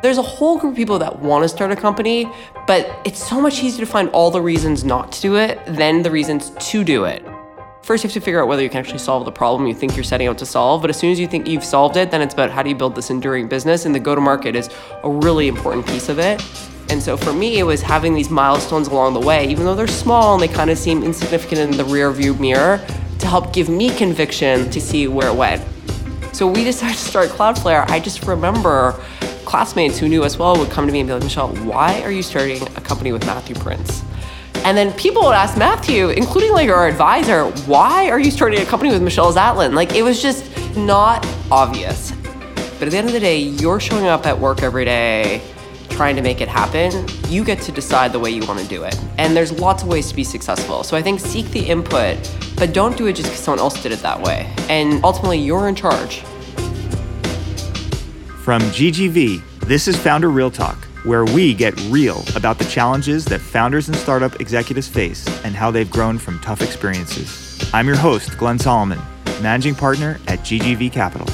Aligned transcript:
There's 0.00 0.18
a 0.18 0.22
whole 0.22 0.58
group 0.58 0.72
of 0.72 0.76
people 0.76 0.98
that 1.00 1.18
want 1.18 1.42
to 1.42 1.48
start 1.48 1.72
a 1.72 1.76
company, 1.76 2.30
but 2.68 3.00
it's 3.04 3.26
so 3.26 3.40
much 3.40 3.64
easier 3.64 3.84
to 3.84 3.90
find 3.90 4.08
all 4.10 4.30
the 4.30 4.40
reasons 4.40 4.84
not 4.84 5.10
to 5.12 5.20
do 5.20 5.36
it 5.36 5.58
than 5.66 6.02
the 6.02 6.10
reasons 6.10 6.50
to 6.70 6.84
do 6.84 7.04
it. 7.04 7.24
First, 7.82 8.04
you 8.04 8.08
have 8.08 8.14
to 8.14 8.20
figure 8.20 8.40
out 8.40 8.46
whether 8.46 8.62
you 8.62 8.68
can 8.68 8.78
actually 8.78 8.98
solve 8.98 9.24
the 9.24 9.32
problem 9.32 9.66
you 9.66 9.74
think 9.74 9.96
you're 9.96 10.04
setting 10.04 10.28
out 10.28 10.38
to 10.38 10.46
solve. 10.46 10.82
But 10.82 10.90
as 10.90 10.98
soon 10.98 11.10
as 11.10 11.18
you 11.18 11.26
think 11.26 11.48
you've 11.48 11.64
solved 11.64 11.96
it, 11.96 12.12
then 12.12 12.22
it's 12.22 12.34
about 12.34 12.50
how 12.50 12.62
do 12.62 12.68
you 12.68 12.76
build 12.76 12.94
this 12.94 13.10
enduring 13.10 13.48
business. 13.48 13.86
And 13.86 13.94
the 13.94 13.98
go 13.98 14.14
to 14.14 14.20
market 14.20 14.54
is 14.54 14.70
a 15.02 15.10
really 15.10 15.48
important 15.48 15.86
piece 15.86 16.08
of 16.08 16.20
it. 16.20 16.40
And 16.90 17.02
so 17.02 17.16
for 17.16 17.32
me, 17.32 17.58
it 17.58 17.64
was 17.64 17.82
having 17.82 18.14
these 18.14 18.30
milestones 18.30 18.86
along 18.86 19.14
the 19.14 19.20
way, 19.20 19.48
even 19.48 19.64
though 19.64 19.74
they're 19.74 19.88
small 19.88 20.34
and 20.34 20.42
they 20.42 20.48
kind 20.48 20.70
of 20.70 20.78
seem 20.78 21.02
insignificant 21.02 21.60
in 21.60 21.76
the 21.76 21.84
rear 21.84 22.12
view 22.12 22.34
mirror, 22.34 22.80
to 23.18 23.26
help 23.26 23.52
give 23.52 23.68
me 23.68 23.90
conviction 23.96 24.70
to 24.70 24.80
see 24.80 25.08
where 25.08 25.28
it 25.28 25.34
went. 25.34 25.62
So 26.32 26.46
we 26.46 26.64
decided 26.64 26.96
to 26.96 27.04
start 27.04 27.30
Cloudflare. 27.30 27.88
I 27.90 27.98
just 28.00 28.24
remember 28.26 28.92
classmates 29.44 29.98
who 29.98 30.08
knew 30.08 30.22
us 30.22 30.38
well 30.38 30.56
would 30.58 30.70
come 30.70 30.86
to 30.86 30.92
me 30.92 31.00
and 31.00 31.08
be 31.08 31.14
like, 31.14 31.22
Michelle, 31.22 31.54
why 31.64 32.02
are 32.02 32.10
you 32.10 32.22
starting 32.22 32.62
a 32.76 32.80
company 32.80 33.12
with 33.12 33.26
Matthew 33.26 33.56
Prince? 33.56 34.04
And 34.64 34.76
then 34.76 34.92
people 34.92 35.22
would 35.22 35.34
ask 35.34 35.56
Matthew, 35.56 36.10
including 36.10 36.52
like 36.52 36.68
our 36.68 36.86
advisor, 36.86 37.44
why 37.66 38.10
are 38.10 38.20
you 38.20 38.30
starting 38.30 38.60
a 38.60 38.66
company 38.66 38.92
with 38.92 39.02
Michelle 39.02 39.32
Zatlyn? 39.32 39.72
Like 39.72 39.94
it 39.94 40.02
was 40.02 40.20
just 40.20 40.44
not 40.76 41.26
obvious. 41.50 42.12
But 42.78 42.82
at 42.82 42.90
the 42.90 42.98
end 42.98 43.08
of 43.08 43.14
the 43.14 43.20
day, 43.20 43.38
you're 43.38 43.80
showing 43.80 44.06
up 44.06 44.26
at 44.26 44.38
work 44.38 44.62
every 44.62 44.84
day 44.84 45.42
trying 45.88 46.16
to 46.16 46.22
make 46.22 46.40
it 46.40 46.48
happen. 46.48 47.06
You 47.28 47.44
get 47.44 47.60
to 47.62 47.72
decide 47.72 48.12
the 48.12 48.18
way 48.18 48.30
you 48.30 48.46
want 48.46 48.60
to 48.60 48.66
do 48.66 48.84
it. 48.84 48.98
And 49.18 49.36
there's 49.36 49.52
lots 49.52 49.82
of 49.82 49.88
ways 49.88 50.08
to 50.08 50.14
be 50.14 50.24
successful. 50.24 50.82
So 50.82 50.96
I 50.96 51.02
think 51.02 51.20
seek 51.20 51.46
the 51.46 51.60
input, 51.60 52.16
but 52.56 52.72
don't 52.72 52.96
do 52.96 53.06
it 53.06 53.14
just 53.14 53.28
because 53.28 53.42
someone 53.42 53.60
else 53.60 53.82
did 53.82 53.92
it 53.92 54.00
that 54.00 54.20
way. 54.20 54.52
And 54.68 55.04
ultimately, 55.04 55.38
you're 55.38 55.68
in 55.68 55.74
charge. 55.74 56.20
From 58.42 58.62
GGV, 58.62 59.42
this 59.60 59.88
is 59.88 59.96
Founder 59.96 60.30
Real 60.30 60.50
Talk, 60.50 60.76
where 61.04 61.24
we 61.24 61.52
get 61.52 61.78
real 61.90 62.24
about 62.34 62.58
the 62.58 62.64
challenges 62.64 63.24
that 63.26 63.40
founders 63.40 63.88
and 63.88 63.96
startup 63.96 64.40
executives 64.40 64.88
face 64.88 65.26
and 65.44 65.54
how 65.54 65.70
they've 65.70 65.90
grown 65.90 66.18
from 66.18 66.40
tough 66.40 66.62
experiences. 66.62 67.58
I'm 67.74 67.86
your 67.86 67.96
host, 67.96 68.38
Glenn 68.38 68.58
Solomon, 68.58 68.98
managing 69.42 69.74
partner 69.74 70.18
at 70.28 70.40
GGV 70.40 70.90
Capital. 70.92 71.28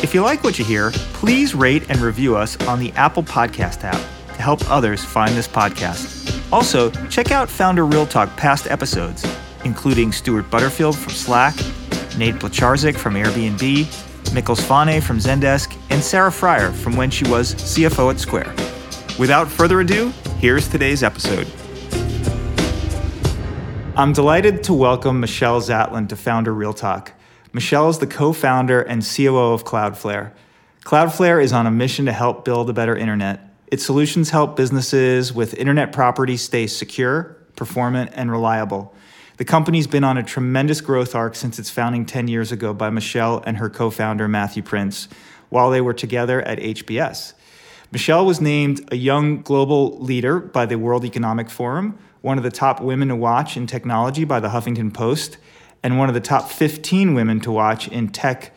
If 0.00 0.14
you 0.14 0.22
like 0.22 0.44
what 0.44 0.60
you 0.60 0.64
hear, 0.64 0.92
please 1.12 1.56
rate 1.56 1.90
and 1.90 1.98
review 2.00 2.36
us 2.36 2.56
on 2.68 2.78
the 2.78 2.92
Apple 2.92 3.24
Podcast 3.24 3.82
app 3.82 4.00
to 4.36 4.40
help 4.40 4.70
others 4.70 5.04
find 5.04 5.34
this 5.34 5.48
podcast. 5.48 6.40
Also, 6.52 6.90
check 7.08 7.32
out 7.32 7.50
Founder 7.50 7.84
Real 7.84 8.06
Talk 8.06 8.34
past 8.36 8.68
episodes, 8.68 9.26
including 9.64 10.12
Stuart 10.12 10.48
Butterfield 10.50 10.96
from 10.96 11.12
Slack, 11.12 11.56
Nate 12.16 12.36
Blecharczyk 12.36 12.96
from 12.96 13.14
Airbnb, 13.14 13.86
Mikkel 14.32 14.56
Svane 14.56 15.02
from 15.02 15.18
Zendesk, 15.18 15.76
and 15.90 16.00
Sarah 16.02 16.30
Friar 16.30 16.72
from 16.72 16.96
when 16.96 17.10
she 17.10 17.28
was 17.28 17.56
CFO 17.56 18.12
at 18.12 18.20
Square. 18.20 18.54
Without 19.18 19.48
further 19.48 19.80
ado, 19.80 20.10
here's 20.38 20.68
today's 20.68 21.02
episode. 21.02 21.48
I'm 23.96 24.12
delighted 24.12 24.62
to 24.62 24.74
welcome 24.74 25.18
Michelle 25.18 25.60
Zatlyn 25.60 26.08
to 26.08 26.14
Founder 26.14 26.54
Real 26.54 26.72
Talk. 26.72 27.14
Michelle 27.58 27.88
is 27.88 27.98
the 27.98 28.06
co 28.06 28.32
founder 28.32 28.82
and 28.82 29.02
COO 29.02 29.52
of 29.52 29.64
Cloudflare. 29.64 30.30
Cloudflare 30.84 31.42
is 31.42 31.52
on 31.52 31.66
a 31.66 31.72
mission 31.72 32.06
to 32.06 32.12
help 32.12 32.44
build 32.44 32.70
a 32.70 32.72
better 32.72 32.96
internet. 32.96 33.52
Its 33.66 33.84
solutions 33.84 34.30
help 34.30 34.54
businesses 34.54 35.32
with 35.32 35.54
internet 35.54 35.92
properties 35.92 36.40
stay 36.40 36.68
secure, 36.68 37.36
performant, 37.56 38.12
and 38.14 38.30
reliable. 38.30 38.94
The 39.38 39.44
company's 39.44 39.88
been 39.88 40.04
on 40.04 40.16
a 40.16 40.22
tremendous 40.22 40.80
growth 40.80 41.16
arc 41.16 41.34
since 41.34 41.58
its 41.58 41.68
founding 41.68 42.06
10 42.06 42.28
years 42.28 42.52
ago 42.52 42.72
by 42.72 42.90
Michelle 42.90 43.42
and 43.44 43.56
her 43.56 43.68
co 43.68 43.90
founder, 43.90 44.28
Matthew 44.28 44.62
Prince, 44.62 45.08
while 45.48 45.68
they 45.68 45.80
were 45.80 45.92
together 45.92 46.40
at 46.42 46.60
HBS. 46.60 47.32
Michelle 47.90 48.24
was 48.24 48.40
named 48.40 48.88
a 48.92 48.96
young 48.96 49.42
global 49.42 49.98
leader 49.98 50.38
by 50.38 50.64
the 50.64 50.78
World 50.78 51.04
Economic 51.04 51.50
Forum, 51.50 51.98
one 52.20 52.38
of 52.38 52.44
the 52.44 52.52
top 52.52 52.80
women 52.80 53.08
to 53.08 53.16
watch 53.16 53.56
in 53.56 53.66
technology 53.66 54.22
by 54.22 54.38
the 54.38 54.50
Huffington 54.50 54.94
Post, 54.94 55.38
and 55.82 55.98
one 55.98 56.08
of 56.08 56.14
the 56.14 56.20
top 56.20 56.50
15 56.50 57.14
women 57.14 57.40
to 57.40 57.50
watch 57.50 57.88
in 57.88 58.08
tech 58.08 58.52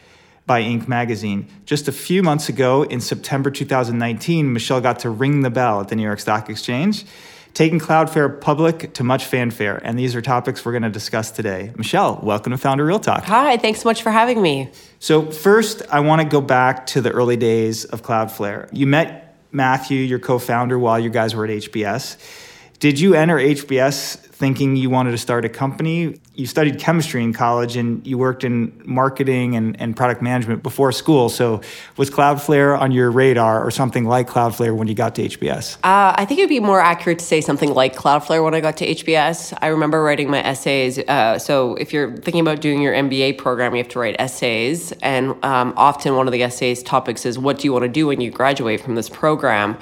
by 0.45 0.61
Inc. 0.61 0.87
magazine. 0.87 1.47
Just 1.65 1.87
a 1.87 1.91
few 1.91 2.23
months 2.23 2.49
ago, 2.49 2.83
in 2.83 2.99
September 2.99 3.51
2019, 3.51 4.51
Michelle 4.51 4.81
got 4.81 4.99
to 4.99 5.09
ring 5.09 5.41
the 5.41 5.49
bell 5.49 5.81
at 5.81 5.87
the 5.87 5.95
New 5.95 6.03
York 6.03 6.19
Stock 6.19 6.49
Exchange 6.49 7.05
taking 7.53 7.79
Cloudflare 7.79 8.39
public 8.39 8.93
to 8.93 9.03
much 9.03 9.25
fanfare. 9.25 9.79
And 9.83 9.97
these 9.97 10.15
are 10.15 10.21
topics 10.21 10.63
we're 10.63 10.71
going 10.71 10.83
to 10.83 10.89
discuss 10.89 11.31
today. 11.31 11.71
Michelle, 11.75 12.19
welcome 12.23 12.51
to 12.51 12.57
Founder 12.57 12.85
Real 12.85 12.99
Talk. 12.99 13.23
Hi, 13.23 13.57
thanks 13.57 13.81
so 13.81 13.89
much 13.89 14.01
for 14.01 14.11
having 14.11 14.41
me. 14.41 14.69
So, 14.99 15.29
first, 15.31 15.81
I 15.89 15.99
want 15.99 16.21
to 16.21 16.27
go 16.27 16.41
back 16.41 16.87
to 16.87 17.01
the 17.01 17.11
early 17.11 17.37
days 17.37 17.85
of 17.85 18.03
Cloudflare. 18.03 18.69
You 18.71 18.87
met 18.87 19.35
Matthew, 19.51 19.99
your 19.99 20.19
co 20.19 20.39
founder, 20.39 20.79
while 20.79 20.99
you 20.99 21.09
guys 21.09 21.35
were 21.35 21.45
at 21.45 21.51
HBS. 21.51 22.17
Did 22.81 22.99
you 22.99 23.13
enter 23.13 23.35
HBS 23.35 24.17
thinking 24.17 24.75
you 24.75 24.89
wanted 24.89 25.11
to 25.11 25.17
start 25.19 25.45
a 25.45 25.49
company? 25.49 26.19
You 26.33 26.47
studied 26.47 26.79
chemistry 26.79 27.23
in 27.23 27.31
college 27.31 27.75
and 27.77 28.05
you 28.07 28.17
worked 28.17 28.43
in 28.43 28.81
marketing 28.83 29.55
and, 29.55 29.79
and 29.79 29.95
product 29.95 30.23
management 30.23 30.63
before 30.63 30.91
school. 30.91 31.29
So, 31.29 31.61
was 31.95 32.09
Cloudflare 32.09 32.75
on 32.75 32.91
your 32.91 33.11
radar 33.11 33.63
or 33.63 33.69
something 33.69 34.05
like 34.05 34.27
Cloudflare 34.27 34.75
when 34.75 34.87
you 34.87 34.95
got 34.95 35.13
to 35.13 35.29
HBS? 35.29 35.75
Uh, 35.83 36.15
I 36.17 36.25
think 36.25 36.39
it 36.39 36.43
would 36.43 36.49
be 36.49 36.59
more 36.59 36.81
accurate 36.81 37.19
to 37.19 37.25
say 37.25 37.39
something 37.39 37.71
like 37.71 37.95
Cloudflare 37.95 38.43
when 38.43 38.55
I 38.55 38.61
got 38.61 38.77
to 38.77 38.87
HBS. 38.87 39.55
I 39.61 39.67
remember 39.67 40.01
writing 40.01 40.31
my 40.31 40.43
essays. 40.43 40.97
Uh, 40.97 41.37
so, 41.37 41.75
if 41.75 41.93
you're 41.93 42.17
thinking 42.17 42.41
about 42.41 42.61
doing 42.61 42.81
your 42.81 42.95
MBA 42.95 43.37
program, 43.37 43.75
you 43.75 43.83
have 43.83 43.89
to 43.89 43.99
write 43.99 44.15
essays. 44.17 44.91
And 45.03 45.35
um, 45.45 45.75
often 45.77 46.15
one 46.15 46.27
of 46.27 46.31
the 46.31 46.41
essays 46.41 46.81
topics 46.81 47.27
is 47.27 47.37
what 47.37 47.59
do 47.59 47.65
you 47.65 47.73
want 47.73 47.83
to 47.83 47.89
do 47.89 48.07
when 48.07 48.21
you 48.21 48.31
graduate 48.31 48.81
from 48.81 48.95
this 48.95 49.07
program? 49.07 49.77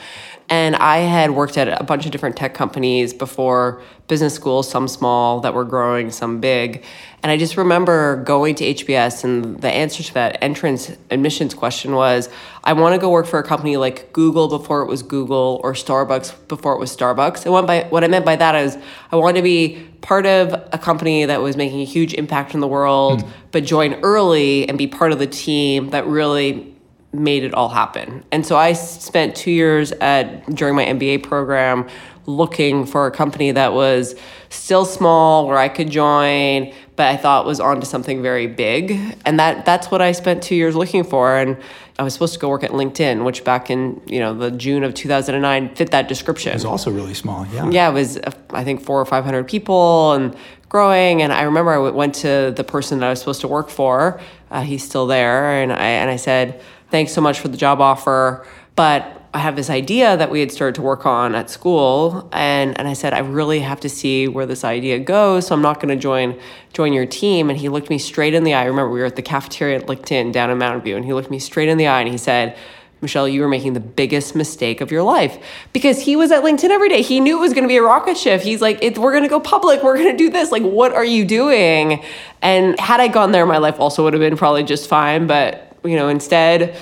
And 0.49 0.75
I 0.75 0.97
had 0.97 1.31
worked 1.31 1.57
at 1.57 1.67
a 1.79 1.83
bunch 1.83 2.05
of 2.05 2.11
different 2.11 2.35
tech 2.35 2.55
companies 2.55 3.13
before 3.13 3.83
business 4.07 4.33
schools, 4.33 4.67
some 4.67 4.87
small 4.87 5.41
that 5.41 5.53
were 5.53 5.63
growing, 5.63 6.09
some 6.09 6.39
big. 6.39 6.83
And 7.21 7.31
I 7.31 7.37
just 7.37 7.55
remember 7.55 8.23
going 8.23 8.55
to 8.55 8.73
HBS, 8.73 9.23
and 9.23 9.61
the 9.61 9.69
answer 9.69 10.01
to 10.01 10.13
that 10.15 10.41
entrance 10.41 10.91
admissions 11.11 11.53
question 11.53 11.93
was 11.93 12.29
I 12.63 12.73
want 12.73 12.95
to 12.95 12.99
go 12.99 13.11
work 13.11 13.27
for 13.27 13.37
a 13.37 13.43
company 13.43 13.77
like 13.77 14.11
Google 14.11 14.47
before 14.47 14.81
it 14.81 14.87
was 14.87 15.03
Google 15.03 15.61
or 15.63 15.73
Starbucks 15.73 16.47
before 16.47 16.73
it 16.73 16.79
was 16.79 16.95
Starbucks. 16.95 17.43
And 17.43 17.53
what, 17.53 17.67
by, 17.67 17.83
what 17.89 18.03
I 18.03 18.07
meant 18.07 18.25
by 18.25 18.35
that 18.35 18.55
is 18.55 18.77
I 19.11 19.17
wanted 19.17 19.37
to 19.39 19.43
be 19.43 19.87
part 20.01 20.25
of 20.25 20.53
a 20.73 20.79
company 20.79 21.25
that 21.25 21.41
was 21.41 21.55
making 21.55 21.81
a 21.81 21.85
huge 21.85 22.15
impact 22.15 22.55
in 22.55 22.59
the 22.59 22.67
world, 22.67 23.23
mm. 23.23 23.29
but 23.51 23.65
join 23.65 23.93
early 24.01 24.67
and 24.67 24.77
be 24.77 24.87
part 24.87 25.11
of 25.11 25.19
the 25.19 25.27
team 25.27 25.91
that 25.91 26.07
really 26.07 26.75
made 27.11 27.43
it 27.43 27.53
all 27.53 27.69
happen. 27.69 28.23
And 28.31 28.45
so 28.45 28.55
I 28.55 28.73
spent 28.73 29.35
two 29.35 29.51
years 29.51 29.91
at 29.93 30.45
during 30.53 30.75
my 30.75 30.85
MBA 30.85 31.23
program 31.23 31.87
looking 32.25 32.85
for 32.85 33.07
a 33.07 33.11
company 33.11 33.51
that 33.51 33.73
was 33.73 34.15
still 34.49 34.85
small 34.85 35.47
where 35.47 35.57
I 35.57 35.67
could 35.67 35.89
join, 35.89 36.73
but 36.95 37.07
I 37.07 37.17
thought 37.17 37.45
was 37.45 37.59
onto 37.59 37.85
something 37.85 38.21
very 38.21 38.45
big. 38.45 38.99
And 39.25 39.39
that 39.39 39.65
that's 39.65 39.89
what 39.89 40.01
I 40.01 40.11
spent 40.11 40.43
two 40.43 40.55
years 40.55 40.75
looking 40.75 41.03
for. 41.03 41.35
And 41.35 41.57
I 41.97 42.03
was 42.03 42.13
supposed 42.13 42.33
to 42.33 42.39
go 42.39 42.47
work 42.49 42.63
at 42.63 42.71
LinkedIn, 42.71 43.25
which 43.25 43.43
back 43.43 43.69
in 43.69 44.01
you 44.05 44.19
know 44.19 44.33
the 44.33 44.51
June 44.51 44.83
of 44.83 44.93
2009 44.93 45.75
fit 45.75 45.91
that 45.91 46.07
description. 46.07 46.51
It 46.51 46.55
was 46.55 46.65
also 46.65 46.91
really 46.91 47.15
small. 47.15 47.45
Yeah. 47.47 47.69
Yeah, 47.69 47.89
it 47.89 47.93
was 47.93 48.19
I 48.51 48.63
think 48.63 48.81
four 48.81 49.01
or 49.01 49.05
five 49.05 49.25
hundred 49.25 49.47
people 49.47 50.13
and 50.13 50.35
growing. 50.69 51.21
And 51.23 51.33
I 51.33 51.41
remember 51.43 51.71
I 51.71 51.89
went 51.89 52.15
to 52.15 52.53
the 52.55 52.63
person 52.63 52.99
that 52.99 53.07
I 53.07 53.09
was 53.09 53.19
supposed 53.19 53.41
to 53.41 53.47
work 53.47 53.69
for. 53.69 54.21
Uh, 54.51 54.61
he's 54.61 54.83
still 54.83 55.07
there, 55.07 55.61
and 55.61 55.73
I 55.73 55.87
and 55.87 56.09
I 56.09 56.15
said 56.15 56.61
thanks 56.91 57.11
so 57.11 57.21
much 57.21 57.39
for 57.39 57.47
the 57.47 57.57
job 57.57 57.81
offer. 57.81 58.45
But 58.75 59.19
I 59.31 59.39
have 59.39 59.55
this 59.55 59.69
idea 59.69 60.17
that 60.17 60.31
we 60.31 60.39
had 60.39 60.51
started 60.51 60.75
to 60.75 60.81
work 60.81 61.05
on 61.05 61.35
at 61.35 61.51
school 61.51 62.27
and 62.31 62.77
and 62.79 62.87
I 62.87 62.93
said 62.93 63.13
I 63.13 63.19
really 63.19 63.59
have 63.59 63.79
to 63.81 63.89
see 63.89 64.27
where 64.27 64.47
this 64.47 64.63
idea 64.63 64.97
goes 64.97 65.47
so 65.47 65.55
I'm 65.55 65.61
not 65.61 65.79
going 65.79 65.95
to 65.95 66.01
join 66.01 66.39
join 66.73 66.93
your 66.93 67.05
team. 67.05 67.49
And 67.49 67.59
he 67.59 67.69
looked 67.69 67.91
me 67.91 67.99
straight 67.99 68.33
in 68.33 68.43
the 68.43 68.55
eye. 68.55 68.63
I 68.63 68.65
remember 68.65 68.89
we 68.89 68.99
were 69.01 69.05
at 69.05 69.15
the 69.15 69.21
cafeteria 69.21 69.77
at 69.77 69.85
LinkedIn 69.85 70.33
down 70.33 70.49
in 70.49 70.57
Mountain 70.57 70.81
View 70.81 70.95
and 70.95 71.05
he 71.05 71.13
looked 71.13 71.29
me 71.29 71.37
straight 71.37 71.69
in 71.69 71.77
the 71.77 71.87
eye 71.87 71.99
and 71.99 72.09
he 72.09 72.17
said 72.17 72.57
Michelle 73.01 73.29
you 73.29 73.41
were 73.41 73.47
making 73.47 73.73
the 73.73 73.79
biggest 73.79 74.35
mistake 74.35 74.81
of 74.81 74.91
your 74.91 75.03
life. 75.03 75.37
Because 75.73 76.01
he 76.01 76.15
was 76.15 76.31
at 76.31 76.43
LinkedIn 76.43 76.69
every 76.69 76.89
day. 76.89 77.03
He 77.03 77.19
knew 77.19 77.37
it 77.37 77.41
was 77.41 77.53
going 77.53 77.65
to 77.65 77.69
be 77.69 77.77
a 77.77 77.83
rocket 77.83 78.17
ship. 78.17 78.41
He's 78.41 78.61
like 78.61 78.81
we're 78.81 79.11
going 79.11 79.23
to 79.23 79.29
go 79.29 79.39
public. 79.39 79.83
We're 79.83 79.97
going 79.97 80.11
to 80.11 80.17
do 80.17 80.31
this. 80.31 80.51
Like 80.51 80.63
what 80.63 80.93
are 80.93 81.05
you 81.05 81.23
doing? 81.23 82.03
And 82.41 82.79
had 82.79 82.99
I 82.99 83.07
gone 83.09 83.31
there 83.31 83.45
my 83.45 83.59
life 83.59 83.79
also 83.79 84.05
would 84.05 84.13
have 84.13 84.21
been 84.21 84.37
probably 84.37 84.63
just 84.63 84.89
fine 84.89 85.27
but 85.27 85.68
you 85.83 85.95
know, 85.95 86.07
instead 86.07 86.77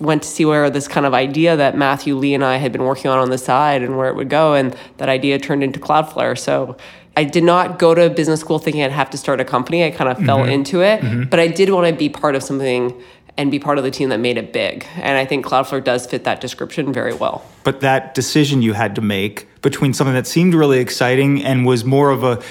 went 0.00 0.22
to 0.22 0.28
see 0.28 0.44
where 0.44 0.70
this 0.70 0.88
kind 0.88 1.04
of 1.04 1.12
idea 1.12 1.56
that 1.56 1.76
Matthew 1.76 2.16
Lee 2.16 2.34
and 2.34 2.44
I 2.44 2.56
had 2.56 2.72
been 2.72 2.84
working 2.84 3.10
on 3.10 3.18
on 3.18 3.30
the 3.30 3.38
side 3.38 3.82
and 3.82 3.98
where 3.98 4.08
it 4.08 4.16
would 4.16 4.30
go. 4.30 4.54
And 4.54 4.74
that 4.96 5.08
idea 5.08 5.38
turned 5.38 5.62
into 5.62 5.78
Cloudflare. 5.78 6.38
So 6.38 6.76
I 7.16 7.24
did 7.24 7.44
not 7.44 7.78
go 7.78 7.94
to 7.94 8.08
business 8.08 8.40
school 8.40 8.58
thinking 8.58 8.82
I'd 8.82 8.92
have 8.92 9.10
to 9.10 9.18
start 9.18 9.40
a 9.40 9.44
company. 9.44 9.84
I 9.84 9.90
kind 9.90 10.10
of 10.10 10.16
mm-hmm. 10.16 10.26
fell 10.26 10.44
into 10.44 10.80
it, 10.80 11.02
mm-hmm. 11.02 11.24
but 11.24 11.38
I 11.38 11.48
did 11.48 11.70
want 11.70 11.86
to 11.86 11.94
be 11.94 12.08
part 12.08 12.34
of 12.34 12.42
something 12.42 13.00
and 13.36 13.50
be 13.50 13.58
part 13.58 13.78
of 13.78 13.84
the 13.84 13.90
team 13.90 14.08
that 14.08 14.20
made 14.20 14.36
it 14.36 14.52
big. 14.52 14.86
And 14.96 15.16
I 15.16 15.24
think 15.24 15.46
Cloudflare 15.46 15.82
does 15.82 16.06
fit 16.06 16.24
that 16.24 16.40
description 16.40 16.92
very 16.92 17.14
well. 17.14 17.44
But 17.62 17.80
that 17.80 18.14
decision 18.14 18.62
you 18.62 18.72
had 18.72 18.94
to 18.96 19.00
make 19.00 19.48
between 19.62 19.92
something 19.94 20.14
that 20.14 20.26
seemed 20.26 20.54
really 20.54 20.78
exciting 20.78 21.44
and 21.44 21.64
was 21.64 21.84
more 21.84 22.10
of 22.10 22.24
a 22.24 22.42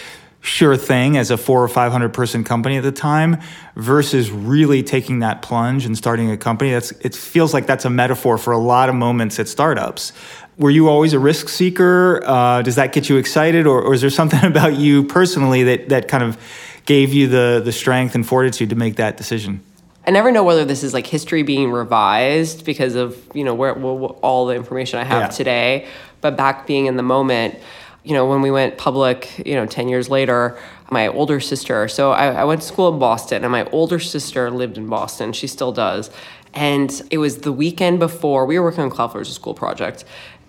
sure 0.42 0.78
thing 0.78 1.18
as 1.18 1.32
a 1.32 1.38
four 1.38 1.64
or 1.64 1.68
500 1.68 2.14
person 2.14 2.44
company 2.44 2.78
at 2.78 2.84
the 2.84 2.92
time 2.92 3.40
versus 3.76 4.32
really 4.32 4.84
taking 4.84 5.20
that 5.20 5.42
plunge 5.42 5.86
and 5.86 5.98
starting 5.98 6.32
a 6.32 6.38
company. 6.38 6.72
That's, 6.72 6.92
it 6.92 7.14
feels 7.16 7.54
like 7.54 7.68
that's 7.68 7.86
a 7.86 7.90
metaphor 7.90 8.38
for 8.38 8.54
a 8.54 8.58
lot 8.58 8.90
of 8.90 8.96
moments 8.96 9.40
at 9.40 9.48
startups. 9.48 10.14
Were 10.58 10.70
you 10.72 10.90
always 10.90 11.14
a 11.14 11.20
risk 11.20 11.50
seeker? 11.50 12.22
Uh, 12.26 12.62
does 12.62 12.76
that 12.76 12.94
get 12.94 13.10
you 13.10 13.18
excited? 13.18 13.68
Or, 13.68 13.82
or 13.82 13.94
is 13.94 14.02
there 14.02 14.10
something 14.10 14.44
about 14.44 14.76
you 14.76 15.04
personally 15.04 15.64
that, 15.64 15.90
that 15.90 16.08
kind 16.08 16.24
of 16.24 16.38
gave 16.86 17.14
you 17.14 17.28
the, 17.28 17.62
the 17.64 17.72
strength 17.72 18.16
and 18.16 18.26
fortitude 18.26 18.70
to 18.70 18.76
make 18.76 18.96
that 18.96 19.18
decision? 19.18 19.62
I 20.08 20.12
never 20.12 20.32
know 20.32 20.44
whether 20.44 20.66
this 20.66 20.84
is 20.84 20.94
like 20.94 21.06
history 21.06 21.44
being 21.44 21.72
revised 21.72 22.66
because 22.66 22.96
of 22.96 23.16
you 23.36 23.44
know 23.44 23.54
where, 23.54 23.76
where 23.76 24.10
all 24.22 24.48
the 24.48 24.56
information 24.56 24.98
I 24.98 25.04
have 25.04 25.22
yeah. 25.22 25.28
today, 25.28 25.88
but 26.22 26.36
back 26.36 26.66
being 26.66 26.88
in 26.88 26.98
the 26.98 27.04
moment, 27.04 27.60
you 28.04 28.14
know, 28.14 28.26
when 28.26 28.42
we 28.42 28.52
went 28.52 28.78
public, 28.78 29.42
you 29.46 29.56
know, 29.56 29.66
10 29.66 29.90
years 29.90 30.10
later, 30.10 30.58
my 30.90 31.08
older 31.08 31.40
sister, 31.40 31.88
so 31.88 32.12
I, 32.12 32.28
I, 32.28 32.44
went 32.46 32.62
to 32.62 32.68
school 32.68 32.92
in 32.92 32.98
Boston, 32.98 33.44
and 33.44 33.52
my 33.52 33.66
older 33.72 34.00
sister 34.00 34.50
lived 34.50 34.78
in 34.78 34.88
Boston. 34.88 35.34
She 35.34 35.48
still 35.48 35.72
does. 35.72 36.10
And 36.54 37.02
it 37.12 37.20
was 37.20 37.40
the 37.40 37.52
weekend 37.52 38.00
before, 38.00 38.46
we 38.46 38.58
were 38.58 38.66
working 38.66 38.84
on 38.84 38.90
Cloudflare 38.90 39.22
as 39.22 39.30
a 39.30 39.34
school 39.34 39.54
project. 39.54 40.06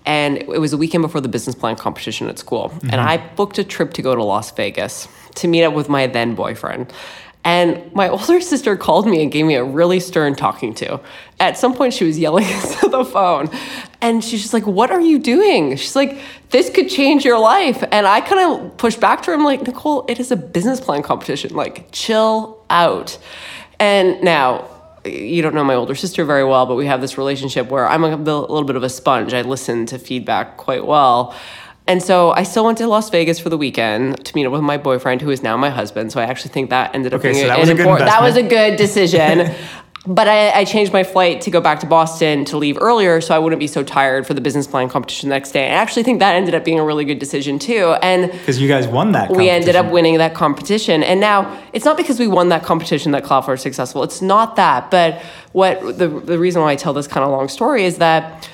And 0.07 0.39
it 0.39 0.61
was 0.61 0.71
the 0.71 0.79
weekend 0.79 1.03
before 1.03 1.21
the 1.21 1.29
business 1.29 1.55
plan 1.55 1.77
competition 1.77 2.29
at 2.29 2.39
school. 2.39 2.71
Mm-hmm. 2.71 2.91
And 2.91 3.01
I 3.01 3.19
booked 3.19 3.59
a 3.59 3.65
trip 3.65 3.93
to 3.95 4.03
go 4.03 4.15
to 4.15 4.23
Las 4.23 4.51
Vegas 4.53 5.09
to 5.37 5.49
meet 5.49 5.63
up 5.63 5.75
with 5.75 5.89
my 5.89 6.07
then 6.07 6.35
boyfriend. 6.35 6.93
And 7.45 7.93
my 7.95 8.09
older 8.11 8.41
sister 8.41 8.77
called 8.77 9.07
me 9.07 9.23
and 9.23 9.33
gave 9.33 9.47
me 9.47 9.55
a 9.55 9.65
really 9.65 10.01
stern 10.01 10.35
talking 10.35 10.75
to. 10.75 11.01
At 11.39 11.57
some 11.57 11.75
point, 11.75 11.95
she 11.95 12.05
was 12.05 12.19
yelling 12.19 12.45
into 12.49 12.89
the 12.89 13.05
phone. 13.05 13.51
And 14.01 14.25
she's 14.25 14.43
just 14.43 14.55
like, 14.55 14.67
What 14.67 14.91
are 14.91 15.01
you 15.01 15.19
doing? 15.19 15.77
She's 15.77 15.97
like, 15.97 16.19
This 16.51 16.71
could 16.71 16.89
change 16.89 17.25
your 17.25 17.39
life. 17.39 17.83
And 17.91 18.07
I 18.07 18.21
kind 18.21 18.41
of 18.41 18.77
pushed 18.77 19.01
back 19.01 19.23
to 19.23 19.31
her. 19.31 19.37
I'm 19.37 19.45
like, 19.45 19.63
Nicole, 19.63 20.05
it 20.09 20.21
is 20.21 20.31
a 20.31 20.37
business 20.37 20.81
plan 20.81 21.03
competition. 21.03 21.55
Like, 21.55 21.89
chill 21.93 22.65
out. 22.71 23.19
And 23.79 24.23
now, 24.23 24.69
you 25.05 25.41
don't 25.41 25.55
know 25.55 25.65
my 25.65 25.75
older 25.75 25.95
sister 25.95 26.25
very 26.25 26.45
well, 26.45 26.67
but 26.67 26.75
we 26.75 26.87
have 26.87 27.01
this 27.01 27.17
relationship 27.17 27.71
where 27.71 27.89
I'm 27.89 28.05
a, 28.05 28.09
a 28.09 28.17
little 28.17 28.65
bit 28.65 28.77
of 28.77 28.83
a 28.83 28.91
sponge. 28.91 29.33
I 29.33 29.43
listen 29.43 29.87
to 29.87 29.99
feedback 29.99 30.59
quite 30.59 30.85
well. 30.85 31.35
And 31.91 32.01
so 32.01 32.31
I 32.31 32.45
still 32.45 32.65
went 32.65 32.79
to 32.79 32.87
Las 32.87 33.11
Vegas 33.11 33.41
for 33.41 33.49
the 33.49 33.59
weekend 33.59 34.25
to 34.25 34.37
meet 34.37 34.47
up 34.47 34.53
with 34.53 34.63
my 34.63 34.79
boyfriend, 34.79 35.23
who 35.23 35.31
is 35.31 35.43
now 35.43 35.57
my 35.57 35.71
husband. 35.71 36.13
So 36.13 36.21
I 36.21 36.25
actually 36.25 36.53
think 36.53 36.71
that 36.71 36.95
ended 36.95 37.13
up 37.13 37.19
okay, 37.19 37.33
being 37.33 37.43
so 37.43 37.49
that, 37.49 37.59
was 37.59 37.69
important, 37.69 38.09
that 38.09 38.23
was 38.23 38.37
a 38.37 38.45
good 38.45 38.77
decision. 38.77 39.53
but 40.07 40.29
I, 40.29 40.61
I, 40.61 40.65
changed 40.65 40.93
my 40.93 41.03
flight 41.03 41.41
to 41.41 41.51
go 41.51 41.61
back 41.61 41.81
to 41.81 41.87
Boston 41.87 42.45
to 42.45 42.57
leave 42.57 42.79
earlier 42.81 43.21
so 43.21 43.35
I 43.35 43.41
wouldn't 43.41 43.59
be 43.59 43.67
so 43.67 43.83
tired 43.83 44.25
for 44.25 44.35
the 44.35 44.41
business 44.41 44.69
plan 44.69 44.89
competition 44.89 45.31
the 45.31 45.35
next 45.35 45.51
day. 45.51 45.65
I 45.65 45.75
actually 45.75 46.05
think 46.05 46.21
that 46.21 46.37
ended 46.37 46.55
up 46.55 46.65
being 46.65 46.79
a 46.79 46.85
really 46.85 47.05
good 47.05 47.19
decision 47.19 47.59
too. 47.59 47.97
And 48.03 48.31
because 48.31 48.61
you 48.61 48.69
guys 48.69 48.87
won 48.87 49.11
that, 49.11 49.27
competition. 49.27 49.43
we 49.43 49.51
ended 49.51 49.75
up 49.75 49.91
winning 49.91 50.19
that 50.19 50.33
competition. 50.33 51.03
And 51.03 51.19
now 51.19 51.61
it's 51.73 51.85
not 51.85 51.97
because 51.97 52.21
we 52.21 52.29
won 52.29 52.51
that 52.51 52.63
competition 52.63 53.11
that 53.13 53.25
Cloudflare 53.25 53.55
is 53.55 53.63
successful. 53.63 54.05
It's 54.05 54.23
not 54.23 54.55
that. 54.55 54.93
But 54.93 55.21
what 55.53 55.99
the 55.99 56.07
the 56.07 56.39
reason 56.39 56.63
why 56.63 56.71
I 56.71 56.77
tell 56.77 56.93
this 56.93 57.09
kind 57.09 57.25
of 57.25 57.33
long 57.33 57.49
story 57.49 57.85
is 57.85 57.99
that 57.99 58.49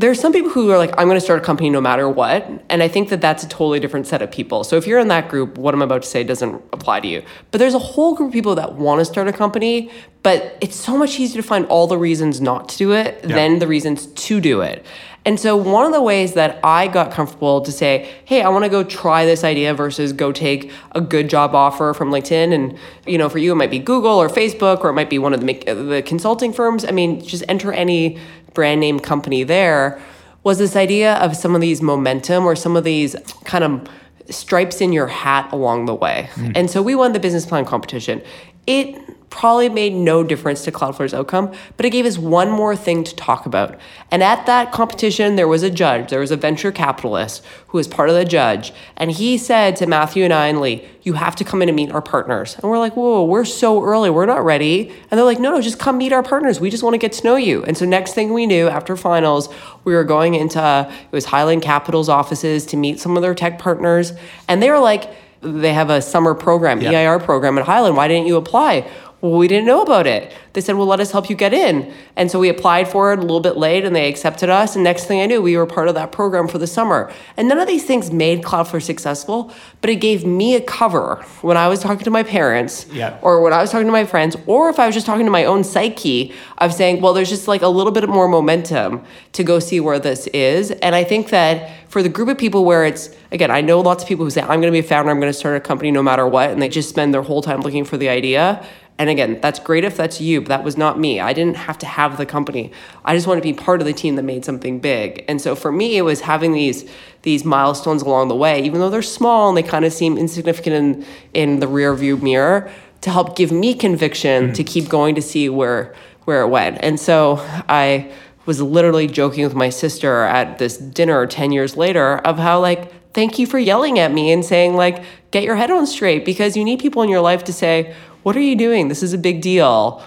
there's 0.00 0.18
some 0.18 0.32
people 0.32 0.50
who 0.50 0.70
are 0.70 0.78
like, 0.78 0.90
I'm 0.96 1.06
going 1.08 1.18
to 1.18 1.20
start 1.20 1.42
a 1.42 1.44
company 1.44 1.68
no 1.68 1.80
matter 1.80 2.08
what. 2.08 2.48
And 2.70 2.82
I 2.82 2.88
think 2.88 3.10
that 3.10 3.20
that's 3.20 3.44
a 3.44 3.48
totally 3.48 3.80
different 3.80 4.06
set 4.06 4.22
of 4.22 4.30
people. 4.30 4.64
So 4.64 4.76
if 4.76 4.86
you're 4.86 4.98
in 4.98 5.08
that 5.08 5.28
group, 5.28 5.58
what 5.58 5.74
I'm 5.74 5.82
about 5.82 6.02
to 6.02 6.08
say 6.08 6.24
doesn't 6.24 6.54
apply 6.72 7.00
to 7.00 7.08
you. 7.08 7.22
But 7.50 7.58
there's 7.58 7.74
a 7.74 7.78
whole 7.78 8.14
group 8.14 8.28
of 8.28 8.32
people 8.32 8.54
that 8.54 8.76
want 8.76 9.00
to 9.00 9.04
start 9.04 9.28
a 9.28 9.32
company, 9.32 9.90
but 10.22 10.56
it's 10.62 10.76
so 10.76 10.96
much 10.96 11.20
easier 11.20 11.42
to 11.42 11.46
find 11.46 11.66
all 11.66 11.86
the 11.86 11.98
reasons 11.98 12.40
not 12.40 12.70
to 12.70 12.78
do 12.78 12.92
it 12.92 13.20
yeah. 13.22 13.34
than 13.34 13.58
the 13.58 13.66
reasons 13.66 14.06
to 14.06 14.40
do 14.40 14.62
it. 14.62 14.86
And 15.30 15.38
so 15.38 15.56
one 15.56 15.86
of 15.86 15.92
the 15.92 16.02
ways 16.02 16.32
that 16.32 16.58
I 16.64 16.88
got 16.88 17.12
comfortable 17.12 17.60
to 17.60 17.70
say, 17.70 18.10
hey, 18.24 18.42
I 18.42 18.48
want 18.48 18.64
to 18.64 18.68
go 18.68 18.82
try 18.82 19.24
this 19.24 19.44
idea 19.44 19.72
versus 19.74 20.12
go 20.12 20.32
take 20.32 20.72
a 20.90 21.00
good 21.00 21.30
job 21.30 21.54
offer 21.54 21.94
from 21.94 22.10
LinkedIn. 22.10 22.52
And, 22.52 22.76
you 23.06 23.16
know, 23.16 23.28
for 23.28 23.38
you, 23.38 23.52
it 23.52 23.54
might 23.54 23.70
be 23.70 23.78
Google 23.78 24.10
or 24.10 24.28
Facebook, 24.28 24.80
or 24.80 24.90
it 24.90 24.94
might 24.94 25.08
be 25.08 25.20
one 25.20 25.32
of 25.32 25.40
the, 25.40 25.46
the 25.46 26.02
consulting 26.04 26.52
firms. 26.52 26.84
I 26.84 26.90
mean, 26.90 27.24
just 27.24 27.44
enter 27.46 27.72
any 27.72 28.18
brand 28.54 28.80
name 28.80 28.98
company 28.98 29.44
there 29.44 30.02
was 30.42 30.58
this 30.58 30.74
idea 30.74 31.14
of 31.18 31.36
some 31.36 31.54
of 31.54 31.60
these 31.60 31.80
momentum 31.80 32.44
or 32.44 32.56
some 32.56 32.74
of 32.74 32.82
these 32.82 33.14
kind 33.44 33.62
of 33.62 33.86
stripes 34.30 34.80
in 34.80 34.92
your 34.92 35.06
hat 35.06 35.48
along 35.52 35.86
the 35.86 35.94
way. 35.94 36.28
Mm. 36.34 36.52
And 36.56 36.68
so 36.68 36.82
we 36.82 36.96
won 36.96 37.12
the 37.12 37.20
business 37.20 37.46
plan 37.46 37.64
competition. 37.64 38.20
It 38.66 39.00
probably 39.30 39.68
made 39.68 39.94
no 39.94 40.24
difference 40.24 40.64
to 40.64 40.72
Cloudflare's 40.72 41.14
outcome, 41.14 41.52
but 41.76 41.86
it 41.86 41.90
gave 41.90 42.04
us 42.04 42.18
one 42.18 42.50
more 42.50 42.74
thing 42.74 43.04
to 43.04 43.14
talk 43.14 43.46
about. 43.46 43.78
And 44.10 44.22
at 44.22 44.44
that 44.46 44.72
competition, 44.72 45.36
there 45.36 45.46
was 45.46 45.62
a 45.62 45.70
judge, 45.70 46.10
there 46.10 46.20
was 46.20 46.32
a 46.32 46.36
venture 46.36 46.72
capitalist 46.72 47.44
who 47.68 47.78
was 47.78 47.86
part 47.86 48.08
of 48.08 48.16
the 48.16 48.24
judge, 48.24 48.72
and 48.96 49.10
he 49.10 49.38
said 49.38 49.76
to 49.76 49.86
Matthew 49.86 50.24
and 50.24 50.32
I 50.32 50.48
and 50.48 50.60
Lee, 50.60 50.84
You 51.02 51.14
have 51.14 51.36
to 51.36 51.44
come 51.44 51.62
in 51.62 51.68
and 51.68 51.76
meet 51.76 51.92
our 51.92 52.02
partners. 52.02 52.56
And 52.56 52.64
we're 52.64 52.78
like, 52.78 52.96
Whoa, 52.96 53.24
we're 53.24 53.44
so 53.44 53.82
early, 53.84 54.10
we're 54.10 54.26
not 54.26 54.44
ready. 54.44 54.90
And 55.10 55.16
they're 55.16 55.24
like, 55.24 55.38
No, 55.38 55.52
no, 55.52 55.60
just 55.60 55.78
come 55.78 55.96
meet 55.96 56.12
our 56.12 56.24
partners. 56.24 56.58
We 56.58 56.68
just 56.68 56.82
want 56.82 56.94
to 56.94 56.98
get 56.98 57.12
to 57.12 57.24
know 57.24 57.36
you. 57.36 57.64
And 57.64 57.78
so, 57.78 57.84
next 57.86 58.14
thing 58.14 58.32
we 58.32 58.46
knew, 58.46 58.68
after 58.68 58.96
finals, 58.96 59.48
we 59.84 59.94
were 59.94 60.04
going 60.04 60.34
into 60.34 60.60
it 60.60 61.12
was 61.12 61.26
Highland 61.26 61.62
Capital's 61.62 62.08
offices 62.08 62.66
to 62.66 62.76
meet 62.76 62.98
some 62.98 63.16
of 63.16 63.22
their 63.22 63.34
tech 63.34 63.58
partners, 63.60 64.12
and 64.48 64.60
they 64.60 64.70
were 64.70 64.80
like, 64.80 65.10
they 65.42 65.72
have 65.72 65.90
a 65.90 66.02
summer 66.02 66.34
program, 66.34 66.80
yeah. 66.80 66.90
EIR 66.90 67.18
program 67.18 67.56
at 67.58 67.64
Highland. 67.64 67.96
Why 67.96 68.08
didn't 68.08 68.26
you 68.26 68.36
apply? 68.36 68.90
Well, 69.20 69.36
we 69.36 69.48
didn't 69.48 69.66
know 69.66 69.82
about 69.82 70.06
it. 70.06 70.32
They 70.54 70.62
said, 70.62 70.76
well, 70.76 70.86
let 70.86 70.98
us 70.98 71.12
help 71.12 71.28
you 71.28 71.36
get 71.36 71.52
in. 71.52 71.92
And 72.16 72.30
so 72.30 72.38
we 72.38 72.48
applied 72.48 72.88
for 72.88 73.12
it 73.12 73.18
a 73.18 73.22
little 73.22 73.40
bit 73.40 73.58
late 73.58 73.84
and 73.84 73.94
they 73.94 74.08
accepted 74.08 74.48
us. 74.48 74.74
And 74.74 74.82
next 74.82 75.04
thing 75.04 75.20
I 75.20 75.26
knew, 75.26 75.42
we 75.42 75.58
were 75.58 75.66
part 75.66 75.88
of 75.88 75.94
that 75.94 76.10
program 76.10 76.48
for 76.48 76.56
the 76.56 76.66
summer. 76.66 77.12
And 77.36 77.46
none 77.46 77.58
of 77.58 77.68
these 77.68 77.84
things 77.84 78.10
made 78.10 78.42
Cloudflare 78.42 78.82
successful, 78.82 79.52
but 79.82 79.90
it 79.90 79.96
gave 79.96 80.24
me 80.24 80.56
a 80.56 80.60
cover 80.60 81.16
when 81.42 81.58
I 81.58 81.68
was 81.68 81.80
talking 81.80 82.04
to 82.04 82.10
my 82.10 82.22
parents 82.22 82.86
yeah. 82.90 83.18
or 83.20 83.42
when 83.42 83.52
I 83.52 83.60
was 83.60 83.70
talking 83.70 83.86
to 83.86 83.92
my 83.92 84.06
friends, 84.06 84.36
or 84.46 84.70
if 84.70 84.78
I 84.78 84.86
was 84.86 84.94
just 84.94 85.06
talking 85.06 85.26
to 85.26 85.30
my 85.30 85.44
own 85.44 85.64
psyche 85.64 86.32
of 86.58 86.72
saying, 86.72 87.02
well, 87.02 87.12
there's 87.12 87.28
just 87.28 87.46
like 87.46 87.60
a 87.60 87.68
little 87.68 87.92
bit 87.92 88.08
more 88.08 88.26
momentum 88.26 89.04
to 89.32 89.44
go 89.44 89.58
see 89.58 89.80
where 89.80 89.98
this 89.98 90.28
is. 90.28 90.70
And 90.70 90.94
I 90.94 91.04
think 91.04 91.28
that 91.28 91.70
for 91.90 92.02
the 92.02 92.08
group 92.08 92.28
of 92.28 92.38
people 92.38 92.64
where 92.64 92.86
it's, 92.86 93.10
again, 93.32 93.50
I 93.50 93.60
know 93.60 93.80
lots 93.80 94.02
of 94.02 94.08
people 94.08 94.24
who 94.24 94.30
say, 94.30 94.40
I'm 94.40 94.60
going 94.60 94.62
to 94.62 94.70
be 94.72 94.78
a 94.78 94.82
founder, 94.82 95.10
I'm 95.10 95.20
going 95.20 95.32
to 95.32 95.38
start 95.38 95.56
a 95.56 95.60
company 95.60 95.90
no 95.90 96.02
matter 96.02 96.26
what. 96.26 96.50
And 96.50 96.62
they 96.62 96.68
just 96.68 96.88
spend 96.88 97.12
their 97.12 97.22
whole 97.22 97.42
time 97.42 97.60
looking 97.60 97.84
for 97.84 97.96
the 97.96 98.08
idea. 98.08 98.66
And 99.00 99.08
again, 99.08 99.40
that's 99.40 99.58
great 99.58 99.82
if 99.82 99.96
that's 99.96 100.20
you, 100.20 100.42
but 100.42 100.48
that 100.48 100.62
was 100.62 100.76
not 100.76 100.98
me. 100.98 101.20
I 101.20 101.32
didn't 101.32 101.56
have 101.56 101.78
to 101.78 101.86
have 101.86 102.18
the 102.18 102.26
company. 102.26 102.70
I 103.02 103.16
just 103.16 103.26
wanted 103.26 103.40
to 103.40 103.48
be 103.48 103.54
part 103.54 103.80
of 103.80 103.86
the 103.86 103.94
team 103.94 104.16
that 104.16 104.24
made 104.24 104.44
something 104.44 104.78
big. 104.78 105.24
And 105.26 105.40
so 105.40 105.54
for 105.54 105.72
me, 105.72 105.96
it 105.96 106.02
was 106.02 106.20
having 106.20 106.52
these 106.52 106.84
these 107.22 107.42
milestones 107.42 108.02
along 108.02 108.28
the 108.28 108.36
way, 108.36 108.62
even 108.62 108.78
though 108.78 108.90
they're 108.90 109.00
small 109.00 109.48
and 109.48 109.56
they 109.56 109.62
kind 109.62 109.86
of 109.86 109.94
seem 109.94 110.18
insignificant 110.18 110.76
in 110.76 111.06
in 111.32 111.60
the 111.60 111.66
rear 111.66 111.94
view 111.94 112.18
mirror, 112.18 112.70
to 113.00 113.10
help 113.10 113.36
give 113.36 113.50
me 113.50 113.72
conviction 113.72 114.44
mm-hmm. 114.44 114.52
to 114.52 114.64
keep 114.64 114.90
going 114.90 115.14
to 115.14 115.22
see 115.22 115.48
where 115.48 115.94
where 116.26 116.42
it 116.42 116.48
went. 116.48 116.76
And 116.82 117.00
so 117.00 117.38
I 117.70 118.12
was 118.44 118.60
literally 118.60 119.06
joking 119.06 119.44
with 119.44 119.54
my 119.54 119.70
sister 119.70 120.24
at 120.24 120.58
this 120.58 120.76
dinner 120.76 121.26
10 121.26 121.52
years 121.52 121.74
later 121.74 122.18
of 122.18 122.38
how 122.38 122.60
like 122.60 122.92
thank 123.14 123.38
you 123.38 123.46
for 123.46 123.58
yelling 123.58 123.98
at 123.98 124.12
me 124.12 124.30
and 124.30 124.44
saying 124.44 124.74
like 124.74 125.02
get 125.30 125.42
your 125.42 125.56
head 125.56 125.70
on 125.70 125.86
straight 125.86 126.24
because 126.24 126.54
you 126.54 126.64
need 126.64 126.80
people 126.80 127.02
in 127.02 127.08
your 127.08 127.20
life 127.20 127.44
to 127.44 127.52
say 127.52 127.94
what 128.22 128.36
are 128.36 128.40
you 128.40 128.56
doing? 128.56 128.88
This 128.88 129.02
is 129.02 129.12
a 129.12 129.18
big 129.18 129.40
deal. 129.40 130.02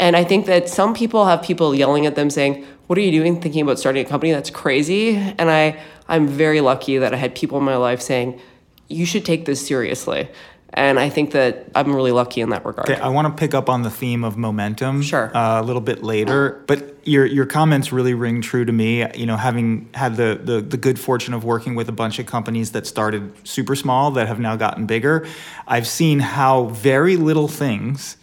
And 0.00 0.16
I 0.16 0.24
think 0.24 0.46
that 0.46 0.68
some 0.68 0.94
people 0.94 1.26
have 1.26 1.42
people 1.42 1.74
yelling 1.74 2.06
at 2.06 2.14
them 2.14 2.30
saying, 2.30 2.64
What 2.86 2.98
are 2.98 3.02
you 3.02 3.10
doing 3.10 3.40
thinking 3.40 3.62
about 3.62 3.78
starting 3.78 4.04
a 4.06 4.08
company? 4.08 4.32
That's 4.32 4.50
crazy. 4.50 5.16
And 5.16 5.50
I, 5.50 5.80
I'm 6.08 6.26
very 6.26 6.60
lucky 6.60 6.98
that 6.98 7.12
I 7.12 7.16
had 7.16 7.34
people 7.34 7.58
in 7.58 7.64
my 7.64 7.76
life 7.76 8.00
saying, 8.00 8.40
You 8.88 9.04
should 9.04 9.24
take 9.24 9.44
this 9.44 9.66
seriously. 9.66 10.28
And 10.74 11.00
I 11.00 11.08
think 11.08 11.30
that 11.30 11.70
I'm 11.74 11.94
really 11.94 12.12
lucky 12.12 12.42
in 12.42 12.50
that 12.50 12.64
regard. 12.64 12.90
Okay, 12.90 13.00
I 13.00 13.08
want 13.08 13.26
to 13.26 13.40
pick 13.40 13.54
up 13.54 13.70
on 13.70 13.82
the 13.82 13.90
theme 13.90 14.22
of 14.22 14.36
momentum 14.36 15.00
sure. 15.00 15.34
Uh, 15.34 15.62
a 15.62 15.64
little 15.64 15.80
bit 15.80 16.02
later, 16.02 16.62
but 16.66 17.06
your 17.08 17.24
your 17.24 17.46
comments 17.46 17.90
really 17.90 18.12
ring 18.12 18.42
true 18.42 18.66
to 18.66 18.72
me. 18.72 19.06
You 19.16 19.24
know, 19.24 19.36
having 19.36 19.88
had 19.94 20.16
the, 20.16 20.38
the 20.42 20.60
the 20.60 20.76
good 20.76 21.00
fortune 21.00 21.32
of 21.32 21.42
working 21.42 21.74
with 21.74 21.88
a 21.88 21.92
bunch 21.92 22.18
of 22.18 22.26
companies 22.26 22.72
that 22.72 22.86
started 22.86 23.32
super 23.46 23.74
small 23.74 24.10
that 24.12 24.28
have 24.28 24.40
now 24.40 24.56
gotten 24.56 24.84
bigger, 24.84 25.26
I've 25.66 25.86
seen 25.86 26.20
how 26.20 26.64
very 26.66 27.16
little 27.16 27.48
things 27.48 28.18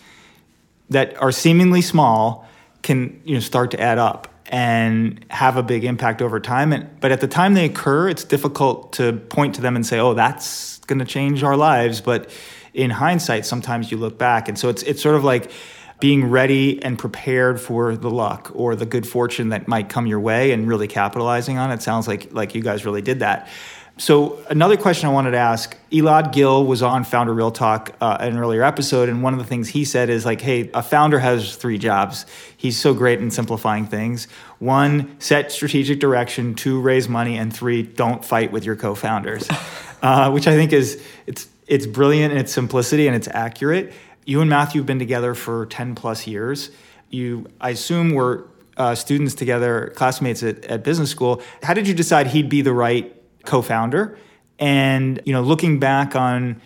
that 0.91 1.19
are 1.19 1.31
seemingly 1.31 1.81
small 1.81 2.47
can 2.83 3.19
you 3.25 3.33
know 3.33 3.39
start 3.39 3.71
to 3.71 3.79
add 3.79 3.97
up 3.97 4.27
and 4.55 5.25
have 5.29 5.57
a 5.57 5.63
big 5.63 5.83
impact 5.83 6.21
over 6.21 6.39
time. 6.39 6.71
And, 6.71 6.89
but 7.01 7.11
at 7.11 7.19
the 7.19 7.27
time 7.27 7.55
they 7.55 7.65
occur, 7.65 8.07
it's 8.07 8.23
difficult 8.23 8.93
to 8.93 9.11
point 9.11 9.55
to 9.55 9.61
them 9.61 9.75
and 9.75 9.85
say, 9.85 9.99
"Oh, 9.99 10.13
that's 10.13 10.77
going 10.87 10.99
to 10.99 11.05
change 11.05 11.43
our 11.43 11.57
lives. 11.57 11.99
But 11.99 12.29
in 12.73 12.89
hindsight, 12.89 13.45
sometimes 13.45 13.91
you 13.91 13.97
look 13.97 14.17
back, 14.17 14.47
and 14.47 14.57
so 14.57 14.69
it's 14.69 14.81
it's 14.83 15.01
sort 15.01 15.15
of 15.15 15.25
like 15.25 15.51
being 15.99 16.29
ready 16.29 16.81
and 16.81 16.97
prepared 16.97 17.59
for 17.59 17.97
the 17.97 18.09
luck 18.09 18.49
or 18.53 18.77
the 18.77 18.85
good 18.85 19.05
fortune 19.05 19.49
that 19.49 19.67
might 19.67 19.89
come 19.89 20.07
your 20.07 20.21
way 20.21 20.53
and 20.53 20.69
really 20.69 20.87
capitalizing 20.87 21.57
on 21.57 21.69
it. 21.71 21.81
Sounds 21.81 22.07
like 22.07 22.31
like 22.31 22.55
you 22.55 22.61
guys 22.61 22.85
really 22.85 23.01
did 23.01 23.19
that. 23.19 23.49
So 23.97 24.43
another 24.49 24.75
question 24.75 25.07
I 25.07 25.13
wanted 25.13 25.31
to 25.31 25.37
ask: 25.37 25.77
Elad 25.91 26.33
Gil 26.33 26.65
was 26.65 26.81
on 26.81 27.05
Founder 27.05 27.33
Real 27.33 27.51
Talk 27.51 27.95
uh, 28.01 28.17
an 28.19 28.37
earlier 28.37 28.63
episode, 28.63 29.07
and 29.07 29.23
one 29.23 29.33
of 29.33 29.39
the 29.39 29.45
things 29.45 29.69
he 29.69 29.85
said 29.85 30.09
is 30.09 30.25
like, 30.25 30.41
"Hey, 30.41 30.69
a 30.73 30.83
founder 30.83 31.19
has 31.19 31.55
three 31.55 31.77
jobs. 31.77 32.25
He's 32.57 32.77
so 32.77 32.93
great 32.93 33.19
in 33.19 33.31
simplifying 33.31 33.85
things. 33.85 34.27
One, 34.59 35.19
set 35.19 35.51
strategic 35.51 35.99
direction. 35.99 36.55
Two, 36.55 36.81
raise 36.81 37.07
money, 37.07 37.37
and 37.37 37.53
three, 37.53 37.83
don't 37.83 38.23
fight 38.23 38.51
with 38.51 38.65
your 38.65 38.75
co-founders." 38.75 39.47
uh, 40.01 40.29
which 40.31 40.47
I 40.47 40.55
think 40.55 40.73
is 40.73 41.01
it's 41.25 41.47
it's 41.67 41.87
brilliant 41.87 42.31
in 42.31 42.39
its 42.39 42.51
simplicity 42.51 43.07
and 43.07 43.15
it's 43.15 43.27
accurate. 43.29 43.91
You 44.25 44.41
and 44.41 44.49
Matthew 44.49 44.81
have 44.81 44.85
been 44.85 44.99
together 44.99 45.33
for 45.33 45.65
10 45.67 45.95
plus 45.95 46.27
years. 46.27 46.71
You, 47.09 47.47
I 47.61 47.71
assume, 47.71 48.13
were 48.13 48.47
uh, 48.77 48.95
students 48.95 49.35
together, 49.35 49.93
classmates 49.95 50.43
at, 50.43 50.63
at 50.65 50.83
business 50.83 51.09
school. 51.09 51.41
How 51.63 51.73
did 51.73 51.87
you 51.87 51.93
decide 51.93 52.27
he'd 52.27 52.49
be 52.49 52.61
the 52.61 52.73
right 52.73 53.15
co-founder? 53.45 54.17
And 54.59 55.21
you 55.25 55.33
know, 55.33 55.41
looking 55.41 55.79
back 55.79 56.15
on 56.15 56.61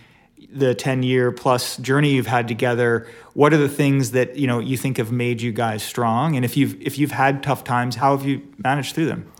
the 0.51 0.73
10 0.73 1.03
year 1.03 1.31
plus 1.31 1.77
journey 1.77 2.13
you've 2.13 2.27
had 2.27 2.47
together, 2.47 3.07
what 3.33 3.53
are 3.53 3.57
the 3.57 3.69
things 3.69 4.11
that 4.11 4.35
you 4.35 4.47
know 4.47 4.59
you 4.59 4.77
think 4.77 4.97
have 4.97 5.11
made 5.11 5.41
you 5.41 5.51
guys 5.51 5.83
strong? 5.83 6.35
And 6.35 6.43
if 6.43 6.57
you've 6.57 6.79
if 6.81 6.97
you've 6.97 7.11
had 7.11 7.43
tough 7.43 7.63
times, 7.63 7.95
how 7.95 8.15
have 8.15 8.25
you 8.25 8.41
managed 8.57 8.95
through 8.95 9.05
them? 9.05 9.31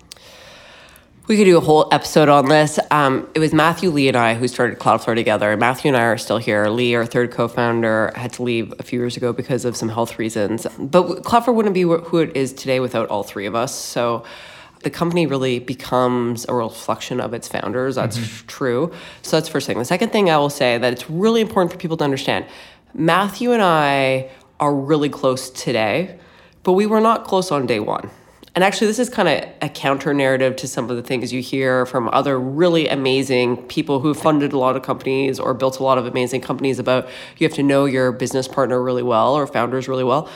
We 1.30 1.38
could 1.38 1.44
do 1.44 1.58
a 1.58 1.62
whole 1.62 1.88
episode 1.92 2.28
on 2.28 2.48
this. 2.48 2.80
Um, 2.90 3.30
it 3.36 3.40
was 3.40 3.54
Matthew 3.54 3.92
Lee 3.92 4.08
and 4.08 4.18
I 4.18 4.34
who 4.34 4.48
started 4.48 4.80
Cloudflare 4.80 5.14
together. 5.14 5.56
Matthew 5.58 5.90
and 5.90 5.96
I 5.96 6.06
are 6.06 6.18
still 6.18 6.40
here. 6.40 6.68
Lee, 6.70 6.96
our 6.96 7.06
third 7.06 7.30
co-founder, 7.30 8.14
had 8.16 8.34
to 8.34 8.42
leave 8.42 8.74
a 8.80 8.84
few 8.84 9.00
years 9.00 9.16
ago 9.16 9.32
because 9.32 9.64
of 9.64 9.78
some 9.78 9.90
health 9.90 10.18
reasons. 10.18 10.66
But 10.80 11.22
Cloudflare 11.22 11.54
wouldn't 11.54 11.76
be 11.76 11.84
who 11.84 12.18
it 12.18 12.36
is 12.36 12.52
today 12.52 12.80
without 12.80 13.10
all 13.10 13.22
three 13.22 13.46
of 13.46 13.54
us. 13.54 13.76
So 13.76 14.24
the 14.84 14.90
company 14.90 15.26
really 15.26 15.60
becomes 15.60 16.46
a 16.48 16.54
reflection 16.54 17.20
of 17.20 17.34
its 17.34 17.48
founders. 17.48 17.96
That's 17.96 18.18
mm-hmm. 18.18 18.48
true. 18.48 18.92
So 19.22 19.38
that's 19.38 19.48
the 19.48 19.52
first 19.52 19.68
thing. 19.68 19.78
The 19.78 19.86
second 19.86 20.12
thing 20.12 20.30
I 20.30 20.38
will 20.38 20.50
say 20.50 20.78
that 20.78 20.94
it's 20.94 21.10
really 21.10 21.42
important 21.42 21.72
for 21.72 21.78
people 21.78 21.98
to 21.98 22.04
understand. 22.04 22.46
Matthew 22.94 23.52
and 23.52 23.62
I 23.62 24.30
are 24.60 24.74
really 24.74 25.10
close 25.10 25.50
today, 25.50 26.20
but 26.64 26.74
we 26.74 26.86
were 26.86 27.02
not 27.02 27.26
close 27.26 27.52
on 27.52 27.66
day 27.66 27.80
one. 27.80 28.10
And 28.56 28.64
actually, 28.64 28.88
this 28.88 29.00
is 29.00 29.10
kind 29.10 29.30
of 29.30 29.48
a 29.62 29.70
counter 29.70 30.14
narrative 30.14 30.56
to 30.58 30.68
some 30.68 30.90
of 30.90 30.96
the 30.96 31.04
things 31.04 31.32
you 31.32 31.42
hear 31.42 31.86
from 31.86 32.10
other 32.10 32.40
really 32.40 32.88
amazing 32.88 33.58
people 33.68 34.00
who 34.00 34.14
funded 34.14 34.54
a 34.54 34.58
lot 34.58 34.76
of 34.76 34.82
companies 34.82 35.40
or 35.40 35.54
built 35.54 35.80
a 35.80 35.84
lot 35.84 35.98
of 35.98 36.06
amazing 36.08 36.42
companies 36.42 36.80
about 36.80 37.08
you 37.38 37.48
have 37.48 37.56
to 37.56 37.64
know 37.64 37.86
your 37.86 38.12
business 38.12 38.48
partner 38.48 38.82
really 38.82 39.04
well 39.04 39.36
or 39.36 39.46
founders 39.46 39.88
really 39.88 40.04
well. 40.04 40.28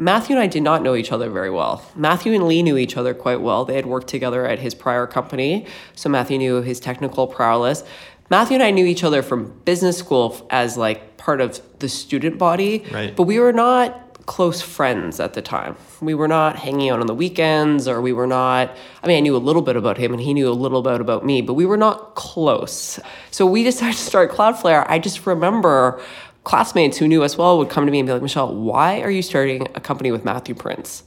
Matthew 0.00 0.36
and 0.36 0.42
I 0.42 0.46
did 0.46 0.62
not 0.62 0.82
know 0.82 0.94
each 0.94 1.10
other 1.10 1.28
very 1.28 1.50
well. 1.50 1.84
Matthew 1.96 2.32
and 2.32 2.46
Lee 2.46 2.62
knew 2.62 2.76
each 2.76 2.96
other 2.96 3.14
quite 3.14 3.40
well. 3.40 3.64
They 3.64 3.74
had 3.74 3.84
worked 3.84 4.06
together 4.06 4.46
at 4.46 4.60
his 4.60 4.72
prior 4.72 5.08
company, 5.08 5.66
so 5.96 6.08
Matthew 6.08 6.38
knew 6.38 6.62
his 6.62 6.78
technical 6.78 7.26
prowess. 7.26 7.82
Matthew 8.30 8.54
and 8.54 8.62
I 8.62 8.70
knew 8.70 8.86
each 8.86 9.02
other 9.02 9.22
from 9.22 9.58
business 9.64 9.98
school 9.98 10.46
as 10.50 10.76
like 10.76 11.16
part 11.16 11.40
of 11.40 11.60
the 11.80 11.88
student 11.88 12.38
body, 12.38 12.84
right. 12.92 13.16
but 13.16 13.24
we 13.24 13.40
were 13.40 13.52
not 13.52 14.04
close 14.26 14.60
friends 14.60 15.18
at 15.18 15.32
the 15.32 15.40
time. 15.40 15.74
We 16.02 16.14
were 16.14 16.28
not 16.28 16.56
hanging 16.56 16.90
out 16.90 17.00
on 17.00 17.06
the 17.06 17.14
weekends 17.14 17.88
or 17.88 18.02
we 18.02 18.12
were 18.12 18.26
not 18.26 18.76
I 19.02 19.06
mean 19.06 19.16
I 19.16 19.20
knew 19.20 19.34
a 19.34 19.38
little 19.38 19.62
bit 19.62 19.74
about 19.74 19.96
him 19.96 20.12
and 20.12 20.20
he 20.20 20.34
knew 20.34 20.50
a 20.50 20.52
little 20.52 20.82
bit 20.82 21.00
about 21.00 21.24
me, 21.24 21.40
but 21.40 21.54
we 21.54 21.64
were 21.64 21.78
not 21.78 22.14
close. 22.14 23.00
So 23.30 23.46
we 23.46 23.64
decided 23.64 23.96
to 23.96 24.02
start 24.02 24.30
Cloudflare. 24.30 24.84
I 24.86 24.98
just 24.98 25.26
remember 25.26 26.02
classmates 26.48 26.96
who 26.96 27.06
knew 27.06 27.22
us 27.22 27.36
well 27.36 27.58
would 27.58 27.68
come 27.68 27.84
to 27.84 27.92
me 27.92 28.00
and 28.00 28.06
be 28.06 28.12
like, 28.12 28.22
"Michelle, 28.22 28.54
why 28.54 29.00
are 29.02 29.10
you 29.10 29.22
starting 29.22 29.68
a 29.74 29.80
company 29.80 30.10
with 30.10 30.24
Matthew 30.24 30.54
Prince?" 30.54 31.04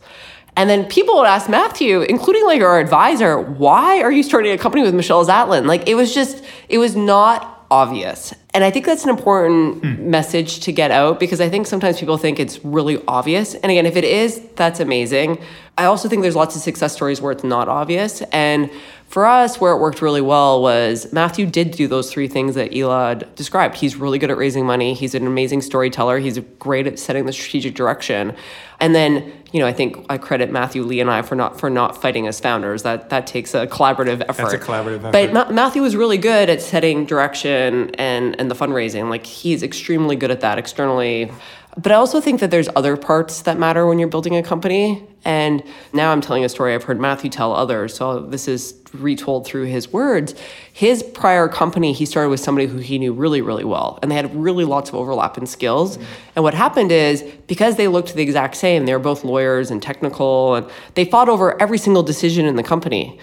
And 0.58 0.70
then 0.70 0.86
people 0.86 1.16
would 1.18 1.28
ask 1.28 1.50
Matthew, 1.50 2.02
including 2.02 2.46
like 2.46 2.62
our 2.62 2.80
advisor, 2.80 3.40
why 3.40 4.02
are 4.02 4.12
you 4.12 4.22
starting 4.22 4.52
a 4.52 4.58
company 4.58 4.84
with 4.84 4.94
Michelle 4.94 5.26
Zatlyn? 5.26 5.66
Like 5.66 5.88
it 5.88 5.96
was 5.96 6.14
just, 6.14 6.44
it 6.68 6.78
was 6.78 6.96
not 6.96 7.66
obvious. 7.72 8.34
And 8.54 8.66
I 8.66 8.70
think 8.70 8.86
that's 8.86 9.06
an 9.06 9.10
important 9.10 9.82
mm. 9.82 10.00
message 10.00 10.60
to 10.62 10.74
get 10.74 10.92
out 10.92 11.22
because 11.22 11.40
I 11.40 11.48
think 11.48 11.68
sometimes 11.68 12.00
people 12.00 12.18
think 12.18 12.38
it's 12.38 12.64
really 12.66 13.02
obvious. 13.08 13.56
And 13.56 13.72
again, 13.72 13.86
if 13.86 13.96
it 13.96 14.04
is, 14.04 14.42
that's 14.58 14.82
amazing. 14.82 15.40
I 15.78 15.86
also 15.86 16.10
think 16.10 16.22
there's 16.22 16.36
lots 16.36 16.56
of 16.58 16.62
success 16.62 16.94
stories 16.94 17.22
where 17.22 17.32
it's 17.32 17.46
not 17.46 17.70
obvious. 17.70 18.22
And 18.34 18.70
for 19.12 19.26
us, 19.26 19.60
where 19.60 19.74
it 19.74 19.80
worked 19.80 20.02
really 20.02 20.22
well 20.22 20.62
was 20.62 21.12
Matthew 21.12 21.46
did 21.46 21.72
do 21.72 21.88
those 21.88 22.10
three 22.12 22.30
things 22.30 22.56
that 22.56 22.72
Elad 22.72 23.36
described. 23.36 23.76
He's 23.76 23.98
really 23.98 24.18
good 24.18 24.32
at 24.32 24.38
raising 24.38 24.66
money. 24.66 24.94
He's 24.94 25.14
an 25.14 25.28
amazing 25.28 25.62
storyteller. 25.62 26.20
He's 26.20 26.40
great 26.60 26.88
at 26.88 26.98
setting 26.98 27.26
the 27.26 27.34
strategic 27.34 27.76
direction. 27.76 28.34
And 28.80 28.96
then, 28.96 29.32
you 29.52 29.60
know, 29.60 29.68
I 29.68 29.74
think 29.74 30.06
I 30.10 30.18
credit 30.18 30.50
Matthew 30.50 30.84
Lee 30.84 31.02
and 31.02 31.12
I 31.12 31.22
for 31.24 31.36
not 31.36 31.60
for 31.60 31.70
not 31.70 32.02
fighting 32.02 32.26
as 32.26 32.40
founders. 32.40 32.84
That 32.84 33.10
that 33.10 33.28
takes 33.28 33.54
a 33.54 33.68
collaborative 33.68 34.22
effort. 34.22 34.38
That's 34.50 34.54
a 34.54 34.58
collaborative 34.58 35.04
effort. 35.04 35.12
But 35.12 35.34
Ma- 35.34 35.52
Matthew 35.52 35.82
was 35.82 35.96
really 35.96 36.18
good 36.18 36.50
at 36.50 36.62
setting 36.62 37.06
direction 37.06 37.92
and 37.96 38.40
and 38.40 38.50
the 38.50 38.56
fundraising. 38.56 39.10
Like 39.10 39.26
he's 39.26 39.62
extremely 39.62 40.16
good 40.16 40.32
at 40.32 40.40
that 40.40 40.58
externally. 40.58 41.32
But 41.78 41.92
I 41.92 41.96
also 41.96 42.20
think 42.20 42.42
that 42.42 42.52
there's 42.52 42.68
other 42.76 42.98
parts 42.98 43.44
that 43.44 43.58
matter 43.58 43.86
when 43.86 43.98
you're 43.98 44.10
building 44.10 44.36
a 44.36 44.44
company. 44.44 45.08
And 45.24 45.64
now 45.94 46.12
I'm 46.12 46.20
telling 46.20 46.44
a 46.44 46.50
story 46.50 46.74
I've 46.74 46.84
heard 46.84 47.00
Matthew 47.00 47.30
tell 47.30 47.54
others. 47.54 47.94
So 47.94 48.20
this 48.20 48.48
is 48.48 48.76
retold 48.94 49.46
through 49.46 49.66
his 49.66 49.94
words. 49.94 50.36
His 50.74 51.02
prior 51.02 51.48
company, 51.48 51.94
he 51.94 52.06
started 52.06 52.30
with 52.30 52.42
somebody 52.42 52.68
who 52.68 52.80
he 52.80 53.00
knew 53.00 53.14
really, 53.14 53.42
really 53.42 53.64
well. 53.64 54.00
And 54.02 54.12
they 54.12 54.16
had 54.16 54.36
really 54.36 54.66
lots 54.66 54.90
of 54.90 54.96
overlap 54.96 55.38
in 55.38 55.46
skills. 55.46 55.98
Mm-hmm. 55.98 56.06
And 56.36 56.44
what 56.44 56.54
happened 56.54 56.92
is 56.92 57.24
because 57.48 57.78
they 57.78 57.88
looked 57.88 58.16
the 58.16 58.22
exact 58.22 58.56
same, 58.56 58.86
they 58.86 58.94
were 58.94 59.00
both 59.00 59.24
lawyers 59.24 59.72
and 59.72 59.82
technical, 59.82 60.56
and 60.56 60.70
they 60.96 61.06
fought 61.06 61.30
over 61.30 61.60
every 61.62 61.78
single 61.78 62.04
decision 62.04 62.46
in 62.46 62.58
the 62.58 62.64
company. 62.64 63.18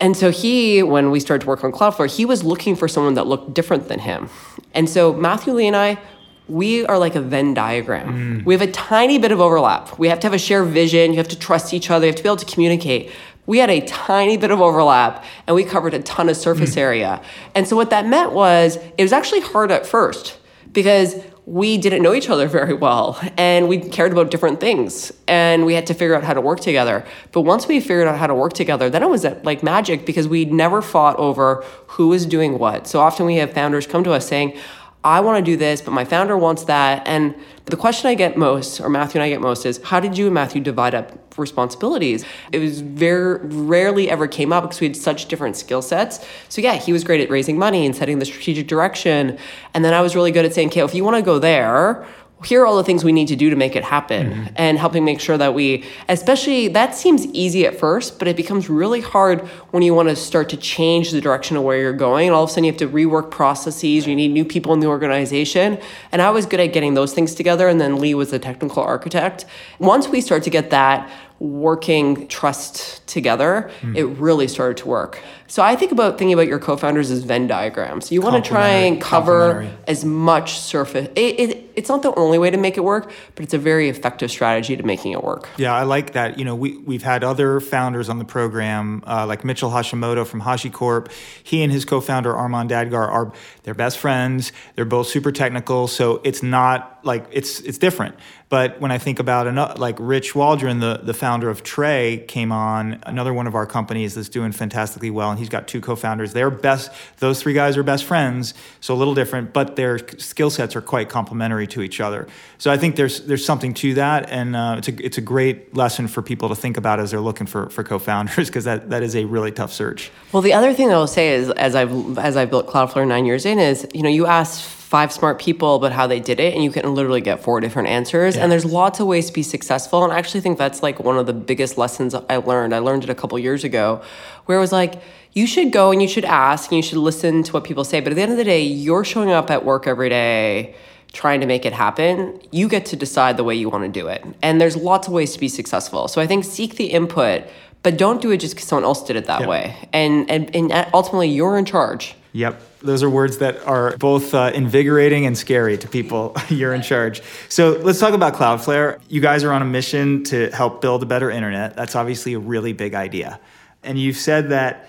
And 0.00 0.16
so 0.16 0.30
he, 0.30 0.82
when 0.82 1.10
we 1.10 1.20
started 1.20 1.42
to 1.42 1.48
work 1.48 1.64
on 1.64 1.72
Cloudflare, 1.72 2.14
he 2.14 2.24
was 2.24 2.44
looking 2.44 2.76
for 2.76 2.88
someone 2.88 3.14
that 3.14 3.26
looked 3.26 3.54
different 3.54 3.88
than 3.88 4.00
him. 4.00 4.28
And 4.74 4.88
so 4.88 5.12
Matthew 5.12 5.52
Lee 5.54 5.66
and 5.66 5.76
I, 5.76 5.98
we 6.48 6.84
are 6.86 6.98
like 6.98 7.14
a 7.14 7.20
Venn 7.20 7.54
diagram. 7.54 8.40
Mm. 8.42 8.44
We 8.44 8.54
have 8.54 8.60
a 8.60 8.70
tiny 8.70 9.18
bit 9.18 9.32
of 9.32 9.40
overlap. 9.40 9.98
We 9.98 10.08
have 10.08 10.20
to 10.20 10.26
have 10.26 10.34
a 10.34 10.38
shared 10.38 10.68
vision. 10.68 11.12
You 11.12 11.16
have 11.18 11.28
to 11.28 11.38
trust 11.38 11.72
each 11.72 11.90
other. 11.90 12.06
You 12.06 12.10
have 12.10 12.16
to 12.16 12.22
be 12.22 12.28
able 12.28 12.36
to 12.36 12.52
communicate. 12.52 13.10
We 13.46 13.58
had 13.58 13.70
a 13.70 13.80
tiny 13.82 14.36
bit 14.36 14.50
of 14.50 14.60
overlap 14.60 15.24
and 15.46 15.54
we 15.54 15.64
covered 15.64 15.94
a 15.94 16.02
ton 16.02 16.28
of 16.28 16.36
surface 16.36 16.74
mm. 16.74 16.78
area. 16.78 17.22
And 17.54 17.66
so 17.66 17.76
what 17.76 17.90
that 17.90 18.06
meant 18.06 18.32
was 18.32 18.76
it 18.76 19.02
was 19.02 19.12
actually 19.12 19.40
hard 19.40 19.70
at 19.70 19.86
first 19.86 20.38
because 20.72 21.22
we 21.46 21.76
didn't 21.76 22.02
know 22.02 22.14
each 22.14 22.30
other 22.30 22.48
very 22.58 22.72
well 22.74 23.20
and 23.36 23.68
we 23.68 23.78
cared 23.78 24.12
about 24.12 24.30
different 24.30 24.60
things 24.60 25.12
and 25.28 25.66
we 25.66 25.74
had 25.74 25.86
to 25.86 25.94
figure 25.94 26.14
out 26.14 26.24
how 26.24 26.34
to 26.34 26.40
work 26.40 26.60
together. 26.60 27.06
But 27.32 27.42
once 27.42 27.68
we 27.68 27.80
figured 27.80 28.08
out 28.08 28.18
how 28.18 28.26
to 28.26 28.34
work 28.34 28.54
together, 28.54 28.88
then 28.88 29.02
it 29.02 29.08
was 29.08 29.24
like 29.44 29.62
magic 29.62 30.06
because 30.06 30.26
we 30.26 30.46
never 30.46 30.80
fought 30.82 31.16
over 31.16 31.64
who 31.86 32.08
was 32.08 32.24
doing 32.26 32.58
what. 32.58 32.86
So 32.86 33.00
often 33.00 33.26
we 33.26 33.36
have 33.36 33.52
founders 33.52 33.86
come 33.86 34.04
to 34.04 34.12
us 34.12 34.26
saying, 34.26 34.58
I 35.04 35.20
want 35.20 35.44
to 35.44 35.50
do 35.50 35.56
this, 35.56 35.82
but 35.82 35.92
my 35.92 36.04
founder 36.04 36.36
wants 36.36 36.64
that. 36.64 37.06
And 37.06 37.34
the 37.66 37.76
question 37.76 38.08
I 38.08 38.14
get 38.14 38.38
most, 38.38 38.80
or 38.80 38.88
Matthew 38.88 39.20
and 39.20 39.24
I 39.24 39.28
get 39.28 39.40
most, 39.40 39.66
is 39.66 39.80
how 39.84 40.00
did 40.00 40.16
you 40.16 40.26
and 40.26 40.34
Matthew 40.34 40.62
divide 40.62 40.94
up 40.94 41.38
responsibilities? 41.38 42.24
It 42.52 42.58
was 42.58 42.80
very 42.80 43.38
rarely 43.46 44.10
ever 44.10 44.26
came 44.26 44.52
up 44.52 44.64
because 44.64 44.80
we 44.80 44.86
had 44.86 44.96
such 44.96 45.26
different 45.26 45.56
skill 45.56 45.82
sets. 45.82 46.26
So 46.48 46.62
yeah, 46.62 46.74
he 46.74 46.92
was 46.92 47.04
great 47.04 47.20
at 47.20 47.28
raising 47.28 47.58
money 47.58 47.84
and 47.84 47.94
setting 47.94 48.18
the 48.18 48.24
strategic 48.24 48.66
direction. 48.66 49.38
And 49.74 49.84
then 49.84 49.92
I 49.92 50.00
was 50.00 50.16
really 50.16 50.30
good 50.30 50.46
at 50.46 50.54
saying, 50.54 50.68
okay, 50.68 50.80
well, 50.80 50.88
if 50.88 50.94
you 50.94 51.04
want 51.04 51.16
to 51.16 51.22
go 51.22 51.38
there, 51.38 52.06
here 52.42 52.62
are 52.62 52.66
all 52.66 52.76
the 52.76 52.84
things 52.84 53.04
we 53.04 53.12
need 53.12 53.28
to 53.28 53.36
do 53.36 53.48
to 53.48 53.56
make 53.56 53.76
it 53.76 53.84
happen 53.84 54.30
mm-hmm. 54.30 54.54
and 54.56 54.78
helping 54.78 55.04
make 55.04 55.20
sure 55.20 55.38
that 55.38 55.54
we 55.54 55.84
especially 56.08 56.68
that 56.68 56.94
seems 56.94 57.26
easy 57.26 57.64
at 57.66 57.78
first 57.78 58.18
but 58.18 58.28
it 58.28 58.36
becomes 58.36 58.68
really 58.68 59.00
hard 59.00 59.40
when 59.70 59.82
you 59.82 59.94
want 59.94 60.08
to 60.08 60.16
start 60.16 60.48
to 60.48 60.56
change 60.56 61.10
the 61.10 61.20
direction 61.20 61.56
of 61.56 61.62
where 61.62 61.78
you're 61.78 61.92
going. 61.92 62.28
And 62.28 62.34
all 62.34 62.44
of 62.44 62.50
a 62.50 62.52
sudden 62.52 62.64
you 62.64 62.72
have 62.72 62.78
to 62.78 62.88
rework 62.88 63.30
processes 63.30 64.06
you 64.06 64.14
need 64.14 64.32
new 64.32 64.44
people 64.44 64.72
in 64.72 64.80
the 64.80 64.86
organization. 64.86 65.78
And 66.12 66.20
i 66.22 66.30
was 66.30 66.46
good 66.46 66.60
at 66.60 66.72
getting 66.72 66.94
those 66.94 67.12
things 67.14 67.34
together 67.34 67.68
and 67.68 67.80
then 67.80 67.98
lee 67.98 68.14
was 68.14 68.30
the 68.30 68.38
technical 68.38 68.82
architect. 68.82 69.46
Once 69.78 70.08
we 70.08 70.20
start 70.20 70.42
to 70.44 70.50
get 70.50 70.70
that 70.70 71.10
working 71.44 72.26
trust 72.28 73.06
together, 73.06 73.70
mm. 73.82 73.96
it 73.96 74.06
really 74.06 74.48
started 74.48 74.78
to 74.78 74.88
work. 74.88 75.20
So 75.46 75.62
I 75.62 75.76
think 75.76 75.92
about 75.92 76.18
thinking 76.18 76.32
about 76.32 76.46
your 76.46 76.58
co-founders 76.58 77.10
as 77.10 77.22
Venn 77.22 77.46
diagrams. 77.46 78.10
You 78.10 78.22
want 78.22 78.42
to 78.42 78.48
try 78.48 78.68
and 78.68 79.00
cover 79.00 79.70
as 79.86 80.04
much 80.04 80.58
surface. 80.58 81.08
It, 81.14 81.38
it, 81.38 81.72
it's 81.76 81.88
not 81.88 82.02
the 82.02 82.14
only 82.14 82.38
way 82.38 82.50
to 82.50 82.56
make 82.56 82.76
it 82.76 82.80
work, 82.80 83.12
but 83.34 83.44
it's 83.44 83.54
a 83.54 83.58
very 83.58 83.88
effective 83.88 84.30
strategy 84.30 84.76
to 84.76 84.82
making 84.82 85.12
it 85.12 85.22
work. 85.22 85.48
Yeah, 85.58 85.74
I 85.74 85.82
like 85.82 86.14
that. 86.14 86.38
You 86.38 86.44
know, 86.44 86.54
we 86.54 86.78
we've 86.78 87.02
had 87.02 87.22
other 87.22 87.60
founders 87.60 88.08
on 88.08 88.18
the 88.18 88.24
program, 88.24 89.04
uh, 89.06 89.26
like 89.26 89.44
Mitchell 89.44 89.70
Hashimoto 89.70 90.26
from 90.26 90.40
HashiCorp. 90.40 91.12
He 91.42 91.62
and 91.62 91.70
his 91.70 91.84
co-founder 91.84 92.32
Armon 92.32 92.68
Dadgar 92.68 93.06
are 93.06 93.32
they're 93.64 93.74
best 93.74 93.98
friends. 93.98 94.50
They're 94.74 94.84
both 94.84 95.08
super 95.08 95.30
technical, 95.30 95.88
so 95.88 96.20
it's 96.24 96.42
not 96.42 96.93
like 97.04 97.26
it's 97.30 97.60
it's 97.60 97.78
different. 97.78 98.16
But 98.48 98.80
when 98.80 98.92
I 98.92 98.98
think 98.98 99.18
about 99.18 99.46
another, 99.46 99.74
like 99.74 99.96
Rich 99.98 100.34
Waldron, 100.34 100.78
the, 100.78 101.00
the 101.02 101.14
founder 101.14 101.50
of 101.50 101.62
Tray, 101.62 102.24
came 102.28 102.52
on 102.52 103.00
another 103.04 103.32
one 103.32 103.46
of 103.46 103.54
our 103.54 103.66
companies 103.66 104.14
that's 104.14 104.28
doing 104.28 104.52
fantastically 104.52 105.10
well, 105.10 105.30
and 105.30 105.38
he's 105.38 105.48
got 105.48 105.66
two 105.66 105.80
co-founders. 105.80 106.34
They're 106.34 106.50
best; 106.50 106.90
those 107.18 107.42
three 107.42 107.54
guys 107.54 107.76
are 107.76 107.82
best 107.82 108.04
friends, 108.04 108.54
so 108.80 108.94
a 108.94 108.96
little 108.96 109.14
different, 109.14 109.52
but 109.52 109.76
their 109.76 109.98
skill 110.18 110.50
sets 110.50 110.76
are 110.76 110.82
quite 110.82 111.08
complementary 111.08 111.66
to 111.68 111.82
each 111.82 112.00
other. 112.00 112.28
So 112.58 112.70
I 112.70 112.76
think 112.76 112.96
there's 112.96 113.22
there's 113.22 113.44
something 113.44 113.74
to 113.74 113.94
that, 113.94 114.30
and 114.30 114.54
uh, 114.54 114.76
it's 114.78 114.88
a 114.88 115.04
it's 115.04 115.18
a 115.18 115.22
great 115.22 115.74
lesson 115.74 116.06
for 116.06 116.22
people 116.22 116.48
to 116.48 116.54
think 116.54 116.76
about 116.76 117.00
as 117.00 117.10
they're 117.10 117.20
looking 117.20 117.46
for 117.46 117.70
for 117.70 117.82
co-founders 117.82 118.48
because 118.48 118.64
that 118.64 118.90
that 118.90 119.02
is 119.02 119.16
a 119.16 119.24
really 119.24 119.52
tough 119.52 119.72
search. 119.72 120.10
Well, 120.32 120.42
the 120.42 120.52
other 120.52 120.72
thing 120.74 120.92
I 120.92 120.96
will 120.96 121.06
say 121.06 121.34
is, 121.34 121.50
as 121.50 121.74
I've 121.74 122.18
as 122.18 122.36
I've 122.36 122.50
built 122.50 122.68
Cloudflare 122.68 123.06
nine 123.06 123.24
years 123.24 123.46
in, 123.46 123.58
is 123.58 123.86
you 123.92 124.02
know 124.02 124.08
you 124.10 124.26
ask 124.26 124.83
five 124.94 125.12
smart 125.12 125.40
people 125.40 125.74
about 125.74 125.90
how 125.90 126.06
they 126.06 126.20
did 126.20 126.38
it, 126.38 126.54
and 126.54 126.62
you 126.62 126.70
can 126.70 126.94
literally 126.94 127.20
get 127.20 127.42
four 127.42 127.58
different 127.58 127.88
answers. 127.88 128.36
Yeah. 128.36 128.42
And 128.44 128.52
there's 128.52 128.64
lots 128.64 129.00
of 129.00 129.08
ways 129.08 129.26
to 129.26 129.32
be 129.32 129.42
successful. 129.42 130.04
And 130.04 130.12
I 130.12 130.18
actually 130.18 130.40
think 130.40 130.56
that's 130.56 130.84
like 130.84 131.00
one 131.00 131.18
of 131.18 131.26
the 131.26 131.32
biggest 131.32 131.76
lessons 131.76 132.14
I 132.14 132.36
learned. 132.36 132.72
I 132.72 132.78
learned 132.78 133.02
it 133.02 133.10
a 133.10 133.14
couple 133.16 133.36
years 133.40 133.64
ago, 133.64 134.02
where 134.46 134.56
it 134.56 134.60
was 134.60 134.70
like, 134.70 135.02
you 135.32 135.48
should 135.48 135.72
go 135.72 135.90
and 135.90 136.00
you 136.00 136.06
should 136.06 136.24
ask 136.24 136.70
and 136.70 136.76
you 136.76 136.82
should 136.88 136.98
listen 136.98 137.42
to 137.42 137.52
what 137.54 137.64
people 137.64 137.82
say. 137.82 137.98
But 137.98 138.12
at 138.12 138.14
the 138.14 138.22
end 138.22 138.30
of 138.30 138.38
the 138.38 138.44
day, 138.44 138.62
you're 138.62 139.02
showing 139.02 139.30
up 139.30 139.50
at 139.50 139.64
work 139.64 139.88
every 139.88 140.10
day 140.10 140.76
trying 141.12 141.40
to 141.40 141.46
make 141.48 141.66
it 141.66 141.72
happen. 141.72 142.40
You 142.52 142.68
get 142.68 142.86
to 142.86 142.96
decide 142.96 143.36
the 143.36 143.42
way 143.42 143.56
you 143.56 143.68
want 143.68 143.82
to 143.82 144.00
do 144.00 144.06
it. 144.06 144.24
And 144.42 144.60
there's 144.60 144.76
lots 144.76 145.08
of 145.08 145.12
ways 145.12 145.32
to 145.32 145.40
be 145.40 145.48
successful. 145.48 146.06
So 146.06 146.20
I 146.20 146.28
think 146.28 146.44
seek 146.44 146.76
the 146.76 146.86
input, 146.86 147.42
but 147.82 147.98
don't 147.98 148.22
do 148.22 148.30
it 148.30 148.36
just 148.36 148.54
because 148.54 148.68
someone 148.68 148.84
else 148.84 149.02
did 149.04 149.16
it 149.16 149.26
that 149.26 149.40
Yep. 149.40 149.48
way. 149.48 149.76
And, 149.92 150.30
and, 150.30 150.54
and 150.54 150.72
ultimately, 150.94 151.30
you're 151.30 151.58
in 151.58 151.64
charge. 151.64 152.14
Yep. 152.34 152.80
Those 152.80 153.04
are 153.04 153.08
words 153.08 153.38
that 153.38 153.64
are 153.64 153.96
both 153.96 154.34
uh, 154.34 154.50
invigorating 154.52 155.24
and 155.24 155.38
scary 155.38 155.78
to 155.78 155.86
people. 155.86 156.36
You're 156.48 156.74
in 156.74 156.82
charge. 156.82 157.22
So 157.48 157.78
let's 157.80 158.00
talk 158.00 158.12
about 158.12 158.34
Cloudflare. 158.34 159.00
You 159.08 159.20
guys 159.20 159.44
are 159.44 159.52
on 159.52 159.62
a 159.62 159.64
mission 159.64 160.24
to 160.24 160.50
help 160.50 160.80
build 160.80 161.04
a 161.04 161.06
better 161.06 161.30
internet. 161.30 161.76
That's 161.76 161.94
obviously 161.94 162.34
a 162.34 162.40
really 162.40 162.72
big 162.72 162.92
idea. 162.92 163.38
And 163.84 164.00
you've 164.00 164.16
said 164.16 164.50
that 164.50 164.88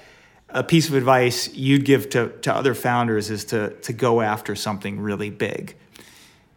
a 0.50 0.64
piece 0.64 0.90
of 0.90 0.96
advice 0.96 1.54
you'd 1.54 1.86
give 1.86 2.10
to, 2.12 2.30
to 2.42 2.52
other 2.54 2.74
founders 2.74 3.30
is 3.30 3.46
to, 3.46 3.70
to 3.82 3.94
go 3.94 4.22
after 4.22 4.56
something 4.56 5.00
really 5.00 5.30
big. 5.30 5.75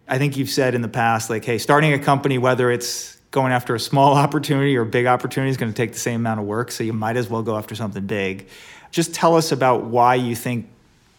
I 0.08 0.16
think 0.16 0.38
you've 0.38 0.48
said 0.48 0.74
in 0.74 0.80
the 0.80 0.88
past, 0.88 1.28
like, 1.28 1.44
hey, 1.44 1.58
starting 1.58 1.92
a 1.92 1.98
company, 1.98 2.38
whether 2.38 2.70
it's 2.70 3.16
going 3.30 3.52
after 3.52 3.74
a 3.74 3.80
small 3.80 4.14
opportunity 4.16 4.74
or 4.74 4.82
a 4.82 4.86
big 4.86 5.04
opportunity, 5.04 5.50
is 5.50 5.58
going 5.58 5.70
to 5.70 5.76
take 5.76 5.92
the 5.92 5.98
same 5.98 6.22
amount 6.22 6.40
of 6.40 6.46
work. 6.46 6.70
So 6.70 6.82
you 6.82 6.94
might 6.94 7.18
as 7.18 7.28
well 7.28 7.42
go 7.42 7.58
after 7.58 7.74
something 7.74 8.06
big. 8.06 8.48
Just 8.90 9.12
tell 9.12 9.36
us 9.36 9.52
about 9.52 9.84
why 9.84 10.14
you 10.14 10.34
think 10.34 10.70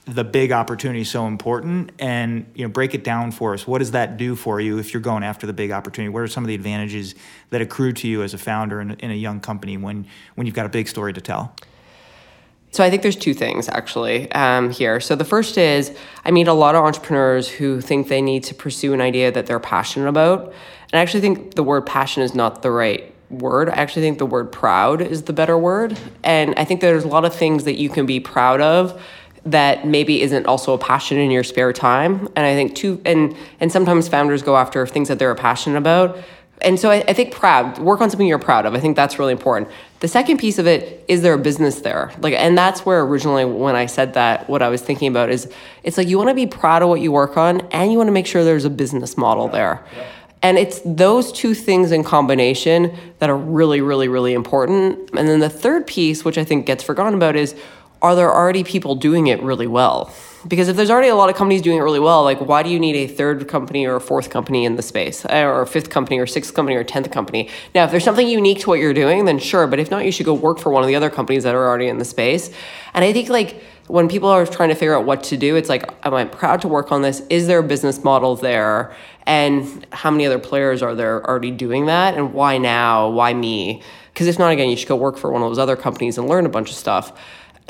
the 0.05 0.23
big 0.23 0.51
opportunity 0.51 1.03
so 1.03 1.27
important 1.27 1.91
and 1.99 2.45
you 2.55 2.65
know 2.65 2.69
break 2.69 2.93
it 2.93 3.03
down 3.03 3.31
for 3.31 3.53
us. 3.53 3.67
What 3.67 3.79
does 3.79 3.91
that 3.91 4.17
do 4.17 4.35
for 4.35 4.59
you 4.59 4.77
if 4.79 4.93
you're 4.93 5.01
going 5.01 5.23
after 5.23 5.45
the 5.45 5.53
big 5.53 5.71
opportunity? 5.71 6.09
What 6.09 6.21
are 6.21 6.27
some 6.27 6.43
of 6.43 6.47
the 6.47 6.55
advantages 6.55 7.15
that 7.51 7.61
accrue 7.61 7.93
to 7.93 8.07
you 8.07 8.23
as 8.23 8.33
a 8.33 8.37
founder 8.37 8.81
in, 8.81 8.91
in 8.91 9.11
a 9.11 9.15
young 9.15 9.39
company 9.39 9.77
when 9.77 10.07
when 10.35 10.47
you've 10.47 10.55
got 10.55 10.65
a 10.65 10.69
big 10.69 10.87
story 10.87 11.13
to 11.13 11.21
tell? 11.21 11.53
So 12.71 12.83
I 12.83 12.89
think 12.89 13.01
there's 13.01 13.15
two 13.15 13.33
things 13.33 13.67
actually 13.67 14.31
um, 14.31 14.69
here. 14.69 14.99
So 14.99 15.15
the 15.15 15.25
first 15.25 15.57
is 15.57 15.95
I 16.23 16.31
meet 16.31 16.47
a 16.47 16.53
lot 16.53 16.75
of 16.75 16.83
entrepreneurs 16.83 17.47
who 17.49 17.81
think 17.81 18.09
they 18.09 18.21
need 18.21 18.43
to 18.43 18.53
pursue 18.53 18.93
an 18.93 19.01
idea 19.01 19.31
that 19.31 19.47
they're 19.47 19.59
passionate 19.59 20.07
about, 20.07 20.45
and 20.91 20.99
I 20.99 21.01
actually 21.01 21.21
think 21.21 21.55
the 21.55 21.63
word 21.63 21.85
passion 21.85 22.23
is 22.23 22.33
not 22.33 22.61
the 22.61 22.71
right 22.71 23.13
word. 23.29 23.69
I 23.69 23.73
actually 23.73 24.03
think 24.03 24.17
the 24.17 24.25
word 24.25 24.51
proud 24.51 25.01
is 25.01 25.23
the 25.23 25.33
better 25.33 25.57
word, 25.57 25.99
and 26.23 26.53
I 26.57 26.65
think 26.65 26.81
there's 26.81 27.03
a 27.03 27.07
lot 27.07 27.25
of 27.25 27.33
things 27.33 27.63
that 27.65 27.79
you 27.79 27.89
can 27.89 28.05
be 28.05 28.19
proud 28.19 28.61
of 28.61 28.99
that 29.51 29.85
maybe 29.85 30.21
isn't 30.21 30.45
also 30.45 30.73
a 30.73 30.77
passion 30.77 31.17
in 31.17 31.31
your 31.31 31.43
spare 31.43 31.73
time. 31.73 32.27
And 32.35 32.45
I 32.45 32.53
think 32.53 32.75
too, 32.75 33.01
and 33.05 33.35
and 33.59 33.71
sometimes 33.71 34.07
founders 34.07 34.41
go 34.41 34.57
after 34.57 34.85
things 34.85 35.07
that 35.07 35.19
they're 35.19 35.35
passionate 35.35 35.77
about. 35.77 36.17
And 36.61 36.77
so 36.79 36.91
I, 36.91 37.03
I 37.07 37.13
think 37.13 37.33
proud, 37.33 37.77
work 37.79 38.01
on 38.01 38.09
something 38.09 38.27
you're 38.27 38.37
proud 38.37 38.65
of. 38.65 38.73
I 38.73 38.79
think 38.81 38.95
that's 38.95 39.17
really 39.17 39.31
important. 39.31 39.69
The 40.01 40.07
second 40.07 40.39
piece 40.39 40.59
of 40.59 40.67
it 40.67 41.05
is 41.07 41.21
there 41.21 41.33
a 41.33 41.37
business 41.37 41.81
there? 41.81 42.11
Like, 42.19 42.33
and 42.33 42.57
that's 42.57 42.85
where 42.85 43.01
originally 43.01 43.45
when 43.45 43.75
I 43.75 43.85
said 43.85 44.13
that, 44.15 44.49
what 44.49 44.61
I 44.61 44.67
was 44.67 44.81
thinking 44.81 45.07
about 45.07 45.29
is 45.29 45.51
it's 45.83 45.97
like 45.97 46.07
you 46.07 46.17
want 46.17 46.29
to 46.29 46.35
be 46.35 46.47
proud 46.47 46.81
of 46.81 46.89
what 46.89 47.01
you 47.01 47.11
work 47.11 47.37
on 47.37 47.61
and 47.71 47.91
you 47.91 47.97
want 47.97 48.09
to 48.09 48.13
make 48.13 48.27
sure 48.27 48.43
there's 48.43 48.65
a 48.65 48.69
business 48.69 49.17
model 49.17 49.47
there. 49.47 49.83
And 50.41 50.57
it's 50.57 50.79
those 50.85 51.33
two 51.33 51.53
things 51.53 51.91
in 51.91 52.03
combination 52.03 52.95
that 53.19 53.29
are 53.29 53.37
really, 53.37 53.81
really, 53.81 54.07
really 54.07 54.33
important. 54.33 55.09
And 55.13 55.27
then 55.27 55.39
the 55.39 55.49
third 55.49 55.85
piece, 55.85 56.23
which 56.23 56.37
I 56.37 56.45
think 56.45 56.65
gets 56.65 56.81
forgotten 56.81 57.13
about, 57.13 57.35
is 57.35 57.55
are 58.01 58.15
there 58.15 58.33
already 58.33 58.63
people 58.63 58.95
doing 58.95 59.27
it 59.27 59.41
really 59.41 59.67
well? 59.67 60.13
Because 60.47 60.69
if 60.69 60.77
there's 60.77 60.89
already 60.89 61.09
a 61.09 61.15
lot 61.15 61.29
of 61.29 61.35
companies 61.35 61.61
doing 61.61 61.77
it 61.77 61.81
really 61.81 61.99
well, 61.99 62.23
like 62.23 62.39
why 62.39 62.63
do 62.63 62.69
you 62.69 62.79
need 62.79 62.95
a 62.95 63.07
third 63.07 63.47
company 63.49 63.85
or 63.85 63.95
a 63.95 64.01
fourth 64.01 64.29
company 64.29 64.63
in 64.63 64.77
the 64.77 64.81
space, 64.81 65.25
Uh, 65.25 65.43
or 65.43 65.61
a 65.61 65.67
fifth 65.67 65.89
company 65.89 66.17
or 66.17 66.25
sixth 66.25 66.53
company 66.53 66.77
or 66.77 66.83
tenth 66.83 67.11
company? 67.11 67.49
Now, 67.75 67.83
if 67.83 67.91
there's 67.91 68.05
something 68.05 68.27
unique 68.27 68.61
to 68.61 68.69
what 68.69 68.79
you're 68.79 68.93
doing, 68.93 69.25
then 69.25 69.37
sure. 69.37 69.67
But 69.67 69.79
if 69.79 69.91
not, 69.91 70.05
you 70.05 70.13
should 70.13 70.25
go 70.25 70.33
work 70.33 70.59
for 70.59 70.71
one 70.71 70.81
of 70.81 70.87
the 70.87 70.95
other 70.95 71.09
companies 71.09 71.43
that 71.43 71.55
are 71.55 71.67
already 71.67 71.87
in 71.87 71.97
the 71.97 72.05
space. 72.05 72.51
And 72.93 73.03
I 73.03 73.11
think 73.11 73.27
like 73.27 73.61
when 73.87 74.07
people 74.07 74.29
are 74.29 74.45
trying 74.45 74.69
to 74.69 74.75
figure 74.75 74.95
out 74.95 75.03
what 75.03 75.23
to 75.23 75.35
do, 75.35 75.57
it's 75.57 75.67
like, 75.67 75.91
am 76.03 76.13
I 76.13 76.23
proud 76.23 76.61
to 76.61 76.69
work 76.69 76.91
on 76.93 77.01
this? 77.01 77.21
Is 77.29 77.47
there 77.47 77.59
a 77.59 77.63
business 77.63 78.01
model 78.03 78.35
there? 78.37 78.95
And 79.25 79.85
how 79.91 80.09
many 80.09 80.25
other 80.25 80.39
players 80.39 80.81
are 80.81 80.95
there 80.95 81.27
already 81.27 81.51
doing 81.51 81.87
that? 81.87 82.15
And 82.15 82.33
why 82.33 82.59
now? 82.59 83.09
Why 83.09 83.33
me? 83.33 83.81
Because 84.13 84.27
if 84.27 84.39
not, 84.39 84.51
again, 84.51 84.69
you 84.69 84.77
should 84.77 84.87
go 84.87 84.95
work 84.95 85.17
for 85.17 85.31
one 85.31 85.41
of 85.41 85.49
those 85.49 85.59
other 85.59 85.75
companies 85.75 86.17
and 86.17 86.29
learn 86.29 86.45
a 86.45 86.49
bunch 86.49 86.69
of 86.69 86.75
stuff 86.75 87.11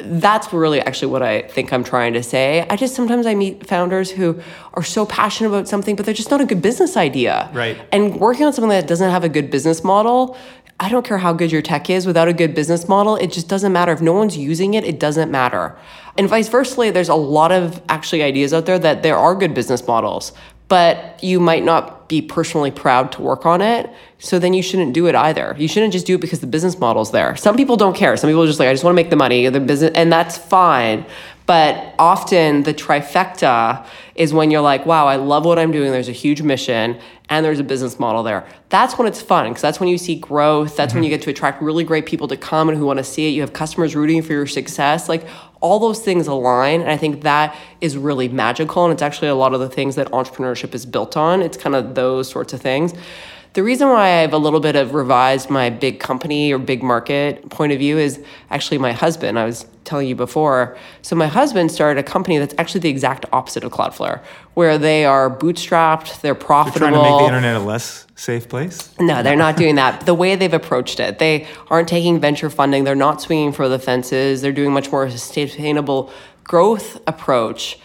that's 0.04 0.52
really 0.52 0.82
actually 0.82 1.12
what 1.12 1.22
I 1.22 1.44
think 1.44 1.72
I'm 1.72 1.84
trying 1.84 2.14
to 2.14 2.24
say. 2.24 2.66
I 2.70 2.76
just 2.76 2.96
sometimes 2.96 3.26
I 3.26 3.36
meet 3.36 3.66
founders 3.66 4.12
who 4.12 4.42
are 4.74 4.84
so 4.84 5.06
passionate 5.06 5.50
about 5.50 5.68
something, 5.68 5.96
but 5.96 6.06
they're 6.06 6.14
just 6.14 6.32
not 6.32 6.42
a 6.42 6.46
good 6.46 6.62
business 6.62 6.98
idea. 6.98 7.50
Right. 7.54 7.80
And 7.92 8.20
working 8.20 8.46
on 8.46 8.54
something 8.54 8.70
that 8.70 8.88
doesn't 8.88 9.10
have 9.10 9.24
a 9.24 9.30
good 9.30 9.50
business 9.50 9.84
model, 9.84 10.38
I 10.80 10.88
don't 10.88 11.06
care 11.06 11.18
how 11.18 11.34
good 11.34 11.52
your 11.52 11.62
tech 11.62 11.90
is, 11.90 12.06
without 12.06 12.30
a 12.30 12.34
good 12.34 12.56
business 12.56 12.88
model, 12.88 13.18
it 13.18 13.32
just 13.32 13.50
doesn't 13.50 13.74
matter. 13.74 13.92
If 13.92 14.02
no 14.02 14.14
one's 14.14 14.38
using 14.38 14.76
it, 14.76 14.86
it 14.86 15.00
doesn't 15.00 15.30
matter. 15.30 15.78
And 16.18 16.30
vice 16.30 16.48
versa, 16.48 16.92
there's 16.94 17.10
a 17.10 17.16
lot 17.16 17.52
of 17.52 17.82
actually 17.90 18.24
ideas 18.24 18.54
out 18.54 18.66
there 18.66 18.80
that 18.80 19.04
there 19.04 19.18
are 19.18 19.36
good 19.36 19.54
business 19.54 19.86
models, 19.86 20.32
but 20.70 21.22
you 21.22 21.40
might 21.40 21.64
not 21.64 22.08
be 22.08 22.22
personally 22.22 22.72
proud 22.72 23.12
to 23.12 23.22
work 23.22 23.46
on 23.46 23.62
it. 23.62 23.90
So 24.20 24.40
then 24.40 24.54
you 24.54 24.64
shouldn't 24.64 24.94
do 24.94 25.08
it 25.08 25.16
either. 25.16 25.56
You 25.58 25.68
shouldn't 25.68 25.94
just 25.94 26.06
do 26.06 26.16
it 26.16 26.22
because 26.22 26.40
the 26.40 26.48
business 26.48 26.80
model's 26.80 27.12
there. 27.12 27.36
Some 27.36 27.58
people 27.58 27.76
don't 27.76 27.96
care. 27.96 28.16
Some 28.18 28.30
people 28.30 28.44
are 28.44 28.48
just 28.48 28.60
like, 28.60 28.68
I 28.68 28.74
just 28.74 28.84
want 28.84 28.94
to 28.94 28.96
make 28.96 29.10
the 29.10 29.16
money, 29.16 29.48
the 29.50 29.60
business, 29.60 29.92
and 29.96 30.12
that's 30.12 30.38
fine. 30.38 31.06
But 31.50 31.96
often 31.98 32.62
the 32.62 32.76
trifecta 32.76 33.84
is 34.14 34.32
when 34.36 34.52
you're 34.52 34.62
like, 34.62 34.86
wow, 34.86 35.08
I 35.08 35.16
love 35.16 35.46
what 35.46 35.58
I'm 35.58 35.72
doing. 35.72 35.92
There's 35.92 36.08
a 36.08 36.12
huge 36.12 36.44
mission 36.44 37.00
and 37.28 37.44
there's 37.44 37.58
a 37.58 37.64
business 37.64 37.98
model 37.98 38.22
there. 38.22 38.46
That's 38.70 39.00
when 39.00 39.08
it's 39.08 39.20
fun 39.20 39.50
because 39.50 39.64
that's 39.64 39.80
when 39.80 39.90
you 39.90 39.98
see 39.98 40.14
growth. 40.14 40.78
That's 40.78 40.94
when 40.94 41.02
you 41.02 41.10
mm-hmm. 41.10 41.16
get 41.16 41.24
to 41.24 41.32
attract 41.32 41.64
really 41.64 41.84
great 41.84 42.06
people 42.06 42.28
to 42.28 42.38
come 42.38 42.70
and 42.70 42.78
who 42.78 42.86
want 42.86 42.98
to 42.98 43.04
see 43.04 43.28
it. 43.28 43.32
You 43.32 43.42
have 43.42 43.52
customers 43.52 43.96
rooting 43.96 44.22
for 44.22 44.34
your 44.34 44.46
success. 44.46 45.10
Like 45.10 45.26
all 45.60 45.80
those 45.80 46.02
things 46.02 46.28
align. 46.28 46.82
And 46.82 46.92
I 46.92 46.98
think 46.98 47.24
that 47.24 47.56
is 47.82 47.98
really 47.98 48.30
magical. 48.30 48.84
And 48.86 48.94
it's 48.94 49.02
actually 49.02 49.30
a 49.30 49.36
lot 49.36 49.56
of 49.56 49.60
the 49.60 49.70
things 49.70 49.96
that 49.96 50.12
entrepreneurship 50.12 50.76
is 50.76 50.86
built 50.86 51.18
on. 51.18 51.42
It's 51.42 51.58
kind 51.58 51.76
of 51.76 51.96
those 51.96 52.30
sorts 52.30 52.54
of 52.54 52.62
things. 52.62 52.94
The 53.54 53.64
reason 53.64 53.90
why 53.90 54.22
I've 54.22 54.34
a 54.34 54.38
little 54.38 54.60
bit 54.60 54.76
of 54.76 54.94
revised 54.94 55.50
my 55.50 55.70
big 55.70 56.00
company 56.00 56.52
or 56.52 56.60
big 56.60 56.84
market 56.84 57.50
point 57.50 57.72
of 57.72 57.80
view 57.80 57.98
is 57.98 58.24
actually 58.52 58.78
my 58.78 58.92
husband. 58.92 59.40
I 59.40 59.46
was 59.46 59.66
telling 59.90 60.08
you 60.08 60.16
before. 60.16 60.78
So 61.02 61.16
my 61.16 61.26
husband 61.26 61.72
started 61.72 62.00
a 62.00 62.04
company 62.04 62.38
that's 62.38 62.54
actually 62.60 62.82
the 62.82 62.90
exact 62.90 63.26
opposite 63.34 63.64
of 63.64 63.72
Cloudflare, 63.72 64.22
where 64.54 64.78
they 64.78 65.04
are 65.04 65.36
bootstrapped, 65.36 66.22
they're 66.22 66.36
profitable. 66.36 66.92
trying 66.92 66.94
to 66.94 67.02
make 67.02 67.20
the 67.20 67.26
internet 67.26 67.56
a 67.56 67.60
less 67.60 68.06
safe 68.16 68.48
place 68.48 68.94
No, 69.00 69.24
they're 69.24 69.36
not 69.36 69.58
doing 69.64 69.76
that. 69.76 70.06
The 70.06 70.14
way 70.14 70.36
they've 70.36 70.54
approached 70.54 71.00
it, 71.00 71.18
they 71.18 71.48
aren't 71.70 71.88
taking 71.88 72.20
venture 72.20 72.52
funding. 72.52 72.84
They're 72.84 72.96
not 72.96 73.20
swinging 73.22 73.52
for 73.52 73.68
the 73.68 73.80
fences. 73.80 74.42
They're 74.42 74.52
doing 74.52 74.72
much 74.72 74.92
more 74.92 75.10
sustainable 75.10 76.12
growth 76.44 77.02
approach, 77.08 77.80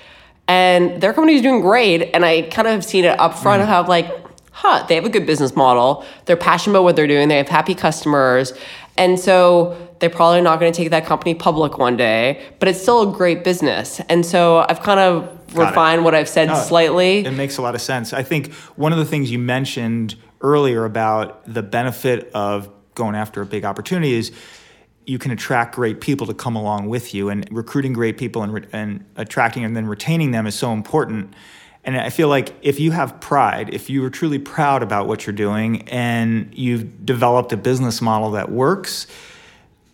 and 0.47 1.01
their 1.01 1.15
company 1.15 1.37
is 1.37 1.43
doing 1.43 1.63
great. 1.63 2.11
And 2.15 2.25
I 2.25 2.43
kind 2.43 2.69
of 2.69 2.75
have 2.75 2.85
seen 2.85 3.05
it 3.07 3.19
up 3.19 3.39
front 3.39 3.61
mm. 3.61 3.65
of 3.65 3.69
how 3.69 3.87
like, 3.87 4.11
huh, 4.55 4.87
they 4.89 4.95
have 4.95 5.05
a 5.05 5.09
good 5.11 5.27
business 5.27 5.55
model. 5.57 6.05
They're 6.25 6.37
passionate 6.37 6.73
about 6.75 6.85
what 6.85 6.97
they're 6.97 7.09
doing. 7.09 7.29
They 7.29 7.37
have 7.37 7.49
happy 7.49 7.75
customers, 7.75 8.53
and 8.97 9.19
so 9.19 9.77
they're 9.99 10.09
probably 10.09 10.41
not 10.41 10.61
going 10.61 10.73
to 10.73 10.77
take 10.77 10.91
that 10.91 11.05
company 11.05 11.35
public 11.35 11.77
one 11.77 11.97
day. 11.97 12.41
But 12.61 12.69
it's 12.69 12.81
still 12.81 13.11
a 13.13 13.17
great 13.17 13.43
business. 13.43 14.01
And 14.09 14.25
so 14.25 14.65
I've 14.69 14.81
kind 14.81 15.01
of 15.01 15.25
Got 15.55 15.63
it. 15.63 15.67
refined 15.69 16.05
what 16.05 16.15
I've 16.15 16.29
said 16.29 16.49
No, 16.49 16.55
slightly. 16.55 17.25
It 17.25 17.33
makes 17.33 17.59
a 17.59 17.63
lot 17.63 17.75
of 17.75 17.81
sense. 17.81 18.13
I 18.13 18.23
think 18.23 18.53
one 18.77 18.93
of 18.93 18.99
the 18.99 19.05
things 19.05 19.31
you 19.31 19.39
mentioned 19.39 20.15
earlier 20.41 20.85
about 20.85 21.43
the 21.53 21.63
benefit 21.63 22.31
of 22.35 22.69
going 22.95 23.15
after 23.17 23.43
a 23.43 23.47
big 23.47 23.65
opportunity 23.65 24.13
is 24.15 24.31
you 25.07 25.19
can 25.19 25.31
attract 25.33 25.75
great 25.75 26.01
people 26.01 26.27
to 26.27 26.35
come 26.35 26.55
along 26.57 26.89
with 26.89 27.13
you, 27.15 27.29
and 27.29 27.47
recruiting 27.51 27.93
great 27.93 28.17
people 28.17 28.43
and, 28.43 28.55
re- 28.55 28.67
and 28.73 29.05
attracting 29.17 29.65
and 29.65 29.77
then 29.77 29.87
retaining 29.87 30.31
them 30.31 30.47
is 30.47 30.55
so 30.55 30.73
important. 30.73 31.35
And 31.85 31.97
I 31.97 32.11
feel 32.11 32.29
like 32.29 32.55
if 32.63 32.81
you 32.81 32.93
have 32.93 33.21
pride, 33.21 33.75
if 33.75 33.91
you 33.91 34.03
are 34.05 34.11
truly 34.11 34.39
proud 34.39 34.83
about 34.83 35.07
what 35.07 35.27
you're 35.27 35.35
doing, 35.35 35.87
and 35.89 36.53
you've 36.57 37.05
developed 37.05 37.53
a 37.53 37.57
business 37.57 38.01
model 38.01 38.31
that 38.33 38.51
works, 38.51 39.07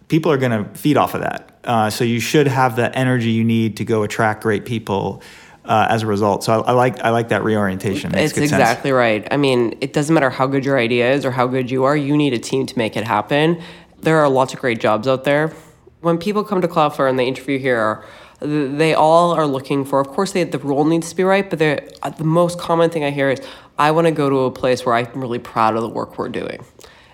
people 0.08 0.30
are 0.30 0.38
going 0.38 0.64
to 0.64 0.78
feed 0.78 0.96
off 0.96 1.14
of 1.14 1.22
that. 1.22 1.58
Uh, 1.64 1.90
so 1.90 2.04
you 2.04 2.20
should 2.20 2.46
have 2.46 2.76
the 2.76 2.96
energy 2.96 3.30
you 3.30 3.44
need 3.44 3.76
to 3.78 3.84
go 3.84 4.02
attract 4.02 4.42
great 4.42 4.64
people 4.64 5.22
uh, 5.64 5.86
as 5.90 6.02
a 6.02 6.06
result. 6.06 6.42
So 6.44 6.62
I, 6.62 6.70
I 6.70 6.72
like 6.72 7.00
I 7.00 7.10
like 7.10 7.28
that 7.28 7.44
reorientation. 7.44 8.12
Makes 8.12 8.30
It's 8.30 8.32
good 8.32 8.48
sense. 8.48 8.60
exactly 8.60 8.92
right. 8.92 9.26
I 9.30 9.36
mean, 9.36 9.76
it 9.80 9.92
doesn't 9.92 10.14
matter 10.14 10.30
how 10.30 10.46
good 10.46 10.64
your 10.64 10.78
idea 10.78 11.12
is 11.12 11.24
or 11.24 11.30
how 11.30 11.46
good 11.46 11.70
you 11.70 11.84
are, 11.84 11.96
you 11.96 12.16
need 12.16 12.32
a 12.32 12.38
team 12.38 12.66
to 12.66 12.78
make 12.78 12.96
it 12.96 13.04
happen. 13.04 13.60
There 14.00 14.18
are 14.18 14.28
lots 14.28 14.54
of 14.54 14.60
great 14.60 14.80
jobs 14.80 15.06
out 15.06 15.24
there. 15.24 15.52
When 16.00 16.16
people 16.16 16.44
come 16.44 16.62
to 16.62 16.68
Cloudflare 16.68 17.10
and 17.10 17.18
they 17.18 17.26
interview 17.26 17.58
here, 17.58 18.02
they 18.40 18.94
all 18.94 19.32
are 19.32 19.46
looking 19.46 19.84
for, 19.84 20.00
of 20.00 20.08
course, 20.08 20.32
they, 20.32 20.44
the 20.44 20.58
role 20.58 20.84
needs 20.84 21.10
to 21.10 21.16
be 21.16 21.24
right, 21.24 21.48
but 21.48 21.60
uh, 21.60 22.10
the 22.10 22.24
most 22.24 22.58
common 22.58 22.90
thing 22.90 23.04
I 23.04 23.10
hear 23.10 23.30
is, 23.30 23.40
I 23.78 23.90
want 23.92 24.06
to 24.06 24.12
go 24.12 24.28
to 24.28 24.40
a 24.40 24.50
place 24.50 24.84
where 24.84 24.94
I'm 24.94 25.08
really 25.14 25.38
proud 25.38 25.74
of 25.74 25.82
the 25.82 25.88
work 25.88 26.18
we're 26.18 26.28
doing. 26.28 26.64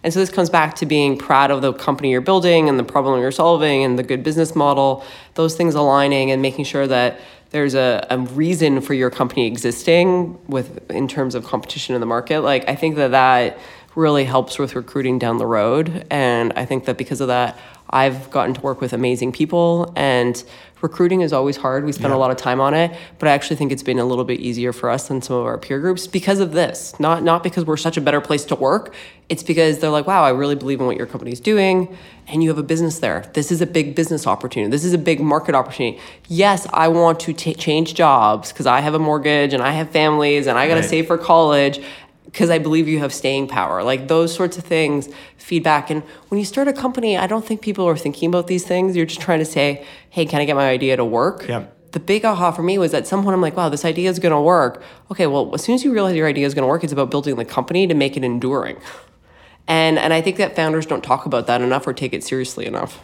And 0.03 0.13
so 0.13 0.21
this 0.21 0.31
comes 0.31 0.51
back 0.51 0.75
to 0.77 0.87
being 0.87 1.19
proud 1.19 1.51
of 1.51 1.63
the 1.63 1.73
company 1.73 2.13
you're 2.13 2.21
building 2.21 2.69
and 2.69 2.79
the 2.79 2.85
problem 2.85 3.21
you're 3.21 3.33
solving 3.33 3.83
and 3.83 3.99
the 3.99 4.05
good 4.05 4.23
business 4.23 4.55
model, 4.55 5.05
those 5.35 5.57
things 5.57 5.75
aligning 5.75 6.31
and 6.31 6.41
making 6.41 6.65
sure 6.65 6.87
that 6.87 7.21
there's 7.51 7.75
a, 7.75 8.07
a 8.11 8.19
reason 8.19 8.81
for 8.81 8.95
your 8.95 9.11
company 9.11 9.47
existing 9.47 10.39
with 10.47 10.91
in 10.91 11.09
terms 11.09 11.35
of 11.35 11.45
competition 11.45 11.95
in 11.95 12.01
the 12.01 12.07
market. 12.07 12.43
Like 12.43 12.69
I 12.69 12.77
think 12.77 12.97
that 12.97 13.13
that 13.13 13.59
really 13.97 14.25
helps 14.25 14.59
with 14.59 14.77
recruiting 14.77 15.19
down 15.19 15.39
the 15.39 15.47
road. 15.47 16.07
And 16.11 16.53
I 16.55 16.67
think 16.67 16.85
that 16.85 16.99
because 16.99 17.21
of 17.21 17.29
that, 17.29 17.59
I've 17.91 18.31
gotten 18.31 18.55
to 18.55 18.61
work 18.61 18.81
with 18.81 18.93
amazing 18.93 19.33
people 19.33 19.93
and 19.97 20.43
recruiting 20.83 21.23
is 21.23 21.33
always 21.33 21.57
hard. 21.57 21.85
We 21.85 21.93
spend 21.93 22.11
Yeah. 22.11 22.17
a 22.17 22.21
lot 22.21 22.31
of 22.31 22.37
time 22.37 22.61
on 22.61 22.75
it, 22.75 22.91
but 23.19 23.29
I 23.29 23.33
actually 23.33 23.57
think 23.57 23.73
it's 23.73 23.83
been 23.83 23.99
a 23.99 24.05
little 24.05 24.25
bit 24.25 24.41
easier 24.41 24.73
for 24.73 24.91
us 24.91 25.09
than 25.09 25.23
some 25.23 25.37
of 25.37 25.45
our 25.47 25.57
peer 25.57 25.79
groups 25.81 26.07
because 26.07 26.39
of 26.39 26.53
this. 26.53 26.95
Not 26.99 27.23
not 27.25 27.43
because 27.43 27.65
we're 27.65 27.77
such 27.79 27.97
a 27.97 28.01
better 28.01 28.21
place 28.21 28.45
to 28.47 28.55
work. 28.55 28.93
It's 29.29 29.43
because 29.43 29.79
they're 29.79 29.91
like, 29.91 30.07
"Wow, 30.07 30.23
I 30.23 30.31
really 30.31 30.55
believe 30.55 30.79
in 30.81 30.87
what 30.87 30.97
your 30.97 31.07
company's 31.07 31.41
doing 31.41 31.89
and 32.29 32.43
you 32.43 32.49
have 32.51 32.59
a 32.59 32.63
business 32.63 32.99
there. 32.99 33.25
This 33.33 33.51
is 33.51 33.61
a 33.63 33.67
big 33.67 33.95
business 33.95 34.27
opportunity. 34.27 34.71
This 34.71 34.85
is 34.85 34.93
a 34.93 34.99
big 34.99 35.21
market 35.21 35.55
opportunity. 35.55 35.99
Yes, 36.29 36.67
I 36.73 36.89
want 36.89 37.21
to 37.21 37.33
ta 37.33 37.53
change 37.53 37.95
jobs 37.95 38.53
because 38.53 38.67
I 38.67 38.81
have 38.81 38.95
a 38.95 38.99
mortgage 38.99 39.55
and 39.55 39.63
I 39.63 39.73
have 39.73 39.91
families 39.91 40.47
and 40.47 40.59
I 40.59 40.69
got 40.69 40.75
to 40.75 40.81
Right. 40.83 40.91
save 40.91 41.07
for 41.07 41.17
college." 41.19 41.81
Because 42.37 42.51
I 42.51 42.59
believe 42.59 42.87
you 42.87 42.99
have 42.99 43.15
staying 43.15 43.49
power. 43.49 43.83
Like 43.83 44.09
those 44.09 44.35
sorts 44.35 44.59
of 44.59 44.65
things, 44.65 45.09
feedback. 45.39 45.89
And 45.89 46.03
when 46.29 46.39
you 46.39 46.45
start 46.45 46.69
a 46.69 46.73
company, 46.75 47.17
I 47.17 47.27
don't 47.27 47.43
think 47.43 47.63
people 47.63 47.89
are 47.89 47.97
thinking 47.97 48.29
about 48.29 48.47
these 48.47 48.63
things. 48.63 48.95
You're 48.95 49.07
just 49.07 49.23
trying 49.23 49.39
to 49.39 49.47
say, 49.47 49.87
hey, 50.11 50.27
can 50.27 50.43
I 50.43 50.45
get 50.45 50.55
my 50.55 50.69
idea 50.69 50.99
to 50.99 51.05
work? 51.05 51.49
Yep. 51.49 51.93
The 51.93 52.01
big 52.01 52.27
aha 52.27 52.51
for 52.51 52.63
me 52.63 52.77
was 52.77 52.93
at 52.93 53.07
some 53.07 53.23
point 53.23 53.33
I'm 53.33 53.41
like, 53.41 53.57
wow, 53.57 53.71
this 53.71 53.87
idea 53.87 54.11
is 54.11 54.19
going 54.19 54.35
to 54.35 54.41
work. 54.41 54.83
Okay, 55.11 55.27
well, 55.27 55.55
as 55.55 55.65
soon 55.65 55.77
as 55.77 55.83
you 55.83 55.95
realize 55.95 56.15
your 56.15 56.29
idea 56.29 56.47
is 56.47 56.53
going 56.53 56.65
to 56.65 56.69
work, 56.69 56.85
it's 56.85 56.93
about 56.93 57.11
building 57.11 57.37
the 57.37 57.45
company 57.47 57.87
to 57.87 57.95
make 57.95 58.19
it 58.19 58.23
enduring. 58.23 58.77
And 59.67 59.99
and 59.99 60.13
I 60.13 60.21
think 60.21 60.37
that 60.37 60.55
founders 60.55 60.85
don't 60.85 61.03
talk 61.03 61.25
about 61.25 61.47
that 61.47 61.63
enough 61.63 61.87
or 61.87 61.95
take 61.95 62.13
it 62.13 62.23
seriously 62.23 62.67
enough. 62.67 63.03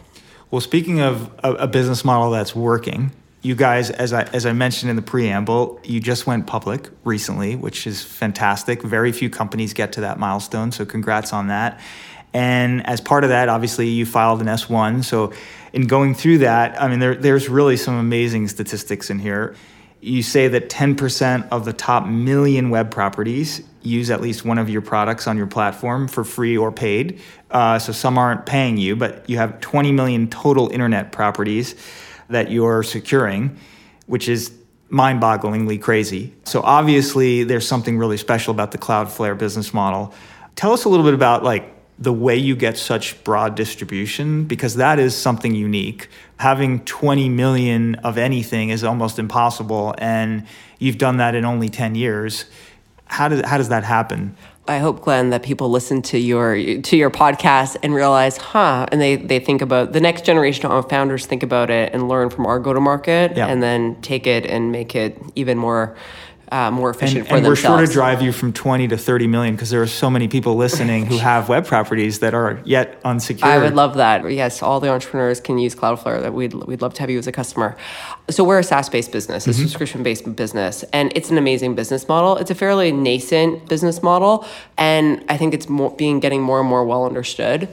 Well, 0.51 0.61
speaking 0.61 1.01
of 1.01 1.31
a, 1.43 1.53
a 1.53 1.67
business 1.67 2.05
model 2.05 2.29
that's 2.29 2.55
working, 2.55 3.11
you 3.43 3.55
guys, 3.55 3.89
as 3.89 4.13
I 4.13 4.23
as 4.33 4.45
I 4.45 4.53
mentioned 4.53 4.89
in 4.89 4.95
the 4.95 5.01
preamble, 5.01 5.79
you 5.83 5.99
just 5.99 6.25
went 6.25 6.47
public 6.47 6.89
recently, 7.03 7.57
which 7.57 7.85
is 7.85 8.01
fantastic. 8.01 8.81
Very 8.81 9.11
few 9.11 9.29
companies 9.29 9.73
get 9.73 9.91
to 9.93 10.01
that 10.01 10.17
milestone, 10.17 10.71
so 10.71 10.85
congrats 10.85 11.33
on 11.33 11.47
that. 11.47 11.79
And 12.33 12.85
as 12.87 13.01
part 13.01 13.25
of 13.25 13.29
that, 13.29 13.49
obviously, 13.49 13.89
you 13.89 14.05
filed 14.05 14.41
an 14.41 14.47
S 14.47 14.69
one. 14.69 15.03
So, 15.03 15.33
in 15.73 15.87
going 15.87 16.15
through 16.15 16.39
that, 16.39 16.81
I 16.81 16.87
mean, 16.87 16.99
there, 16.99 17.15
there's 17.15 17.49
really 17.49 17.77
some 17.77 17.95
amazing 17.95 18.47
statistics 18.47 19.09
in 19.09 19.19
here. 19.19 19.55
You 19.99 20.23
say 20.23 20.47
that 20.47 20.69
10% 20.69 21.47
of 21.49 21.65
the 21.65 21.73
top 21.73 22.07
million 22.07 22.69
web 22.69 22.91
properties 22.91 23.61
use 23.81 24.09
at 24.09 24.21
least 24.21 24.45
one 24.45 24.57
of 24.57 24.69
your 24.69 24.81
products 24.81 25.27
on 25.27 25.37
your 25.37 25.47
platform 25.47 26.07
for 26.07 26.23
free 26.23 26.57
or 26.57 26.71
paid. 26.71 27.21
Uh, 27.51 27.77
so 27.77 27.91
some 27.91 28.17
aren't 28.17 28.45
paying 28.45 28.77
you, 28.77 28.95
but 28.95 29.29
you 29.29 29.37
have 29.37 29.59
20 29.61 29.91
million 29.91 30.29
total 30.29 30.69
internet 30.69 31.11
properties 31.11 31.75
that 32.33 32.51
you're 32.51 32.83
securing, 32.83 33.57
which 34.05 34.27
is 34.27 34.51
mind 34.89 35.21
bogglingly 35.21 35.81
crazy. 35.81 36.33
So 36.43 36.61
obviously, 36.61 37.43
there's 37.43 37.67
something 37.67 37.97
really 37.97 38.17
special 38.17 38.53
about 38.53 38.71
the 38.71 38.77
Cloudflare 38.77 39.37
business 39.37 39.73
model. 39.73 40.13
Tell 40.55 40.71
us 40.71 40.85
a 40.85 40.89
little 40.89 41.05
bit 41.05 41.15
about 41.15 41.43
like 41.43 41.73
the 41.97 42.13
way 42.13 42.35
you 42.35 42.55
get 42.55 42.77
such 42.77 43.23
broad 43.23 43.55
distribution 43.55 44.43
because 44.45 44.75
that 44.75 44.99
is 44.99 45.15
something 45.15 45.55
unique. 45.55 46.09
Having 46.37 46.85
20 46.85 47.29
million 47.29 47.95
of 47.95 48.17
anything 48.17 48.69
is 48.69 48.83
almost 48.83 49.19
impossible 49.19 49.95
and 49.97 50.45
you've 50.79 50.97
done 50.97 51.17
that 51.17 51.35
in 51.35 51.45
only 51.45 51.69
10 51.69 51.95
years. 51.95 52.45
How 53.05 53.27
does 53.27 53.41
how 53.45 53.57
does 53.57 53.69
that 53.69 53.83
happen? 53.83 54.35
I 54.65 54.77
hope, 54.79 55.01
Glenn, 55.01 55.31
that 55.31 55.43
people 55.43 55.69
listen 55.69 56.01
to 56.03 56.17
your 56.17 56.55
to 56.81 56.95
your 56.95 57.09
podcast 57.11 57.75
and 57.83 57.93
realize, 57.93 58.37
huh, 58.37 58.85
and 58.91 59.01
they 59.01 59.17
they 59.17 59.39
think 59.39 59.61
about 59.61 59.91
the 59.91 59.99
next 59.99 60.23
generation 60.23 60.65
of 60.67 60.89
founders 60.89 61.25
think 61.25 61.43
about 61.43 61.69
it 61.69 61.93
and 61.93 62.07
learn 62.07 62.29
from 62.29 62.45
our 62.45 62.59
go 62.59 62.71
to 62.71 62.79
market, 62.79 63.35
Yeah. 63.35 63.47
and 63.47 63.61
then 63.61 63.97
take 64.01 64.25
it 64.25 64.45
and 64.45 64.71
make 64.71 64.95
it 64.95 65.17
even 65.35 65.57
more 65.57 65.95
uh, 66.53 66.69
more 66.69 66.91
efficient 66.91 67.21
And, 67.21 67.27
for 67.27 67.35
and 67.37 67.47
we're 67.47 67.55
sure 67.55 67.83
to 67.83 67.91
drive 67.91 68.21
you 68.21 68.31
from 68.31 68.53
20 68.53 68.87
to 68.89 68.97
30 68.97 69.25
million 69.25 69.55
because 69.55 69.71
there 69.71 69.81
are 69.81 69.87
so 69.87 70.07
many 70.07 70.27
people 70.27 70.55
listening 70.55 71.07
who 71.07 71.17
have 71.31 71.49
web 71.49 71.65
properties 71.65 72.19
that 72.19 72.35
are 72.35 72.61
yet 72.63 73.01
unsecured. 73.03 73.51
I 73.51 73.57
would 73.57 73.73
love 73.73 73.95
that. 73.95 74.31
Yes, 74.31 74.61
all 74.61 74.79
the 74.79 74.89
entrepreneurs 74.89 75.39
can 75.39 75.57
use 75.57 75.73
Cloudflare. 75.73 76.21
That 76.21 76.33
we'd 76.33 76.53
we'd 76.53 76.81
love 76.81 76.93
to 76.93 77.01
have 77.01 77.09
you 77.09 77.17
as 77.17 77.25
a 77.25 77.31
customer. 77.31 77.75
So 78.29 78.43
we're 78.43 78.59
a 78.59 78.63
SaaS-based 78.63 79.11
business, 79.11 79.47
a 79.47 79.53
subscription-based 79.53 80.35
business, 80.35 80.83
and 80.93 81.11
it's 81.15 81.31
an 81.31 81.37
amazing 81.37 81.73
business 81.73 82.07
model. 82.07 82.37
It's 82.37 82.51
a 82.51 82.55
fairly 82.55 82.91
nascent 82.91 83.67
business 83.67 84.03
model, 84.03 84.45
and 84.77 85.25
I 85.27 85.37
think 85.37 85.53
it's 85.53 85.67
more, 85.67 85.93
being 85.95 86.19
getting 86.19 86.41
more 86.41 86.59
and 86.59 86.69
more 86.69 86.85
well 86.85 87.05
understood. 87.05 87.67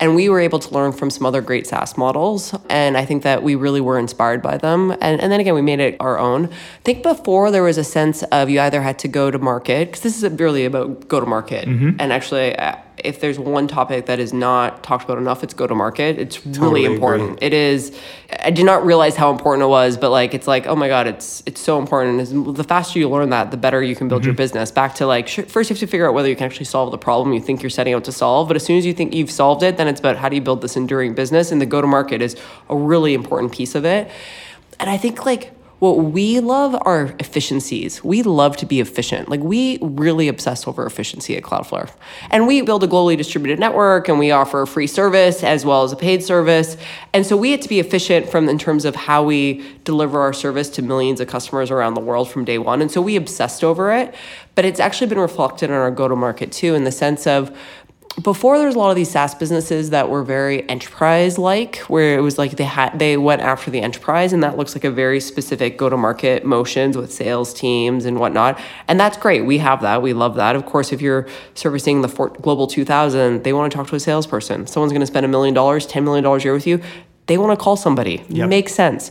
And 0.00 0.16
we 0.16 0.28
were 0.28 0.40
able 0.40 0.58
to 0.58 0.74
learn 0.74 0.92
from 0.92 1.08
some 1.08 1.24
other 1.24 1.40
great 1.40 1.66
SaaS 1.66 1.96
models, 1.96 2.52
and 2.68 2.96
I 2.96 3.04
think 3.04 3.22
that 3.22 3.44
we 3.44 3.54
really 3.54 3.80
were 3.80 3.98
inspired 3.98 4.42
by 4.42 4.58
them. 4.58 4.90
And, 4.90 5.20
and 5.20 5.30
then 5.30 5.38
again, 5.38 5.54
we 5.54 5.62
made 5.62 5.80
it 5.80 5.96
our 6.00 6.18
own. 6.18 6.46
I 6.46 6.82
think 6.82 7.02
before 7.04 7.52
there 7.52 7.62
was 7.62 7.78
a 7.78 7.84
sense 7.84 8.22
of 8.24 8.50
you 8.50 8.60
either 8.60 8.82
had 8.82 8.98
to 8.98 9.08
go 9.08 9.30
to 9.30 9.38
market, 9.38 9.88
because 9.88 10.02
this 10.02 10.22
is 10.22 10.32
really 10.32 10.64
about 10.64 11.06
go 11.06 11.20
to 11.20 11.26
market. 11.26 11.68
Mm-hmm. 11.68 12.00
And 12.00 12.12
actually, 12.12 12.56
if 12.98 13.20
there's 13.20 13.38
one 13.38 13.66
topic 13.66 14.06
that 14.06 14.18
is 14.18 14.32
not 14.32 14.82
talked 14.82 15.04
about 15.04 15.18
enough, 15.18 15.42
it's 15.42 15.54
go 15.54 15.66
to 15.66 15.74
market. 15.74 16.18
It's 16.18 16.36
Totally 16.36 16.60
really 16.60 16.84
agree. 16.84 16.94
important. 16.94 17.38
It 17.42 17.52
is. 17.52 17.98
I 18.42 18.50
did 18.50 18.64
not 18.66 18.84
realize 18.84 19.16
how 19.16 19.30
important 19.30 19.64
it 19.64 19.68
was, 19.68 19.96
but 19.96 20.10
like 20.10 20.34
it's 20.34 20.46
like 20.46 20.66
oh 20.66 20.76
my 20.76 20.88
god, 20.88 21.06
it's 21.06 21.42
it's 21.46 21.60
so 21.60 21.78
important. 21.78 22.20
Is 22.20 22.30
the 22.32 22.64
faster 22.64 22.98
you 22.98 23.08
learn 23.08 23.30
that, 23.30 23.50
the 23.50 23.56
better 23.56 23.82
you 23.82 23.94
can 23.96 24.08
build 24.08 24.22
Mm-hmm. 24.22 24.28
your 24.28 24.34
business. 24.34 24.70
Back 24.70 24.94
to 24.96 25.06
like 25.06 25.28
first 25.28 25.70
you 25.70 25.74
have 25.74 25.80
to 25.80 25.86
figure 25.86 26.06
out 26.08 26.14
whether 26.14 26.28
you 26.28 26.36
can 26.36 26.46
actually 26.46 26.66
solve 26.66 26.90
the 26.90 26.98
problem 26.98 27.32
you 27.32 27.40
think 27.40 27.62
you're 27.62 27.70
setting 27.70 27.94
out 27.94 28.04
to 28.04 28.12
solve. 28.12 28.48
But 28.48 28.56
as 28.56 28.64
soon 28.64 28.76
as 28.78 28.84
you 28.86 28.92
think 28.92 29.14
you've 29.14 29.30
solved 29.30 29.62
it, 29.62 29.76
then 29.76 29.88
it's 29.88 30.00
about 30.00 30.16
how 30.16 30.28
do 30.28 30.36
you 30.36 30.42
build 30.42 30.60
this 30.62 30.76
enduring 30.76 31.14
business, 31.14 31.52
and 31.52 31.60
the 31.60 31.66
go 31.66 31.80
to 31.80 31.86
market 31.86 32.20
is 32.22 32.36
a 32.68 32.76
really 32.76 33.14
important 33.14 33.52
piece 33.52 33.74
of 33.74 33.84
it. 33.84 34.10
And 34.80 34.90
I 34.90 34.96
think 34.96 35.24
like 35.24 35.52
what 35.84 35.98
we 35.98 36.40
love 36.40 36.74
are 36.86 37.14
efficiencies. 37.18 38.02
We 38.02 38.22
love 38.22 38.56
to 38.56 38.64
be 38.64 38.80
efficient. 38.80 39.28
Like 39.28 39.40
we 39.40 39.78
really 39.82 40.28
obsess 40.28 40.66
over 40.66 40.86
efficiency 40.86 41.36
at 41.36 41.42
Cloudflare. 41.42 41.92
And 42.30 42.46
we 42.46 42.62
build 42.62 42.82
a 42.84 42.88
globally 42.88 43.18
distributed 43.18 43.58
network 43.58 44.08
and 44.08 44.18
we 44.18 44.30
offer 44.30 44.62
a 44.62 44.66
free 44.66 44.86
service 44.86 45.44
as 45.44 45.66
well 45.66 45.82
as 45.82 45.92
a 45.92 45.96
paid 45.96 46.24
service. 46.24 46.78
And 47.12 47.26
so 47.26 47.36
we 47.36 47.50
had 47.50 47.60
to 47.60 47.68
be 47.68 47.80
efficient 47.80 48.30
from 48.30 48.48
in 48.48 48.56
terms 48.56 48.86
of 48.86 48.96
how 48.96 49.24
we 49.24 49.62
deliver 49.84 50.20
our 50.20 50.32
service 50.32 50.70
to 50.70 50.80
millions 50.80 51.20
of 51.20 51.28
customers 51.28 51.70
around 51.70 51.92
the 51.92 52.00
world 52.00 52.30
from 52.30 52.46
day 52.46 52.56
one. 52.56 52.80
And 52.80 52.90
so 52.90 53.02
we 53.02 53.14
obsessed 53.14 53.62
over 53.62 53.92
it. 53.92 54.14
But 54.54 54.64
it's 54.64 54.80
actually 54.80 55.08
been 55.08 55.18
reflected 55.18 55.68
in 55.68 55.76
our 55.76 55.90
go-to-market 55.90 56.50
too, 56.50 56.74
in 56.74 56.84
the 56.84 56.92
sense 56.92 57.26
of 57.26 57.54
before 58.22 58.58
there 58.58 58.66
was 58.68 58.76
a 58.76 58.78
lot 58.78 58.90
of 58.90 58.96
these 58.96 59.10
SaaS 59.10 59.34
businesses 59.34 59.90
that 59.90 60.08
were 60.08 60.22
very 60.22 60.68
enterprise 60.68 61.36
like, 61.36 61.78
where 61.88 62.16
it 62.16 62.20
was 62.20 62.38
like 62.38 62.52
they 62.52 62.64
had 62.64 62.96
they 62.98 63.16
went 63.16 63.42
after 63.42 63.70
the 63.72 63.80
enterprise, 63.80 64.32
and 64.32 64.42
that 64.42 64.56
looks 64.56 64.74
like 64.76 64.84
a 64.84 64.90
very 64.90 65.18
specific 65.18 65.76
go 65.76 65.88
to 65.88 65.96
market 65.96 66.44
motions 66.44 66.96
with 66.96 67.12
sales 67.12 67.52
teams 67.52 68.04
and 68.04 68.20
whatnot, 68.20 68.60
and 68.86 69.00
that's 69.00 69.16
great. 69.16 69.44
We 69.44 69.58
have 69.58 69.82
that, 69.82 70.00
we 70.00 70.12
love 70.12 70.36
that. 70.36 70.54
Of 70.54 70.64
course, 70.64 70.92
if 70.92 71.02
you're 71.02 71.26
servicing 71.54 72.02
the 72.02 72.08
Fort 72.08 72.40
Global 72.40 72.68
2000, 72.68 73.42
they 73.42 73.52
want 73.52 73.72
to 73.72 73.76
talk 73.76 73.88
to 73.88 73.96
a 73.96 74.00
salesperson. 74.00 74.68
Someone's 74.68 74.92
going 74.92 75.00
to 75.00 75.06
spend 75.06 75.26
a 75.26 75.28
million 75.28 75.54
dollars, 75.54 75.84
ten 75.84 76.04
million 76.04 76.22
dollars 76.22 76.42
a 76.42 76.44
year 76.44 76.54
with 76.54 76.68
you. 76.68 76.80
They 77.26 77.36
want 77.36 77.58
to 77.58 77.62
call 77.62 77.76
somebody. 77.76 78.22
Yep. 78.28 78.48
Makes 78.48 78.74
sense, 78.74 79.10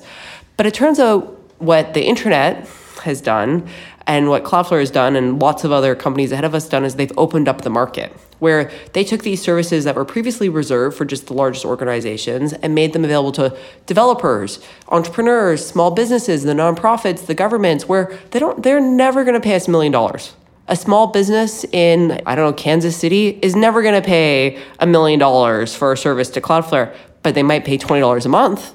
but 0.55 0.65
it 0.65 0.73
turns 0.73 0.99
out 0.99 1.39
what 1.59 1.93
the 1.93 2.05
internet 2.05 2.69
has 3.03 3.19
done 3.19 3.67
and 4.07 4.29
what 4.29 4.45
Cloudflare 4.45 4.79
has 4.79 4.91
done 4.91 5.17
and 5.17 5.41
lots 5.41 5.65
of 5.65 5.73
other 5.73 5.93
companies 5.93 6.31
ahead 6.31 6.45
of 6.45 6.55
us 6.55 6.69
done 6.69 6.85
is 6.85 6.95
they've 6.95 7.11
opened 7.17 7.49
up 7.49 7.61
the 7.61 7.69
market 7.69 8.15
where 8.43 8.69
they 8.91 9.05
took 9.05 9.23
these 9.23 9.41
services 9.41 9.85
that 9.85 9.95
were 9.95 10.03
previously 10.03 10.49
reserved 10.49 10.97
for 10.97 11.05
just 11.05 11.27
the 11.27 11.33
largest 11.33 11.63
organizations 11.63 12.51
and 12.51 12.75
made 12.75 12.91
them 12.91 13.05
available 13.05 13.31
to 13.31 13.57
developers, 13.85 14.59
entrepreneurs, 14.89 15.65
small 15.65 15.91
businesses, 15.91 16.43
the 16.43 16.51
nonprofits, 16.51 17.25
the 17.25 17.33
governments 17.33 17.87
where 17.87 18.19
they 18.31 18.39
don't 18.39 18.61
they're 18.61 18.81
never 18.81 19.23
to 19.33 19.39
pay 19.39 19.55
us 19.55 19.69
a 19.69 19.71
million 19.71 19.93
dollars. 19.93 20.33
A 20.67 20.75
small 20.75 21.07
business 21.07 21.63
in 21.71 22.21
I 22.25 22.35
don't 22.35 22.49
know 22.49 22.53
Kansas 22.53 22.97
City 22.97 23.39
is 23.41 23.55
never 23.55 23.81
to 23.81 24.05
pay 24.05 24.61
a 24.77 24.85
million 24.85 25.19
dollars 25.19 25.73
for 25.73 25.93
a 25.93 25.97
service 25.97 26.29
to 26.31 26.41
Cloudflare, 26.41 26.93
but 27.23 27.35
they 27.35 27.43
might 27.43 27.63
pay 27.63 27.77
$20 27.77 28.25
a 28.25 28.29
month 28.29 28.73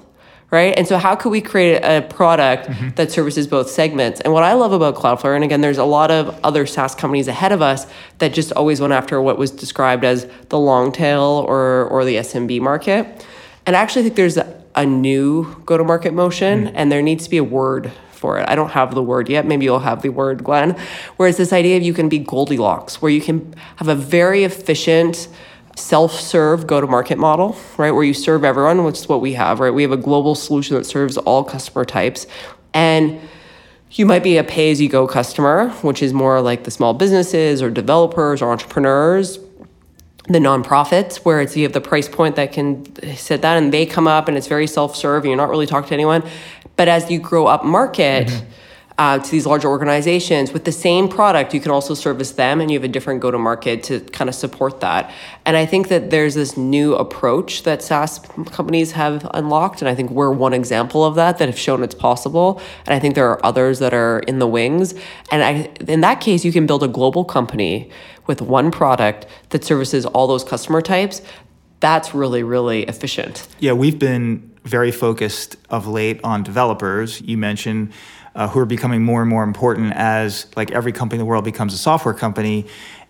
right? 0.50 0.76
And 0.76 0.86
so, 0.86 0.96
how 0.98 1.14
could 1.14 1.30
we 1.30 1.40
create 1.40 1.82
a 1.82 2.02
product 2.02 2.68
mm-hmm. 2.68 2.90
that 2.90 3.10
services 3.10 3.46
both 3.46 3.70
segments? 3.70 4.20
And 4.20 4.32
what 4.32 4.42
I 4.42 4.54
love 4.54 4.72
about 4.72 4.94
Cloudflare, 4.94 5.34
and 5.34 5.44
again, 5.44 5.60
there's 5.60 5.78
a 5.78 5.84
lot 5.84 6.10
of 6.10 6.38
other 6.44 6.66
SaaS 6.66 6.94
companies 6.94 7.28
ahead 7.28 7.52
of 7.52 7.62
us 7.62 7.86
that 8.18 8.32
just 8.32 8.52
always 8.52 8.80
went 8.80 8.92
after 8.92 9.20
what 9.20 9.38
was 9.38 9.50
described 9.50 10.04
as 10.04 10.26
the 10.48 10.58
long 10.58 10.92
tail 10.92 11.44
or 11.46 11.84
or 11.84 12.04
the 12.04 12.16
SMB 12.16 12.60
market. 12.60 13.26
And 13.66 13.76
I 13.76 13.80
actually 13.80 14.04
think 14.04 14.16
there's 14.16 14.38
a, 14.38 14.62
a 14.74 14.86
new 14.86 15.62
go 15.66 15.76
to 15.76 15.84
market 15.84 16.14
motion, 16.14 16.66
mm. 16.66 16.72
and 16.74 16.90
there 16.90 17.02
needs 17.02 17.24
to 17.24 17.30
be 17.30 17.38
a 17.38 17.44
word 17.44 17.92
for 18.10 18.38
it. 18.38 18.48
I 18.48 18.56
don't 18.56 18.70
have 18.70 18.94
the 18.94 19.02
word 19.02 19.28
yet. 19.28 19.46
Maybe 19.46 19.64
you'll 19.64 19.78
have 19.78 20.02
the 20.02 20.08
word, 20.08 20.42
Glenn. 20.42 20.76
Whereas 21.16 21.36
this 21.36 21.52
idea 21.52 21.76
of 21.76 21.82
you 21.82 21.94
can 21.94 22.08
be 22.08 22.18
Goldilocks, 22.18 23.00
where 23.00 23.12
you 23.12 23.20
can 23.20 23.54
have 23.76 23.88
a 23.88 23.94
very 23.94 24.44
efficient 24.44 25.28
self-serve 25.78 26.66
go-to-market 26.66 27.18
model, 27.18 27.56
right? 27.76 27.90
Where 27.90 28.04
you 28.04 28.14
serve 28.14 28.44
everyone, 28.44 28.84
which 28.84 28.98
is 28.98 29.08
what 29.08 29.20
we 29.20 29.32
have, 29.34 29.60
right? 29.60 29.72
We 29.72 29.82
have 29.82 29.92
a 29.92 29.96
global 29.96 30.34
solution 30.34 30.76
that 30.76 30.84
serves 30.84 31.16
all 31.16 31.44
customer 31.44 31.84
types. 31.84 32.26
And 32.74 33.20
you 33.92 34.04
might 34.04 34.22
be 34.22 34.36
a 34.36 34.44
pay-as-you-go 34.44 35.06
customer, 35.06 35.70
which 35.82 36.02
is 36.02 36.12
more 36.12 36.40
like 36.40 36.64
the 36.64 36.70
small 36.70 36.94
businesses 36.94 37.62
or 37.62 37.70
developers 37.70 38.42
or 38.42 38.50
entrepreneurs 38.50 39.38
the 40.30 40.38
nonprofits 40.38 41.16
where 41.24 41.40
it's 41.40 41.56
you 41.56 41.62
have 41.62 41.72
the 41.72 41.80
price 41.80 42.06
point 42.06 42.36
that 42.36 42.52
can 42.52 42.84
set 43.16 43.40
that 43.40 43.56
and 43.56 43.72
they 43.72 43.86
come 43.86 44.06
up 44.06 44.28
and 44.28 44.36
it's 44.36 44.46
very 44.46 44.66
self-serve 44.66 45.22
and 45.22 45.30
you're 45.30 45.38
not 45.38 45.48
really 45.48 45.64
talking 45.64 45.88
to 45.88 45.94
anyone 45.94 46.22
But 46.78 46.86
as 46.86 47.10
you 47.10 47.18
grow 47.18 47.48
up 47.48 47.64
market, 47.64 48.28
mm-hmm. 48.28 48.46
Uh, 48.98 49.16
to 49.16 49.30
these 49.30 49.46
larger 49.46 49.68
organizations 49.68 50.52
with 50.52 50.64
the 50.64 50.72
same 50.72 51.08
product 51.08 51.54
you 51.54 51.60
can 51.60 51.70
also 51.70 51.94
service 51.94 52.32
them 52.32 52.60
and 52.60 52.68
you 52.70 52.76
have 52.76 52.84
a 52.84 52.88
different 52.88 53.20
go 53.20 53.30
to 53.30 53.38
market 53.38 53.84
to 53.84 54.00
kind 54.00 54.28
of 54.28 54.34
support 54.34 54.80
that. 54.80 55.10
And 55.46 55.56
i 55.56 55.64
think 55.64 55.88
that 55.88 56.10
there's 56.10 56.34
this 56.34 56.56
new 56.56 56.94
approach 56.94 57.62
that 57.62 57.80
saas 57.80 58.18
companies 58.50 58.92
have 58.92 59.28
unlocked 59.34 59.80
and 59.80 59.88
i 59.88 59.94
think 59.94 60.10
we're 60.10 60.32
one 60.32 60.52
example 60.52 61.04
of 61.04 61.14
that 61.14 61.38
that 61.38 61.48
have 61.48 61.58
shown 61.58 61.82
it's 61.82 61.94
possible. 61.94 62.60
And 62.86 62.94
i 62.94 62.98
think 62.98 63.14
there 63.14 63.28
are 63.30 63.44
others 63.46 63.78
that 63.78 63.94
are 63.94 64.18
in 64.20 64.40
the 64.40 64.48
wings. 64.48 64.94
And 65.30 65.42
I, 65.42 65.70
in 65.86 66.00
that 66.00 66.20
case 66.20 66.44
you 66.44 66.52
can 66.52 66.66
build 66.66 66.82
a 66.82 66.88
global 66.88 67.24
company 67.24 67.90
with 68.26 68.42
one 68.42 68.70
product 68.70 69.26
that 69.50 69.64
services 69.64 70.04
all 70.06 70.26
those 70.26 70.44
customer 70.44 70.82
types. 70.82 71.22
That's 71.80 72.14
really 72.14 72.42
really 72.42 72.82
efficient. 72.82 73.46
Yeah 73.60 73.72
we've 73.72 73.98
been 73.98 74.48
very 74.64 74.90
focused 74.90 75.56
of 75.70 75.86
late 75.86 76.20
on 76.22 76.42
developers. 76.42 77.20
You 77.22 77.38
mentioned 77.38 77.92
uh, 78.38 78.46
who 78.46 78.60
are 78.60 78.66
becoming 78.66 79.02
more 79.02 79.20
and 79.20 79.28
more 79.28 79.42
important 79.42 79.92
as 79.94 80.46
like 80.56 80.70
every 80.70 80.92
company 80.92 81.16
in 81.16 81.18
the 81.18 81.28
world 81.28 81.44
becomes 81.44 81.74
a 81.74 81.76
software 81.76 82.14
company. 82.14 82.66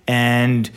And 0.08 0.68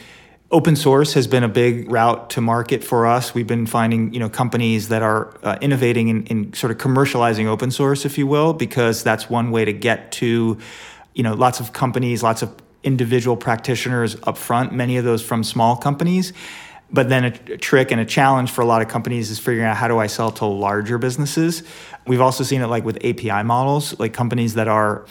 open 0.52 0.76
source 0.76 1.14
has 1.14 1.26
been 1.26 1.46
a 1.46 1.48
big 1.48 1.90
route 1.90 2.30
to 2.32 2.42
market 2.42 2.84
for 2.84 3.08
us. 3.08 3.34
We've 3.34 3.48
been 3.48 3.66
finding 3.66 4.14
you 4.14 4.20
know 4.20 4.30
companies 4.30 4.90
that 4.90 5.02
are 5.02 5.34
uh, 5.42 5.58
innovating 5.62 6.10
in, 6.10 6.26
in 6.26 6.54
sort 6.54 6.70
of 6.70 6.78
commercializing 6.78 7.46
open 7.46 7.72
source 7.72 8.04
if 8.04 8.18
you 8.18 8.28
will 8.28 8.52
because 8.52 9.04
that's 9.04 9.30
one 9.30 9.52
way 9.52 9.64
to 9.64 9.72
get 9.72 10.12
to 10.14 10.58
you 11.16 11.24
know 11.24 11.34
lots 11.34 11.62
of 11.62 11.72
companies 11.72 12.22
lots 12.22 12.42
of 12.42 12.54
individual 12.84 13.38
practitioners 13.38 14.18
up 14.24 14.38
front 14.38 14.74
many 14.74 14.98
of 14.98 15.06
those 15.06 15.24
from 15.24 15.44
small 15.46 15.78
companies 15.78 16.34
but 16.92 17.10
then 17.10 17.26
a, 17.26 17.54
a, 17.54 17.58
trick 17.58 17.92
and 17.92 18.02
a 18.02 18.06
challenge 18.06 18.52
for 18.52 18.62
a 18.62 18.66
lot 18.66 18.82
of 18.82 18.88
companies 18.88 19.30
is 19.30 19.40
figuring 19.40 19.68
out 19.68 19.78
how 19.78 19.88
do 19.88 19.98
I 19.98 20.08
sell 20.08 20.32
to 20.34 20.46
larger 20.46 20.98
businesses. 20.98 21.64
We've 22.06 22.22
also 22.22 22.44
seen 22.44 22.62
it 22.62 22.68
like 22.68 22.84
with 22.84 22.98
API 22.98 23.44
models, 23.44 23.98
like 24.00 24.14
companies 24.14 24.56
that 24.56 24.68
are 24.68 25.06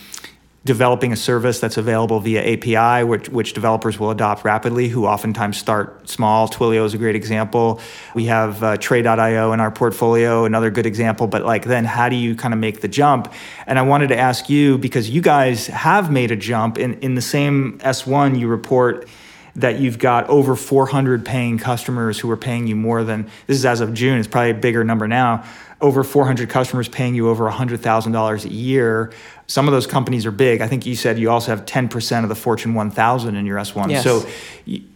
developing 0.65 1.11
a 1.11 1.17
service 1.17 1.59
that's 1.59 1.79
available 1.79 2.21
via 2.21 2.53
API, 2.53 3.03
which, 3.05 3.31
which 3.31 3.55
developers 3.55 3.99
will 3.99 4.11
adopt 4.11 4.45
rapidly, 4.45 4.89
who 4.89 5.07
oftentimes 5.07 5.57
start 5.57 6.07
small. 6.07 6.49
Twilio 6.49 6.85
is 6.85 6.93
a 6.93 6.99
great 6.99 7.17
example. 7.17 7.81
We 8.15 8.27
have 8.27 8.63
uh, 8.63 8.77
Tray.io 8.77 9.53
in 9.53 9.61
our 9.61 9.71
portfolio, 9.71 10.45
another 10.45 10.71
good 10.71 10.85
example. 10.85 11.27
But 11.27 11.45
like, 11.47 11.65
then 11.65 11.87
how 11.87 12.11
do 12.11 12.17
you 12.17 12.37
kind 12.37 12.53
of 12.53 12.61
make 12.61 12.83
the 12.83 12.89
jump? 12.89 13.33
And 13.67 13.79
I 13.79 13.83
wanted 13.83 14.09
to 14.09 14.19
ask 14.19 14.51
you 14.51 14.77
because 14.77 15.09
you 15.09 15.23
guys 15.23 15.67
have 15.69 16.13
made 16.13 16.31
a 16.31 16.37
jump 16.37 16.79
in, 16.79 16.95
in 17.01 17.15
the 17.15 17.23
same 17.23 17.79
S1 17.79 18.39
you 18.39 18.47
report 18.47 19.09
that 19.57 19.81
you've 19.81 19.99
got 19.99 20.29
over 20.29 20.57
400 20.57 21.25
paying 21.25 21.59
customers 21.59 22.19
who 22.19 22.31
are 22.31 22.37
paying 22.37 22.67
you 22.67 22.77
more 22.77 23.05
than 23.05 23.29
this 23.47 23.57
is 23.57 23.67
as 23.67 23.81
of 23.81 23.95
June. 23.95 24.19
It's 24.19 24.29
probably 24.29 24.51
a 24.51 24.55
bigger 24.55 24.85
number 24.85 25.09
now. 25.09 25.45
Over 25.81 26.05
400 26.05 26.49
customers 26.49 26.89
paying 26.89 27.15
you 27.15 27.29
over 27.29 27.51
$100,000 27.51 28.45
a 28.45 28.49
year. 28.49 29.13
Some 29.47 29.67
of 29.67 29.73
those 29.73 29.87
companies 29.87 30.27
are 30.27 30.31
big. 30.31 30.61
I 30.61 30.69
think 30.69 30.87
you 30.87 30.95
said 30.95 31.19
you 31.19 31.31
also 31.31 31.55
have 31.55 31.65
10% 31.65 32.23
of 32.23 32.29
the 32.29 32.35
Fortune 32.35 32.75
1000 32.75 33.35
in 33.35 33.47
your 33.47 33.59
S1. 33.59 33.91
Yes. 33.91 34.05
So, 34.05 34.27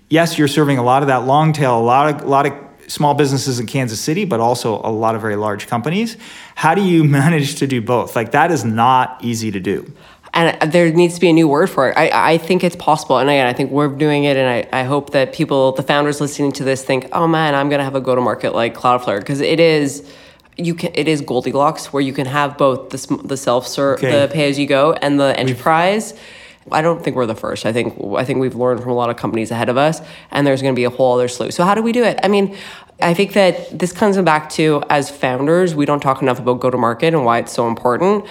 yes, 0.08 0.38
you're 0.38 0.48
serving 0.48 0.78
a 0.78 0.84
lot 0.84 1.02
of 1.02 1.08
that 1.08 1.24
long 1.24 1.52
tail, 1.52 1.78
a 1.78 1.80
lot 1.80 2.14
of, 2.14 2.22
a 2.22 2.28
lot 2.28 2.46
of 2.46 2.52
small 2.86 3.14
businesses 3.14 3.58
in 3.58 3.66
Kansas 3.66 3.98
City, 3.98 4.26
but 4.26 4.40
also 4.40 4.80
a 4.84 4.92
lot 4.92 5.14
of 5.14 5.22
very 5.22 5.36
large 5.36 5.66
companies. 5.66 6.18
How 6.54 6.74
do 6.74 6.82
you 6.82 7.02
manage 7.20 7.56
to 7.56 7.66
do 7.66 7.80
both? 7.80 8.14
Like, 8.14 8.32
that 8.32 8.50
is 8.50 8.64
not 8.64 9.18
easy 9.24 9.50
to 9.50 9.60
do 9.60 9.90
and 10.34 10.72
there 10.72 10.92
needs 10.92 11.14
to 11.14 11.20
be 11.20 11.30
a 11.30 11.32
new 11.32 11.46
word 11.46 11.70
for 11.70 11.88
it. 11.88 11.96
I, 11.96 12.32
I 12.32 12.38
think 12.38 12.64
it's 12.64 12.74
possible. 12.76 13.18
And 13.18 13.30
again, 13.30 13.46
I 13.46 13.52
think 13.52 13.70
we're 13.70 13.88
doing 13.88 14.24
it. 14.24 14.36
And 14.36 14.48
I, 14.48 14.80
I 14.80 14.82
hope 14.82 15.10
that 15.10 15.32
people, 15.32 15.72
the 15.72 15.82
founders 15.82 16.20
listening 16.20 16.50
to 16.52 16.64
this, 16.64 16.82
think, 16.82 17.08
oh 17.12 17.28
man, 17.28 17.54
I'm 17.54 17.68
going 17.68 17.78
to 17.78 17.84
have 17.84 17.94
a 17.94 18.00
go 18.00 18.16
to 18.16 18.20
market 18.20 18.52
like 18.54 18.74
Cloudflare. 18.74 19.20
Because 19.20 19.40
it 19.40 19.60
is. 19.60 20.10
You 20.56 20.74
can. 20.74 20.92
It 20.94 21.08
is 21.08 21.20
Goldilocks, 21.20 21.92
where 21.92 22.00
you 22.00 22.12
can 22.12 22.26
have 22.26 22.56
both 22.58 22.90
the 22.90 23.22
the 23.24 23.36
self 23.36 23.66
serve, 23.66 23.98
okay. 23.98 24.20
the 24.20 24.32
pay 24.32 24.48
as 24.48 24.58
you 24.58 24.66
go, 24.66 24.92
and 24.92 25.18
the 25.18 25.36
enterprise. 25.38 26.12
We've- 26.12 26.22
I 26.72 26.80
don't 26.80 27.02
think 27.04 27.14
we're 27.14 27.26
the 27.26 27.34
first. 27.34 27.66
I 27.66 27.74
think 27.74 27.94
I 28.16 28.24
think 28.24 28.38
we've 28.38 28.54
learned 28.54 28.80
from 28.80 28.90
a 28.90 28.94
lot 28.94 29.10
of 29.10 29.16
companies 29.16 29.50
ahead 29.50 29.68
of 29.68 29.76
us, 29.76 30.00
and 30.30 30.46
there's 30.46 30.62
going 30.62 30.74
to 30.74 30.76
be 30.76 30.84
a 30.84 30.90
whole 30.90 31.14
other 31.14 31.28
slew. 31.28 31.50
So 31.50 31.62
how 31.62 31.74
do 31.74 31.82
we 31.82 31.92
do 31.92 32.04
it? 32.04 32.18
I 32.22 32.28
mean, 32.28 32.56
I 33.02 33.12
think 33.12 33.34
that 33.34 33.78
this 33.78 33.92
comes 33.92 34.16
back 34.18 34.48
to 34.50 34.82
as 34.88 35.10
founders, 35.10 35.74
we 35.74 35.84
don't 35.84 36.00
talk 36.00 36.22
enough 36.22 36.38
about 36.38 36.60
go 36.60 36.70
to 36.70 36.78
market 36.78 37.12
and 37.12 37.24
why 37.24 37.38
it's 37.40 37.52
so 37.52 37.68
important 37.68 38.24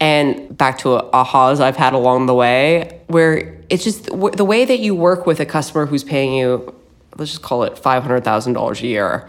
and 0.00 0.56
back 0.56 0.78
to 0.78 0.88
ahas 0.88 1.60
I've 1.60 1.76
had 1.76 1.92
along 1.92 2.26
the 2.26 2.34
way, 2.34 3.00
where 3.08 3.60
it's 3.68 3.84
just 3.84 4.06
the 4.06 4.44
way 4.44 4.64
that 4.64 4.80
you 4.80 4.94
work 4.94 5.26
with 5.26 5.38
a 5.40 5.46
customer 5.46 5.86
who's 5.86 6.02
paying 6.02 6.32
you, 6.34 6.74
let's 7.16 7.30
just 7.30 7.42
call 7.42 7.62
it 7.64 7.74
$500,000 7.74 8.82
a 8.82 8.86
year. 8.86 9.28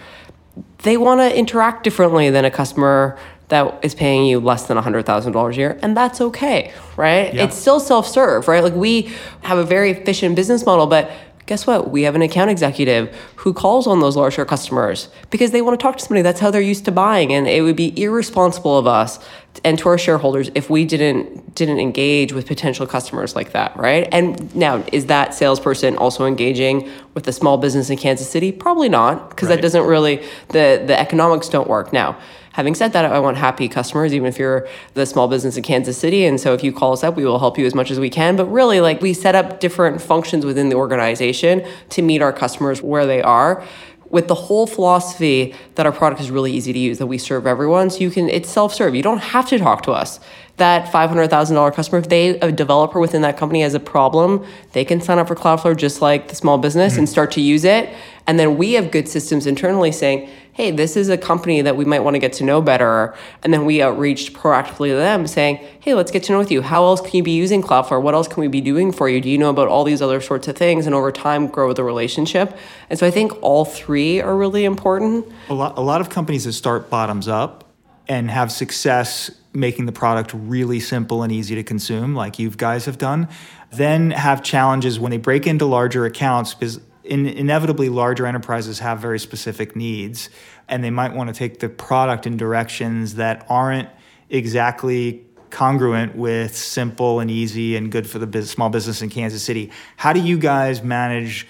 They 0.83 0.97
want 0.97 1.19
to 1.19 1.37
interact 1.37 1.83
differently 1.83 2.29
than 2.29 2.45
a 2.45 2.51
customer 2.51 3.19
that 3.49 3.83
is 3.83 3.93
paying 3.93 4.25
you 4.25 4.39
less 4.39 4.67
than 4.67 4.77
$100,000 4.77 5.51
a 5.51 5.55
year, 5.55 5.77
and 5.81 5.95
that's 5.95 6.21
okay, 6.21 6.73
right? 6.95 7.35
It's 7.35 7.57
still 7.57 7.81
self 7.81 8.07
serve, 8.07 8.47
right? 8.47 8.63
Like 8.63 8.73
we 8.73 9.11
have 9.41 9.57
a 9.57 9.65
very 9.65 9.91
efficient 9.91 10.37
business 10.37 10.65
model, 10.65 10.87
but 10.87 11.11
guess 11.51 11.67
what? 11.67 11.91
We 11.91 12.03
have 12.03 12.15
an 12.15 12.21
account 12.21 12.49
executive 12.49 13.13
who 13.35 13.53
calls 13.53 13.85
on 13.85 13.99
those 13.99 14.15
larger 14.15 14.45
customers 14.45 15.09
because 15.31 15.51
they 15.51 15.61
want 15.61 15.77
to 15.77 15.83
talk 15.83 15.97
to 15.97 16.01
somebody. 16.01 16.21
That's 16.21 16.39
how 16.39 16.49
they're 16.49 16.61
used 16.61 16.85
to 16.85 16.93
buying. 16.93 17.33
And 17.33 17.45
it 17.45 17.61
would 17.61 17.75
be 17.75 17.91
irresponsible 18.01 18.77
of 18.77 18.87
us 18.87 19.19
and 19.65 19.77
to 19.79 19.89
our 19.89 19.97
shareholders 19.97 20.49
if 20.55 20.69
we 20.69 20.85
didn't 20.85 21.53
didn't 21.53 21.79
engage 21.79 22.31
with 22.31 22.47
potential 22.47 22.87
customers 22.87 23.35
like 23.35 23.51
that, 23.51 23.75
right? 23.75 24.07
And 24.13 24.55
now, 24.55 24.81
is 24.93 25.07
that 25.07 25.33
salesperson 25.33 25.97
also 25.97 26.25
engaging 26.25 26.89
with 27.15 27.25
the 27.25 27.33
small 27.33 27.57
business 27.57 27.89
in 27.89 27.97
Kansas 27.97 28.29
City? 28.29 28.53
Probably 28.53 28.87
not, 28.87 29.29
because 29.29 29.49
right. 29.49 29.55
that 29.55 29.61
doesn't 29.61 29.83
really 29.83 30.23
the 30.55 30.81
the 30.87 30.97
economics 30.97 31.49
don't 31.49 31.67
work. 31.67 31.91
Now, 31.91 32.17
Having 32.53 32.75
said 32.75 32.93
that, 32.93 33.05
I 33.05 33.19
want 33.19 33.37
happy 33.37 33.69
customers, 33.69 34.13
even 34.13 34.27
if 34.27 34.37
you're 34.37 34.67
the 34.93 35.05
small 35.05 35.27
business 35.27 35.55
in 35.55 35.63
Kansas 35.63 35.97
City. 35.97 36.25
And 36.25 36.39
so 36.39 36.53
if 36.53 36.63
you 36.63 36.73
call 36.73 36.91
us 36.91 37.03
up, 37.03 37.15
we 37.15 37.23
will 37.23 37.39
help 37.39 37.57
you 37.57 37.65
as 37.65 37.73
much 37.73 37.91
as 37.91 37.99
we 37.99 38.09
can. 38.09 38.35
But 38.35 38.45
really, 38.45 38.81
like 38.81 39.01
we 39.01 39.13
set 39.13 39.35
up 39.35 39.59
different 39.61 40.01
functions 40.01 40.45
within 40.45 40.69
the 40.69 40.75
organization 40.75 41.65
to 41.89 42.01
meet 42.01 42.21
our 42.21 42.33
customers 42.33 42.81
where 42.81 43.05
they 43.05 43.21
are 43.21 43.65
with 44.11 44.27
the 44.27 44.35
whole 44.35 44.67
philosophy 44.67 45.55
that 45.75 45.85
our 45.85 45.91
product 45.91 46.21
is 46.21 46.29
really 46.29 46.51
easy 46.51 46.73
to 46.73 46.79
use, 46.79 46.97
that 46.97 47.07
we 47.07 47.17
serve 47.17 47.47
everyone. 47.47 47.89
So 47.89 47.99
you 47.99 48.11
can, 48.11 48.29
it's 48.29 48.49
self 48.49 48.73
serve. 48.73 48.93
You 48.93 49.03
don't 49.03 49.19
have 49.19 49.47
to 49.49 49.57
talk 49.57 49.83
to 49.83 49.91
us. 49.91 50.19
That 50.61 50.91
$500,000 50.93 51.73
customer, 51.73 51.97
if 51.97 52.07
they, 52.07 52.39
a 52.39 52.51
developer 52.51 52.99
within 52.99 53.23
that 53.23 53.35
company 53.35 53.63
has 53.63 53.73
a 53.73 53.79
problem, 53.79 54.45
they 54.73 54.85
can 54.85 55.01
sign 55.01 55.17
up 55.17 55.27
for 55.27 55.33
Cloudflare 55.33 55.75
just 55.75 56.03
like 56.03 56.27
the 56.27 56.35
small 56.35 56.59
business 56.59 56.93
mm-hmm. 56.93 56.99
and 56.99 57.09
start 57.09 57.31
to 57.31 57.41
use 57.41 57.63
it. 57.65 57.89
And 58.27 58.39
then 58.39 58.57
we 58.57 58.73
have 58.73 58.91
good 58.91 59.07
systems 59.07 59.47
internally 59.47 59.91
saying, 59.91 60.29
hey, 60.53 60.69
this 60.69 60.95
is 60.95 61.09
a 61.09 61.17
company 61.17 61.63
that 61.63 61.75
we 61.75 61.83
might 61.83 62.01
want 62.01 62.13
to 62.13 62.19
get 62.19 62.33
to 62.33 62.43
know 62.43 62.61
better. 62.61 63.15
And 63.41 63.51
then 63.51 63.65
we 63.65 63.81
outreached 63.81 64.33
proactively 64.33 64.89
to 64.89 64.95
them 64.97 65.25
saying, 65.25 65.65
hey, 65.79 65.95
let's 65.95 66.11
get 66.11 66.21
to 66.25 66.31
know 66.31 66.37
with 66.37 66.51
you. 66.51 66.61
How 66.61 66.83
else 66.83 67.01
can 67.01 67.15
you 67.15 67.23
be 67.23 67.31
using 67.31 67.63
Cloudflare? 67.63 67.99
What 67.99 68.13
else 68.13 68.27
can 68.27 68.41
we 68.41 68.47
be 68.47 68.61
doing 68.61 68.91
for 68.91 69.09
you? 69.09 69.19
Do 69.19 69.31
you 69.31 69.39
know 69.39 69.49
about 69.49 69.67
all 69.67 69.83
these 69.83 69.99
other 69.99 70.21
sorts 70.21 70.47
of 70.47 70.55
things? 70.55 70.85
And 70.85 70.93
over 70.93 71.11
time, 71.11 71.47
grow 71.47 71.73
the 71.73 71.83
relationship. 71.83 72.55
And 72.91 72.99
so 72.99 73.07
I 73.07 73.09
think 73.09 73.31
all 73.41 73.65
three 73.65 74.21
are 74.21 74.37
really 74.37 74.63
important. 74.63 75.25
A 75.49 75.55
lot, 75.55 75.75
a 75.75 75.81
lot 75.81 76.01
of 76.01 76.11
companies 76.11 76.43
that 76.43 76.53
start 76.53 76.91
bottoms 76.91 77.27
up 77.27 77.63
and 78.07 78.29
have 78.29 78.51
success 78.51 79.31
making 79.53 79.85
the 79.85 79.91
product 79.91 80.31
really 80.33 80.79
simple 80.79 81.23
and 81.23 81.31
easy 81.31 81.55
to 81.55 81.63
consume, 81.63 82.15
like 82.15 82.39
you 82.39 82.49
guys 82.49 82.85
have 82.85 82.97
done, 82.97 83.27
then 83.71 84.11
have 84.11 84.43
challenges 84.43 84.99
when 84.99 85.11
they 85.11 85.17
break 85.17 85.45
into 85.45 85.65
larger 85.65 86.05
accounts 86.05 86.53
because 86.53 86.79
in, 87.03 87.25
inevitably 87.25 87.89
larger 87.89 88.25
enterprises 88.25 88.79
have 88.79 88.99
very 88.99 89.19
specific 89.19 89.75
needs 89.75 90.29
and 90.67 90.83
they 90.83 90.89
might 90.89 91.13
want 91.13 91.27
to 91.27 91.33
take 91.33 91.59
the 91.59 91.67
product 91.67 92.25
in 92.25 92.37
directions 92.37 93.15
that 93.15 93.45
aren't 93.49 93.89
exactly 94.29 95.25
congruent 95.49 96.15
with 96.15 96.55
simple 96.55 97.19
and 97.19 97.29
easy 97.29 97.75
and 97.75 97.91
good 97.91 98.09
for 98.09 98.19
the 98.19 98.43
small 98.43 98.69
business 98.69 99.01
in 99.01 99.09
Kansas 99.09 99.43
City. 99.43 99.69
How 99.97 100.13
do 100.13 100.21
you 100.21 100.37
guys 100.37 100.81
manage 100.81 101.45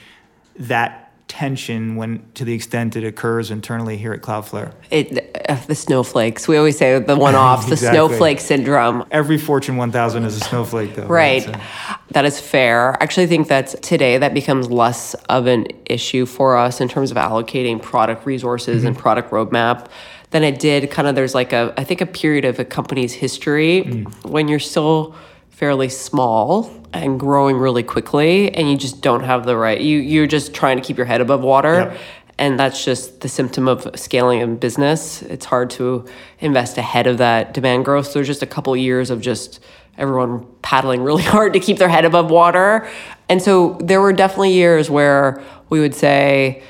that 0.56 1.12
tension 1.28 1.96
when 1.96 2.26
to 2.34 2.44
the 2.44 2.54
extent 2.54 2.96
it 2.96 3.04
occurs 3.04 3.52
internally 3.52 3.98
here 3.98 4.12
at 4.12 4.22
Cloudflare? 4.22 4.74
It, 4.90 5.21
uh, 5.48 5.56
the 5.68 5.76
snowflakes. 5.76 6.48
We 6.48 6.58
always 6.58 6.78
say 6.78 7.00
the 7.00 7.16
one-offs, 7.16 7.64
exactly. 7.72 7.88
the 7.88 7.94
snowflake 7.94 8.40
syndrome. 8.40 9.06
Every 9.12 9.38
Fortune 9.38 9.78
1000 9.78 10.26
is 10.26 10.38
a 10.38 10.40
snowflake, 10.40 10.96
though. 10.96 11.06
Right. 11.08 11.46
right? 11.46 11.56
So. 11.56 11.98
That 12.12 12.26
is 12.26 12.40
fair. 12.40 12.94
I 12.94 13.04
actually 13.04 13.28
think 13.28 13.48
that 13.48 13.82
today 13.82 14.18
that 14.18 14.34
becomes 14.34 14.70
less 14.70 15.14
of 15.30 15.48
an 15.48 15.68
issue 15.86 16.26
for 16.26 16.58
us 16.58 16.82
in 16.82 16.90
terms 16.90 17.12
of 17.12 17.18
allocating 17.18 17.82
product 17.82 18.26
resources 18.26 18.80
mm-hmm. 18.80 18.88
and 18.88 18.98
product 18.98 19.32
roadmap 19.32 19.88
than 20.32 20.44
it 20.44 20.60
did. 20.60 20.92
Kind 20.92 21.08
of, 21.08 21.16
there's 21.16 21.36
like 21.36 21.54
a, 21.54 21.74
I 21.78 21.84
think, 21.84 22.02
a 22.02 22.06
period 22.06 22.46
of 22.46 22.60
a 22.60 22.66
company's 22.66 23.14
history 23.14 23.84
mm. 23.84 24.30
when 24.30 24.48
you're 24.48 24.60
still 24.60 25.16
fairly 25.62 25.90
small 25.90 26.74
and 26.92 27.20
growing 27.20 27.56
really 27.56 27.84
quickly 27.84 28.52
and 28.56 28.70
you 28.70 28.76
just 28.76 29.02
don't 29.02 29.24
have 29.24 29.46
the 29.46 29.56
right 29.56 29.80
you 29.80 30.00
you're 30.00 30.26
just 30.26 30.56
trying 30.56 30.76
to 30.76 30.82
keep 30.82 30.98
your 30.98 31.06
head 31.06 31.22
above 31.22 31.42
water 31.42 31.74
yep. 31.74 31.98
And 32.42 32.60
that's 32.60 32.84
just 32.84 33.22
the 33.22 33.30
symptom 33.30 33.68
of 33.68 33.88
scaling 33.96 34.42
a 34.42 34.48
business 34.48 35.22
it's 35.24 35.46
hard 35.46 35.70
to 35.70 36.06
invest 36.40 36.78
ahead 36.78 37.08
of 37.08 37.20
that 37.20 37.54
demand 37.54 37.86
growth 37.86 38.08
so 38.08 38.14
there's 38.14 38.28
just 38.28 38.42
a 38.42 38.48
couple 38.48 38.76
years 38.76 39.10
of 39.10 39.22
just 39.22 39.60
everyone 39.98 40.46
paddling 40.62 41.04
really 41.04 41.24
hard 41.36 41.54
to 41.54 41.60
keep 41.60 41.78
their 41.78 41.90
head 41.90 42.04
above 42.04 42.30
water 42.30 42.90
and 43.30 43.42
so 43.42 43.78
there 43.80 44.02
were 44.02 44.12
definitely 44.12 44.54
years 44.54 44.90
where 44.90 45.42
we 45.70 45.80
would 45.80 45.96
say 45.96 46.62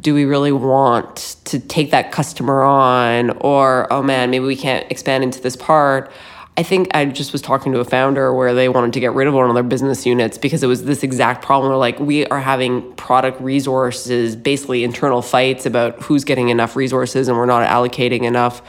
do 0.00 0.14
we 0.14 0.24
really 0.24 0.52
want 0.52 1.36
to 1.46 1.58
take 1.58 1.92
that 1.92 2.12
customer 2.12 2.62
on? 2.62 3.30
Or, 3.38 3.90
oh 3.90 4.02
man, 4.02 4.30
maybe 4.30 4.44
we 4.44 4.56
can't 4.56 4.86
expand 4.90 5.24
into 5.24 5.40
this 5.40 5.56
part. 5.56 6.12
I 6.58 6.64
think 6.64 6.88
I 6.92 7.04
just 7.04 7.30
was 7.30 7.40
talking 7.40 7.70
to 7.70 7.78
a 7.78 7.84
founder 7.84 8.34
where 8.34 8.52
they 8.52 8.68
wanted 8.68 8.92
to 8.94 9.00
get 9.00 9.12
rid 9.12 9.28
of 9.28 9.34
one 9.34 9.48
of 9.48 9.54
their 9.54 9.62
business 9.62 10.04
units 10.04 10.36
because 10.36 10.64
it 10.64 10.66
was 10.66 10.82
this 10.82 11.04
exact 11.04 11.44
problem 11.44 11.70
where 11.70 11.78
like 11.78 12.00
we 12.00 12.26
are 12.26 12.40
having 12.40 12.92
product 12.94 13.40
resources, 13.40 14.34
basically 14.34 14.82
internal 14.82 15.22
fights 15.22 15.66
about 15.66 16.02
who's 16.02 16.24
getting 16.24 16.48
enough 16.48 16.74
resources 16.74 17.28
and 17.28 17.38
we're 17.38 17.46
not 17.46 17.64
allocating 17.68 18.24
enough. 18.24 18.60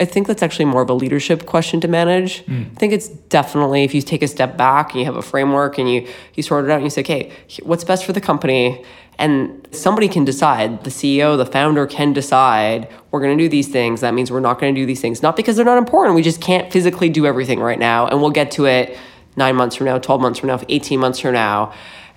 I 0.00 0.06
think 0.06 0.26
that's 0.26 0.42
actually 0.42 0.64
more 0.64 0.80
of 0.80 0.88
a 0.88 0.94
leadership 0.94 1.44
question 1.44 1.80
to 1.82 1.88
manage. 1.88 2.44
Mm. 2.46 2.72
I 2.72 2.74
think 2.76 2.94
it's 2.94 3.08
definitely 3.08 3.84
if 3.84 3.94
you 3.94 4.00
take 4.00 4.22
a 4.22 4.28
step 4.28 4.56
back 4.56 4.92
and 4.92 5.00
you 5.00 5.04
have 5.04 5.16
a 5.16 5.22
framework 5.22 5.76
and 5.76 5.92
you 5.92 6.08
you 6.34 6.42
sort 6.42 6.64
it 6.64 6.70
out 6.70 6.76
and 6.76 6.84
you 6.84 6.90
say, 6.90 7.02
okay, 7.02 7.32
what's 7.62 7.84
best 7.84 8.06
for 8.06 8.14
the 8.14 8.20
company? 8.20 8.82
And 9.18 9.68
somebody 9.70 10.08
can 10.08 10.24
decide, 10.24 10.82
the 10.84 10.90
CEO, 10.90 11.36
the 11.36 11.44
founder 11.44 11.86
can 11.86 12.14
decide, 12.14 12.88
we're 13.10 13.20
going 13.20 13.36
to 13.36 13.44
do 13.44 13.50
these 13.50 13.68
things. 13.68 14.00
That 14.00 14.14
means 14.14 14.32
we're 14.32 14.40
not 14.40 14.58
going 14.58 14.74
to 14.74 14.80
do 14.80 14.86
these 14.86 15.02
things. 15.02 15.22
Not 15.22 15.36
because 15.36 15.56
they're 15.56 15.64
not 15.66 15.76
important. 15.76 16.16
We 16.16 16.22
just 16.22 16.40
can't 16.40 16.72
physically 16.72 17.10
do 17.10 17.26
everything 17.26 17.60
right 17.60 17.78
now. 17.78 18.06
And 18.06 18.22
we'll 18.22 18.30
get 18.30 18.50
to 18.52 18.64
it 18.64 18.96
nine 19.36 19.56
months 19.56 19.76
from 19.76 19.84
now, 19.84 19.98
12 19.98 20.22
months 20.22 20.38
from 20.38 20.46
now, 20.46 20.58
18 20.70 20.98
months 20.98 21.18
from 21.18 21.34
now. 21.34 21.74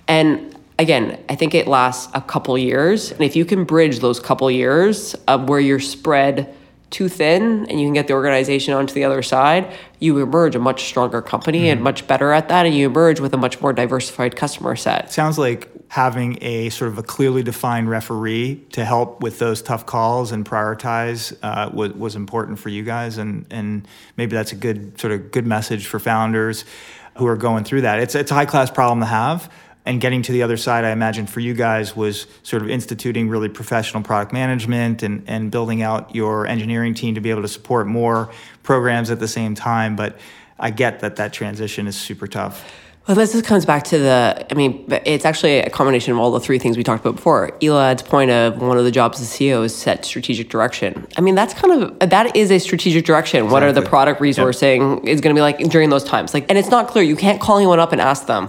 And 0.08 0.58
again, 0.78 1.22
I 1.28 1.34
think 1.34 1.54
it 1.54 1.66
lasts 1.66 2.10
a 2.14 2.22
couple 2.22 2.56
years. 2.56 3.12
And 3.12 3.20
if 3.20 3.36
you 3.36 3.44
can 3.44 3.64
bridge 3.64 3.98
those 3.98 4.18
couple 4.18 4.50
years 4.50 5.14
of 5.28 5.46
where 5.46 5.60
you're 5.60 5.80
spread 5.80 6.54
too 6.90 7.08
thin 7.08 7.66
and 7.68 7.80
you 7.80 7.86
can 7.86 7.94
get 7.94 8.06
the 8.06 8.12
organization 8.12 8.74
onto 8.74 8.94
the 8.94 9.04
other 9.04 9.22
side, 9.22 9.72
you 9.98 10.18
emerge 10.18 10.54
a 10.54 10.58
much 10.58 10.84
stronger 10.84 11.20
company 11.20 11.62
mm-hmm. 11.62 11.72
and 11.72 11.82
much 11.82 12.06
better 12.06 12.32
at 12.32 12.48
that. 12.48 12.66
And 12.66 12.74
you 12.74 12.86
emerge 12.86 13.20
with 13.20 13.34
a 13.34 13.36
much 13.36 13.60
more 13.60 13.72
diversified 13.72 14.36
customer 14.36 14.76
set. 14.76 15.12
Sounds 15.12 15.38
like 15.38 15.70
having 15.88 16.38
a 16.40 16.70
sort 16.70 16.90
of 16.90 16.98
a 16.98 17.02
clearly 17.02 17.42
defined 17.42 17.88
referee 17.88 18.64
to 18.72 18.84
help 18.84 19.20
with 19.22 19.38
those 19.38 19.62
tough 19.62 19.86
calls 19.86 20.32
and 20.32 20.44
prioritize 20.44 21.36
uh, 21.42 21.70
was, 21.72 21.92
was 21.94 22.16
important 22.16 22.58
for 22.58 22.68
you 22.68 22.82
guys. 22.82 23.18
And, 23.18 23.46
and 23.50 23.86
maybe 24.16 24.34
that's 24.34 24.52
a 24.52 24.56
good 24.56 24.98
sort 25.00 25.12
of 25.12 25.30
good 25.30 25.46
message 25.46 25.86
for 25.86 25.98
founders 25.98 26.64
who 27.16 27.26
are 27.26 27.36
going 27.36 27.64
through 27.64 27.82
that. 27.82 28.00
It's, 28.00 28.14
it's 28.14 28.30
a 28.30 28.34
high 28.34 28.46
class 28.46 28.70
problem 28.70 29.00
to 29.00 29.06
have 29.06 29.50
and 29.86 30.00
getting 30.00 30.22
to 30.22 30.32
the 30.32 30.42
other 30.42 30.56
side, 30.56 30.84
I 30.84 30.90
imagine 30.90 31.26
for 31.26 31.40
you 31.40 31.52
guys 31.52 31.94
was 31.94 32.26
sort 32.42 32.62
of 32.62 32.70
instituting 32.70 33.28
really 33.28 33.48
professional 33.48 34.02
product 34.02 34.32
management 34.32 35.02
and, 35.02 35.24
and 35.26 35.50
building 35.50 35.82
out 35.82 36.14
your 36.14 36.46
engineering 36.46 36.94
team 36.94 37.14
to 37.16 37.20
be 37.20 37.30
able 37.30 37.42
to 37.42 37.48
support 37.48 37.86
more 37.86 38.30
programs 38.62 39.10
at 39.10 39.20
the 39.20 39.28
same 39.28 39.54
time. 39.54 39.94
But 39.94 40.18
I 40.58 40.70
get 40.70 41.00
that 41.00 41.16
that 41.16 41.32
transition 41.32 41.86
is 41.86 41.96
super 41.96 42.26
tough. 42.26 42.64
Well, 43.06 43.14
this 43.16 43.32
just 43.32 43.44
comes 43.44 43.66
back 43.66 43.84
to 43.84 43.98
the, 43.98 44.46
I 44.50 44.54
mean, 44.54 44.86
it's 45.04 45.26
actually 45.26 45.58
a 45.58 45.68
combination 45.68 46.14
of 46.14 46.18
all 46.18 46.30
the 46.30 46.40
three 46.40 46.58
things 46.58 46.78
we 46.78 46.82
talked 46.82 47.04
about 47.04 47.16
before. 47.16 47.54
Elad's 47.60 48.02
point 48.02 48.30
of 48.30 48.62
one 48.62 48.78
of 48.78 48.84
the 48.84 48.90
jobs 48.90 49.20
of 49.20 49.26
CEO 49.26 49.62
is 49.62 49.76
set 49.76 50.06
strategic 50.06 50.48
direction. 50.48 51.06
I 51.18 51.20
mean, 51.20 51.34
that's 51.34 51.52
kind 51.52 51.82
of, 51.82 51.98
that 52.08 52.34
is 52.34 52.50
a 52.50 52.58
strategic 52.58 53.04
direction. 53.04 53.40
Exactly. 53.40 53.52
What 53.52 53.62
are 53.62 53.72
the 53.72 53.82
product 53.82 54.22
resourcing 54.22 55.04
yep. 55.04 55.14
is 55.14 55.20
going 55.20 55.36
to 55.36 55.38
be 55.38 55.42
like 55.42 55.58
during 55.68 55.90
those 55.90 56.04
times? 56.04 56.32
Like, 56.32 56.46
and 56.48 56.56
it's 56.56 56.70
not 56.70 56.88
clear. 56.88 57.04
You 57.04 57.16
can't 57.16 57.42
call 57.42 57.58
anyone 57.58 57.78
up 57.78 57.92
and 57.92 58.00
ask 58.00 58.26
them 58.26 58.48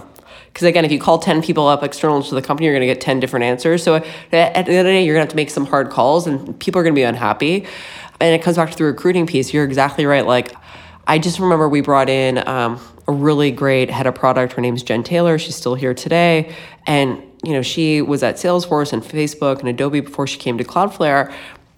because 0.56 0.68
again, 0.68 0.86
if 0.86 0.90
you 0.90 0.98
call 0.98 1.18
10 1.18 1.42
people 1.42 1.68
up 1.68 1.82
external 1.82 2.22
to 2.22 2.34
the 2.34 2.40
company, 2.40 2.64
you're 2.64 2.74
going 2.74 2.80
to 2.80 2.86
get 2.86 2.98
10 2.98 3.20
different 3.20 3.44
answers. 3.44 3.82
So 3.82 3.96
at 3.96 4.06
the 4.30 4.38
end 4.56 4.66
of 4.66 4.74
the 4.74 4.82
day, 4.84 5.04
you're 5.04 5.14
going 5.14 5.20
to 5.20 5.26
have 5.26 5.28
to 5.28 5.36
make 5.36 5.50
some 5.50 5.66
hard 5.66 5.90
calls 5.90 6.26
and 6.26 6.58
people 6.58 6.80
are 6.80 6.82
going 6.82 6.94
to 6.94 6.98
be 6.98 7.02
unhappy. 7.02 7.66
And 8.20 8.34
it 8.34 8.42
comes 8.42 8.56
back 8.56 8.70
to 8.70 8.78
the 8.78 8.84
recruiting 8.84 9.26
piece. 9.26 9.52
You're 9.52 9.64
exactly 9.64 10.06
right. 10.06 10.24
Like, 10.24 10.54
I 11.06 11.18
just 11.18 11.40
remember 11.40 11.68
we 11.68 11.82
brought 11.82 12.08
in 12.08 12.38
um, 12.48 12.80
a 13.06 13.12
really 13.12 13.50
great 13.50 13.90
head 13.90 14.06
of 14.06 14.14
product. 14.14 14.54
Her 14.54 14.62
name's 14.62 14.82
Jen 14.82 15.02
Taylor. 15.02 15.38
She's 15.38 15.56
still 15.56 15.74
here 15.74 15.92
today. 15.92 16.56
And, 16.86 17.22
you 17.44 17.52
know, 17.52 17.60
she 17.60 18.00
was 18.00 18.22
at 18.22 18.36
Salesforce 18.36 18.94
and 18.94 19.02
Facebook 19.02 19.60
and 19.60 19.68
Adobe 19.68 20.00
before 20.00 20.26
she 20.26 20.38
came 20.38 20.56
to 20.56 20.64
Cloudflare. 20.64 21.34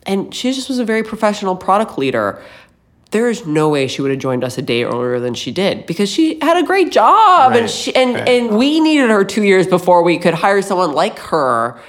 And 0.07 0.33
she 0.33 0.53
just 0.53 0.69
was 0.69 0.79
a 0.79 0.85
very 0.85 1.03
professional 1.03 1.57
product 1.57 1.99
leader 1.99 2.41
there 3.11 3.31
is 3.31 3.47
no 3.47 3.69
way 3.71 3.87
she 3.89 4.03
would 4.03 4.11
have 4.11 4.21
joined 4.21 4.45
us 4.45 4.59
a 4.59 4.63
day 4.63 4.85
earlier 4.85 5.19
than 5.19 5.35
she 5.35 5.51
did 5.51 5.87
because 5.87 6.11
she 6.11 6.39
had 6.41 6.57
a 6.57 6.67
great 6.67 6.93
job 6.93 7.53
right. 7.53 7.61
and 7.61 7.71
she 7.71 7.95
and, 7.95 8.15
right. 8.15 8.29
and 8.29 8.57
we 8.57 8.81
needed 8.81 9.09
her 9.09 9.25
two 9.25 9.45
years 9.45 9.67
before 9.67 10.03
we 10.03 10.19
could 10.19 10.35
hire 10.35 10.61
someone 10.61 10.93
like 10.93 11.19
her. 11.19 11.81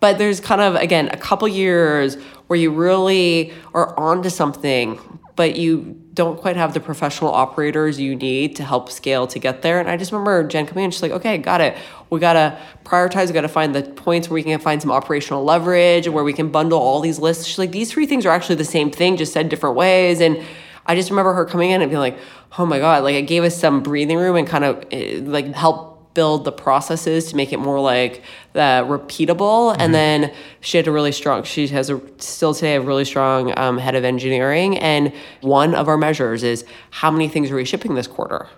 But 0.00 0.18
there's 0.18 0.40
kind 0.40 0.60
of 0.60 0.74
again 0.74 1.08
a 1.08 1.16
couple 1.16 1.48
years 1.48 2.16
where 2.48 2.58
you 2.58 2.70
really 2.70 3.52
are 3.74 3.98
onto 3.98 4.30
something 4.30 5.00
but 5.34 5.54
you 5.56 6.02
don't 6.14 6.40
quite 6.40 6.56
have 6.56 6.72
the 6.72 6.80
professional 6.80 7.30
operators 7.30 8.00
you 8.00 8.16
need 8.16 8.56
to 8.56 8.64
help 8.64 8.90
scale 8.90 9.26
to 9.26 9.38
get 9.38 9.62
there. 9.62 9.80
And 9.80 9.88
i 9.88 9.96
just 9.96 10.12
remember 10.12 10.46
jen 10.46 10.66
coming 10.66 10.84
in 10.84 10.90
she's 10.90 11.02
like 11.02 11.12
okay 11.12 11.38
got 11.38 11.62
it. 11.62 11.76
We 12.10 12.20
got 12.20 12.34
to 12.34 12.58
prioritize. 12.84 13.28
We 13.28 13.32
got 13.32 13.40
to 13.40 13.48
find 13.48 13.74
the 13.74 13.82
points 13.82 14.28
where 14.28 14.34
we 14.34 14.42
can 14.42 14.60
find 14.60 14.80
some 14.80 14.92
operational 14.92 15.42
leverage 15.42 16.06
and 16.06 16.14
where 16.14 16.22
we 16.22 16.32
can 16.32 16.50
bundle 16.50 16.78
all 16.78 17.00
these 17.00 17.18
lists. 17.18 17.46
She's 17.46 17.58
like 17.58 17.72
these 17.72 17.90
three 17.90 18.06
things 18.06 18.26
are 18.26 18.30
actually 18.30 18.56
the 18.56 18.64
same 18.64 18.90
thing 18.90 19.16
just 19.16 19.32
said 19.32 19.48
different 19.48 19.74
ways. 19.74 20.20
And 20.20 20.44
I 20.86 20.94
just 20.94 21.10
remember 21.10 21.34
her 21.34 21.44
coming 21.44 21.70
in 21.70 21.82
and 21.82 21.90
being 21.90 22.00
like, 22.00 22.18
oh 22.58 22.66
my 22.66 22.78
God, 22.78 23.02
like 23.02 23.14
it 23.14 23.22
gave 23.22 23.44
us 23.44 23.58
some 23.58 23.82
breathing 23.82 24.18
room 24.18 24.36
and 24.36 24.46
kind 24.46 24.64
of 24.64 24.84
eh, 24.90 25.20
like 25.22 25.52
help 25.54 26.14
build 26.14 26.44
the 26.44 26.52
processes 26.52 27.26
to 27.26 27.36
make 27.36 27.52
it 27.52 27.58
more 27.58 27.78
like 27.78 28.22
the 28.54 28.84
repeatable. 28.88 29.72
Mm-hmm. 29.72 29.80
And 29.82 29.94
then 29.94 30.32
she 30.60 30.78
had 30.78 30.86
a 30.88 30.90
really 30.90 31.12
strong, 31.12 31.42
she 31.44 31.68
has 31.68 31.90
a 31.90 32.00
still 32.18 32.54
today 32.54 32.76
a 32.76 32.80
really 32.80 33.04
strong 33.04 33.56
um, 33.58 33.76
head 33.76 33.94
of 33.94 34.02
engineering. 34.02 34.78
And 34.78 35.12
one 35.42 35.74
of 35.74 35.88
our 35.88 35.98
measures 35.98 36.42
is 36.42 36.64
how 36.90 37.10
many 37.10 37.28
things 37.28 37.50
are 37.50 37.56
we 37.56 37.66
shipping 37.66 37.94
this 37.94 38.06
quarter? 38.06 38.48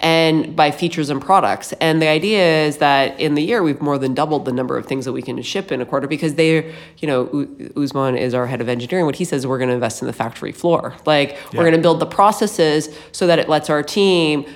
And 0.00 0.56
by 0.56 0.70
features 0.70 1.10
and 1.10 1.20
products. 1.20 1.72
And 1.74 2.02
the 2.02 2.08
idea 2.08 2.66
is 2.66 2.78
that 2.78 3.18
in 3.20 3.34
the 3.34 3.42
year 3.42 3.62
we've 3.62 3.80
more 3.80 3.98
than 3.98 4.14
doubled 4.14 4.44
the 4.44 4.52
number 4.52 4.76
of 4.76 4.86
things 4.86 5.04
that 5.04 5.12
we 5.12 5.22
can 5.22 5.40
ship 5.42 5.70
in 5.70 5.80
a 5.80 5.86
quarter 5.86 6.06
because 6.06 6.34
they, 6.34 6.74
you 6.98 7.06
know, 7.06 7.48
Usman 7.76 8.16
is 8.16 8.34
our 8.34 8.46
head 8.46 8.60
of 8.60 8.68
engineering. 8.68 9.06
What 9.06 9.16
he 9.16 9.24
says 9.24 9.42
is 9.42 9.46
we're 9.46 9.58
going 9.58 9.68
to 9.68 9.74
invest 9.74 10.02
in 10.02 10.06
the 10.06 10.12
factory 10.12 10.52
floor. 10.52 10.94
Like 11.06 11.30
yeah. 11.30 11.58
we're 11.58 11.64
going 11.64 11.76
to 11.76 11.82
build 11.82 12.00
the 12.00 12.06
processes 12.06 12.88
so 13.12 13.26
that 13.26 13.38
it 13.38 13.48
lets 13.48 13.70
our 13.70 13.82
team 13.82 14.46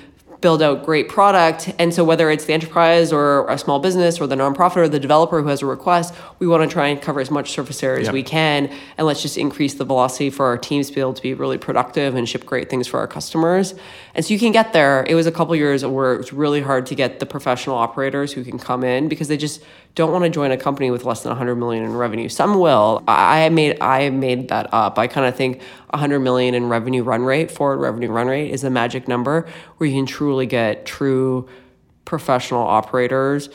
build 0.41 0.61
out 0.61 0.85
great 0.85 1.09
product. 1.09 1.73
And 1.79 1.93
so 1.93 2.03
whether 2.03 2.29
it's 2.29 2.45
the 2.45 2.53
enterprise 2.53 3.11
or 3.11 3.49
a 3.49 3.57
small 3.57 3.79
business 3.79 4.21
or 4.21 4.27
the 4.27 4.35
nonprofit 4.35 4.77
or 4.77 4.87
the 4.87 4.99
developer 4.99 5.41
who 5.41 5.47
has 5.49 5.61
a 5.61 5.65
request, 5.65 6.13
we 6.39 6.47
want 6.47 6.67
to 6.67 6.73
try 6.73 6.87
and 6.87 7.01
cover 7.01 7.19
as 7.19 7.29
much 7.29 7.51
surface 7.51 7.83
area 7.83 7.99
yep. 7.99 8.09
as 8.09 8.13
we 8.13 8.23
can. 8.23 8.73
And 8.97 9.05
let's 9.05 9.21
just 9.21 9.37
increase 9.37 9.73
the 9.73 9.83
velocity 9.83 10.29
for 10.29 10.45
our 10.45 10.57
teams 10.57 10.87
to 10.87 10.95
be 10.95 11.01
able 11.01 11.13
to 11.13 11.21
be 11.21 11.33
really 11.33 11.57
productive 11.57 12.15
and 12.15 12.27
ship 12.27 12.45
great 12.45 12.69
things 12.69 12.87
for 12.87 12.99
our 12.99 13.07
customers. 13.07 13.75
And 14.15 14.25
so 14.25 14.33
you 14.33 14.39
can 14.39 14.53
get 14.53 14.71
there. 14.71 15.05
It 15.07 15.15
was 15.15 15.27
a 15.27 15.31
couple 15.31 15.55
years 15.55 15.85
where 15.85 16.13
it 16.13 16.17
was 16.17 16.31
really 16.31 16.61
hard 16.61 16.85
to 16.87 16.95
get 16.95 17.19
the 17.19 17.25
professional 17.25 17.75
operators 17.75 18.31
who 18.31 18.43
can 18.43 18.57
come 18.57 18.83
in 18.83 19.09
because 19.09 19.27
they 19.27 19.37
just 19.37 19.61
don't 19.95 20.11
want 20.11 20.23
to 20.23 20.29
join 20.29 20.51
a 20.51 20.57
company 20.57 20.91
with 20.91 21.03
less 21.03 21.23
than 21.23 21.31
100 21.31 21.55
million 21.55 21.83
in 21.83 21.93
revenue. 21.93 22.29
Some 22.29 22.59
will. 22.59 23.03
I 23.07 23.49
made 23.49 23.81
I 23.81 24.09
made 24.09 24.47
that 24.47 24.73
up. 24.73 24.97
I 24.97 25.07
kind 25.07 25.27
of 25.27 25.35
think 25.35 25.61
100 25.89 26.19
million 26.19 26.55
in 26.55 26.69
revenue 26.69 27.03
run 27.03 27.23
rate, 27.23 27.51
forward 27.51 27.79
revenue 27.79 28.09
run 28.09 28.27
rate 28.27 28.51
is 28.51 28.63
a 28.63 28.69
magic 28.69 29.07
number 29.07 29.47
where 29.77 29.89
you 29.89 29.95
can 29.95 30.05
truly 30.05 30.45
get 30.45 30.85
true 30.85 31.49
professional 32.05 32.61
operators 32.61 33.49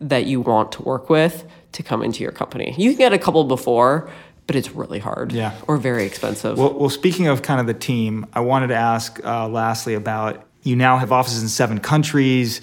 that 0.00 0.24
you 0.24 0.40
want 0.40 0.72
to 0.72 0.82
work 0.82 1.10
with 1.10 1.44
to 1.72 1.82
come 1.82 2.02
into 2.02 2.22
your 2.22 2.32
company. 2.32 2.74
You 2.76 2.90
can 2.90 2.98
get 2.98 3.12
a 3.12 3.18
couple 3.18 3.44
before, 3.44 4.10
but 4.46 4.56
it's 4.56 4.70
really 4.72 4.98
hard 4.98 5.32
yeah. 5.32 5.54
or 5.66 5.76
very 5.76 6.04
expensive. 6.04 6.58
Well, 6.58 6.74
well, 6.74 6.90
speaking 6.90 7.28
of 7.28 7.42
kind 7.42 7.60
of 7.60 7.66
the 7.66 7.74
team, 7.74 8.26
I 8.32 8.40
wanted 8.40 8.68
to 8.68 8.76
ask 8.76 9.22
uh, 9.24 9.48
lastly 9.48 9.94
about 9.94 10.46
you 10.62 10.76
now 10.76 10.98
have 10.98 11.12
offices 11.12 11.42
in 11.42 11.48
seven 11.48 11.80
countries. 11.80 12.60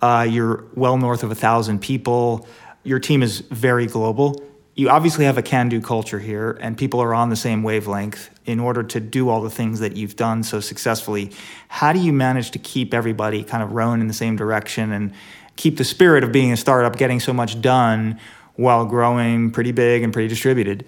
Uh, 0.00 0.26
you're 0.28 0.64
well 0.74 0.96
north 0.96 1.22
of 1.22 1.30
a 1.30 1.34
thousand 1.34 1.80
people. 1.80 2.46
Your 2.84 2.98
team 2.98 3.22
is 3.22 3.40
very 3.40 3.86
global 3.86 4.42
you 4.76 4.88
obviously 4.90 5.24
have 5.24 5.38
a 5.38 5.42
can 5.42 5.68
do 5.68 5.80
culture 5.80 6.18
here, 6.18 6.58
and 6.60 6.76
people 6.76 7.00
are 7.00 7.14
on 7.14 7.30
the 7.30 7.36
same 7.36 7.62
wavelength 7.62 8.30
in 8.44 8.58
order 8.58 8.82
to 8.82 9.00
do 9.00 9.28
all 9.28 9.40
the 9.40 9.50
things 9.50 9.80
that 9.80 9.96
you've 9.96 10.16
done 10.16 10.42
so 10.42 10.60
successfully. 10.60 11.30
How 11.68 11.92
do 11.92 12.00
you 12.00 12.12
manage 12.12 12.50
to 12.52 12.58
keep 12.58 12.92
everybody 12.92 13.44
kind 13.44 13.62
of 13.62 13.72
rowing 13.72 14.00
in 14.00 14.08
the 14.08 14.14
same 14.14 14.36
direction 14.36 14.92
and 14.92 15.12
keep 15.56 15.76
the 15.76 15.84
spirit 15.84 16.24
of 16.24 16.32
being 16.32 16.52
a 16.52 16.56
startup 16.56 16.96
getting 16.96 17.20
so 17.20 17.32
much 17.32 17.60
done 17.60 18.18
while 18.56 18.86
growing 18.86 19.50
pretty 19.50 19.72
big 19.72 20.02
and 20.02 20.12
pretty 20.12 20.28
distributed? 20.28 20.84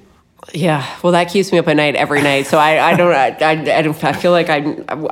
Yeah, 0.53 0.87
well, 1.03 1.13
that 1.13 1.29
keeps 1.31 1.51
me 1.51 1.59
up 1.59 1.67
at 1.67 1.77
night 1.77 1.97
every 1.97 2.23
night. 2.23 2.47
So 2.47 2.59
I, 2.59 2.93
I 2.93 2.97
don't, 2.97 3.13
I, 3.13 3.79
I, 3.79 3.83
don't, 3.83 4.05
I 4.05 4.13
feel 4.13 4.31
like 4.31 4.49
I, 4.49 4.59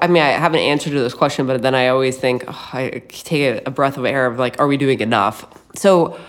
I 0.01 0.07
mean, 0.07 0.23
I 0.23 0.29
have 0.29 0.55
an 0.55 0.61
answer 0.61 0.90
to 0.90 1.01
this 1.01 1.14
question, 1.14 1.47
but 1.47 1.61
then 1.62 1.75
I 1.75 1.88
always 1.88 2.17
think, 2.17 2.45
oh, 2.47 2.71
I 2.73 3.03
take 3.09 3.67
a, 3.67 3.71
breath 3.71 3.97
of 3.97 4.05
air 4.05 4.27
of 4.27 4.38
like, 4.38 4.61
are 4.61 4.69
we 4.69 4.77
doing 4.77 5.01
enough? 5.01 5.45
So 5.75 6.21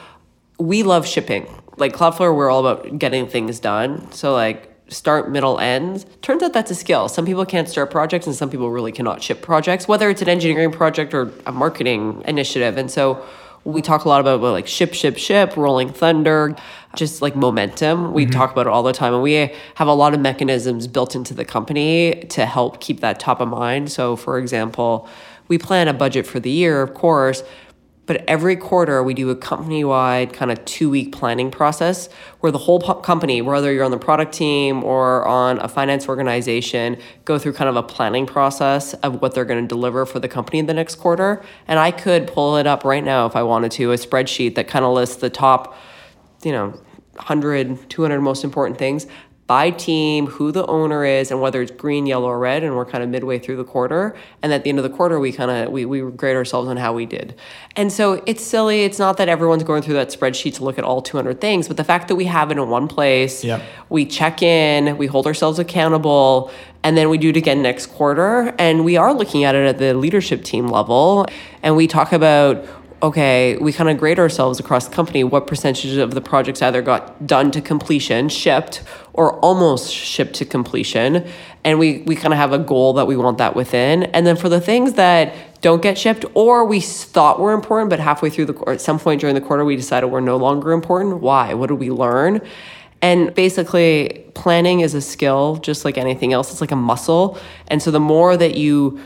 we 0.57 0.81
love 0.81 1.05
shipping 1.05 1.47
like 1.77 1.93
Cloudflare, 1.93 2.35
we're 2.35 2.49
all 2.49 2.65
about 2.65 2.97
getting 2.97 3.27
things 3.27 3.59
done. 3.59 4.11
So 4.11 4.33
like 4.33 4.71
start, 4.88 5.31
middle, 5.31 5.59
end. 5.59 6.05
Turns 6.21 6.43
out 6.43 6.53
that's 6.53 6.71
a 6.71 6.75
skill. 6.75 7.09
Some 7.09 7.25
people 7.25 7.45
can't 7.45 7.67
start 7.67 7.91
projects 7.91 8.27
and 8.27 8.35
some 8.35 8.49
people 8.49 8.69
really 8.69 8.91
cannot 8.91 9.21
ship 9.21 9.41
projects, 9.41 9.88
whether 9.88 10.09
it's 10.09 10.21
an 10.21 10.29
engineering 10.29 10.71
project 10.71 11.13
or 11.13 11.31
a 11.45 11.51
marketing 11.51 12.23
initiative. 12.27 12.77
And 12.77 12.89
so 12.89 13.25
we 13.65 13.82
talk 13.82 14.06
a 14.06 14.10
lot 14.10 14.21
about, 14.21 14.36
about 14.36 14.51
like 14.51 14.68
ship, 14.68 14.93
ship, 14.93 15.18
ship, 15.18 15.57
rolling 15.57 15.91
thunder, 15.91 16.55
just 16.95 17.22
like 17.22 17.36
momentum. 17.36 18.13
We 18.13 18.24
mm-hmm. 18.24 18.32
talk 18.32 18.51
about 18.51 18.68
it 18.68 18.70
all 18.70 18.84
the 18.84 18.93
time. 18.93 19.13
And 19.13 19.24
we 19.24 19.51
have 19.76 19.88
a 19.88 19.93
lot 19.93 20.13
of 20.13 20.20
mechanisms 20.20 20.88
built 20.88 21.16
into 21.16 21.34
the 21.34 21.43
company 21.43 22.26
to 22.30 22.45
help 22.45 22.80
keep 22.80 22.99
that 22.99 23.20
top 23.20 23.41
of 23.41 23.49
mind. 23.49 23.91
So 23.91 24.16
for 24.16 24.38
example, 24.38 25.09
we 25.47 25.57
plan 25.57 25.88
a 25.88 25.93
budget 25.93 26.28
for 26.28 26.39
the 26.39 26.51
year, 26.51 26.82
of 26.82 26.93
course, 26.93 27.43
But 28.06 28.24
every 28.28 28.56
quarter, 28.56 29.01
we 29.01 29.14
do 29.14 29.30
a 29.30 29.36
company 29.36 29.84
wide 29.84 30.32
kind 30.34 30.51
of 30.51 30.64
two 30.66 30.89
week 30.89 31.12
planning 31.12 31.49
process 31.49 32.08
where 32.39 32.51
the 32.51 32.58
whole 32.60 32.80
company, 32.80 33.41
whether 33.41 33.72
you're 33.74 33.84
on 33.84 33.91
the 33.91 33.97
product 33.97 34.34
team 34.34 34.84
or 34.84 35.28
on 35.28 35.60
a 35.60 35.68
finance 35.68 36.08
organization, 36.08 36.97
go 37.26 37.39
through 37.39 37.53
kind 37.53 37.70
of 37.70 37.76
a 37.76 37.84
planning 37.84 38.26
process 38.26 38.93
of 38.95 39.22
what 39.22 39.34
they're 39.34 39.45
going 39.45 39.62
to 39.62 39.68
deliver 39.68 40.06
for 40.06 40.20
the 40.20 40.28
company 40.28 40.60
in 40.60 40.68
the 40.68 40.74
next 40.74 40.95
quarter. 40.95 41.43
And 41.68 41.80
I 41.80 41.91
could 41.91 42.28
pull 42.28 42.58
it 42.58 42.68
up 42.68 42.84
right 42.84 43.03
now 43.03 43.26
if 43.26 43.36
I 43.36 43.43
wanted 43.43 43.72
to, 43.74 43.91
a 43.91 43.95
spreadsheet 43.95 44.56
that 44.56 44.68
kind 44.68 44.86
of 44.86 44.93
lists 44.93 45.18
the 45.18 45.30
top, 45.30 45.76
you 46.43 46.51
know, 46.51 46.80
100, 47.16 47.89
200 47.89 48.20
most 48.20 48.43
important 48.43 48.78
things 48.78 49.08
by 49.47 49.69
team, 49.69 50.25
who 50.25 50.51
the 50.51 50.65
owner 50.65 51.05
is, 51.05 51.29
and 51.29 51.39
whether 51.39 51.61
it's 51.61 51.71
green, 51.71 52.07
yellow, 52.07 52.27
or 52.27 52.39
red. 52.39 52.63
And 52.63 52.75
we're 52.75 52.85
kind 52.85 53.03
of 53.03 53.09
midway 53.09 53.37
through 53.37 53.57
the 53.57 53.63
quarter. 53.63 54.15
And 54.41 54.51
at 54.51 54.63
the 54.63 54.69
end 54.69 54.79
of 54.79 54.83
the 54.83 54.89
quarter, 54.89 55.19
we 55.19 55.31
kind 55.31 55.51
of 55.51 55.71
we, 55.71 55.85
we 55.85 56.01
grade 56.01 56.35
ourselves 56.35 56.67
on 56.67 56.77
how 56.77 56.93
we 56.93 57.05
did. 57.05 57.35
And 57.75 57.91
so 57.91 58.23
it's 58.25 58.43
silly. 58.43 58.85
It's 58.85 58.97
not 58.97 59.17
that 59.17 59.29
everyone's 59.29 59.63
going 59.63 59.83
through 59.83 59.95
that 59.95 60.09
spreadsheet 60.09 60.55
to 60.55 60.63
look 60.63 60.79
at 60.79 60.83
all 60.83 61.01
200 61.01 61.39
things, 61.39 61.67
but 61.67 61.77
the 61.77 61.83
fact 61.83 62.07
that 62.07 62.15
we 62.15 62.25
have 62.25 62.49
it 62.49 62.57
in 62.57 62.69
one 62.69 62.87
place, 62.87 63.43
we 63.89 64.05
check 64.05 64.41
in, 64.41 64.97
we 64.97 65.05
hold 65.05 65.27
ourselves 65.27 65.59
accountable, 65.59 66.51
and 66.83 66.97
then 66.97 67.09
we 67.09 67.17
do 67.17 67.29
it 67.29 67.37
again 67.37 67.61
next 67.61 67.87
quarter. 67.87 68.55
And 68.57 68.83
we 68.83 68.97
are 68.97 69.13
looking 69.13 69.43
at 69.43 69.53
it 69.53 69.67
at 69.67 69.77
the 69.77 69.93
leadership 69.93 70.43
team 70.43 70.67
level, 70.67 71.27
and 71.61 71.75
we 71.75 71.85
talk 71.87 72.13
about 72.13 72.65
okay, 73.06 73.56
we 73.58 73.72
kind 73.72 73.88
of 73.88 73.99
grade 73.99 74.18
ourselves 74.18 74.60
across 74.60 74.88
the 74.88 74.95
company 74.95 75.24
what 75.24 75.45
percentage 75.45 75.95
of 75.97 76.16
the 76.16 76.22
projects 76.22 76.60
either 76.64 76.82
got 76.82 77.28
done 77.28 77.51
to 77.51 77.62
completion, 77.62 78.28
shipped, 78.30 78.82
or 79.14 79.39
almost 79.41 79.93
shipped 79.93 80.34
to 80.34 80.43
completion. 80.43 81.24
And 81.64 81.78
we, 81.78 81.99
we 81.99 82.16
kind 82.16 82.34
of 82.34 82.39
have 82.39 82.51
a 82.51 82.58
goal 82.58 82.93
that 82.93 83.06
we 83.06 83.16
want 83.16 83.38
that 83.38 83.56
within. 83.56 84.03
And 84.06 84.26
then 84.26 84.36
for 84.36 84.49
the 84.49 84.60
things 84.60 84.93
that 84.93 85.36
don't 85.62 85.84
get 85.84 85.99
shipped 85.99 86.26
or 86.34 86.66
we 86.66 86.82
thought 86.82 87.39
were 87.39 87.53
important, 87.53 87.91
but 87.91 87.99
halfway 87.99 88.32
through 88.32 88.45
the 88.45 88.53
or 88.53 88.74
at 88.74 88.82
some 88.82 88.97
point 88.97 89.22
during 89.22 89.36
the 89.36 89.41
quarter, 89.41 89.64
we 89.64 89.76
decided 89.76 90.08
we're 90.08 90.20
no 90.20 90.38
longer 90.38 90.72
important. 90.72 91.22
Why? 91.22 91.53
What 91.53 91.68
did 91.68 91.76
we 91.76 91.91
learn? 91.91 92.41
And 93.03 93.36
basically, 93.36 94.26
planning 94.34 94.80
is 94.80 94.95
a 94.95 95.01
skill 95.01 95.58
just 95.58 95.86
like 95.86 95.99
anything 95.99 96.34
else. 96.34 96.51
It's 96.51 96.62
like 96.62 96.72
a 96.72 96.76
muscle. 96.76 97.38
And 97.68 97.84
so 97.84 97.91
the 97.91 97.99
more 97.99 98.36
that 98.36 98.56
you 98.56 98.99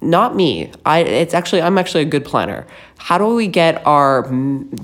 not 0.00 0.36
me. 0.36 0.70
I 0.84 1.00
it's 1.00 1.34
actually 1.34 1.62
I'm 1.62 1.78
actually 1.78 2.02
a 2.02 2.06
good 2.06 2.24
planner. 2.24 2.66
How 2.98 3.18
do 3.18 3.34
we 3.34 3.46
get 3.46 3.86
our 3.86 4.22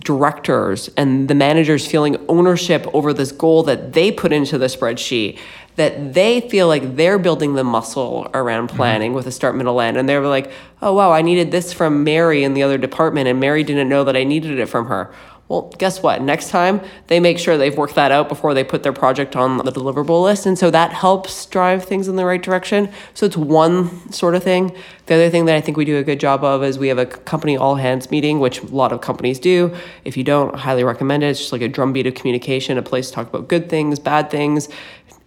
directors 0.00 0.88
and 0.96 1.28
the 1.28 1.34
managers 1.34 1.86
feeling 1.86 2.16
ownership 2.28 2.86
over 2.94 3.12
this 3.12 3.32
goal 3.32 3.62
that 3.64 3.92
they 3.92 4.12
put 4.12 4.32
into 4.32 4.58
the 4.58 4.66
spreadsheet? 4.66 5.38
That 5.76 6.12
they 6.12 6.42
feel 6.42 6.68
like 6.68 6.96
they're 6.96 7.18
building 7.18 7.54
the 7.54 7.64
muscle 7.64 8.30
around 8.34 8.68
mm-hmm. 8.68 8.76
planning 8.76 9.12
with 9.14 9.26
a 9.26 9.32
start, 9.32 9.56
middle, 9.56 9.80
end, 9.80 9.96
and 9.96 10.06
they're 10.06 10.20
like, 10.26 10.50
"Oh 10.82 10.92
wow, 10.92 11.12
I 11.12 11.22
needed 11.22 11.50
this 11.50 11.72
from 11.72 12.04
Mary 12.04 12.44
in 12.44 12.52
the 12.52 12.62
other 12.62 12.76
department, 12.76 13.26
and 13.28 13.40
Mary 13.40 13.62
didn't 13.64 13.88
know 13.88 14.04
that 14.04 14.16
I 14.16 14.24
needed 14.24 14.58
it 14.58 14.66
from 14.66 14.86
her." 14.86 15.10
Well, 15.52 15.70
guess 15.76 16.02
what? 16.02 16.22
Next 16.22 16.48
time 16.48 16.80
they 17.08 17.20
make 17.20 17.38
sure 17.38 17.58
they've 17.58 17.76
worked 17.76 17.94
that 17.96 18.10
out 18.10 18.26
before 18.30 18.54
they 18.54 18.64
put 18.64 18.82
their 18.82 18.94
project 18.94 19.36
on 19.36 19.58
the 19.58 19.70
deliverable 19.70 20.22
list. 20.22 20.46
And 20.46 20.58
so 20.58 20.70
that 20.70 20.94
helps 20.94 21.44
drive 21.44 21.84
things 21.84 22.08
in 22.08 22.16
the 22.16 22.24
right 22.24 22.42
direction. 22.42 22.90
So 23.12 23.26
it's 23.26 23.36
one 23.36 24.10
sort 24.10 24.34
of 24.34 24.42
thing. 24.42 24.74
The 25.04 25.14
other 25.14 25.28
thing 25.28 25.44
that 25.44 25.54
I 25.54 25.60
think 25.60 25.76
we 25.76 25.84
do 25.84 25.98
a 25.98 26.02
good 26.02 26.18
job 26.18 26.42
of 26.42 26.64
is 26.64 26.78
we 26.78 26.88
have 26.88 26.96
a 26.96 27.04
company 27.04 27.58
all 27.58 27.74
hands 27.74 28.10
meeting, 28.10 28.40
which 28.40 28.62
a 28.62 28.66
lot 28.68 28.92
of 28.92 29.02
companies 29.02 29.38
do. 29.38 29.76
If 30.06 30.16
you 30.16 30.24
don't, 30.24 30.54
I 30.54 30.58
highly 30.58 30.84
recommend 30.84 31.22
it. 31.22 31.26
It's 31.26 31.40
just 31.40 31.52
like 31.52 31.60
a 31.60 31.68
drumbeat 31.68 32.06
of 32.06 32.14
communication, 32.14 32.78
a 32.78 32.82
place 32.82 33.08
to 33.08 33.16
talk 33.16 33.28
about 33.28 33.48
good 33.48 33.68
things, 33.68 33.98
bad 33.98 34.30
things 34.30 34.70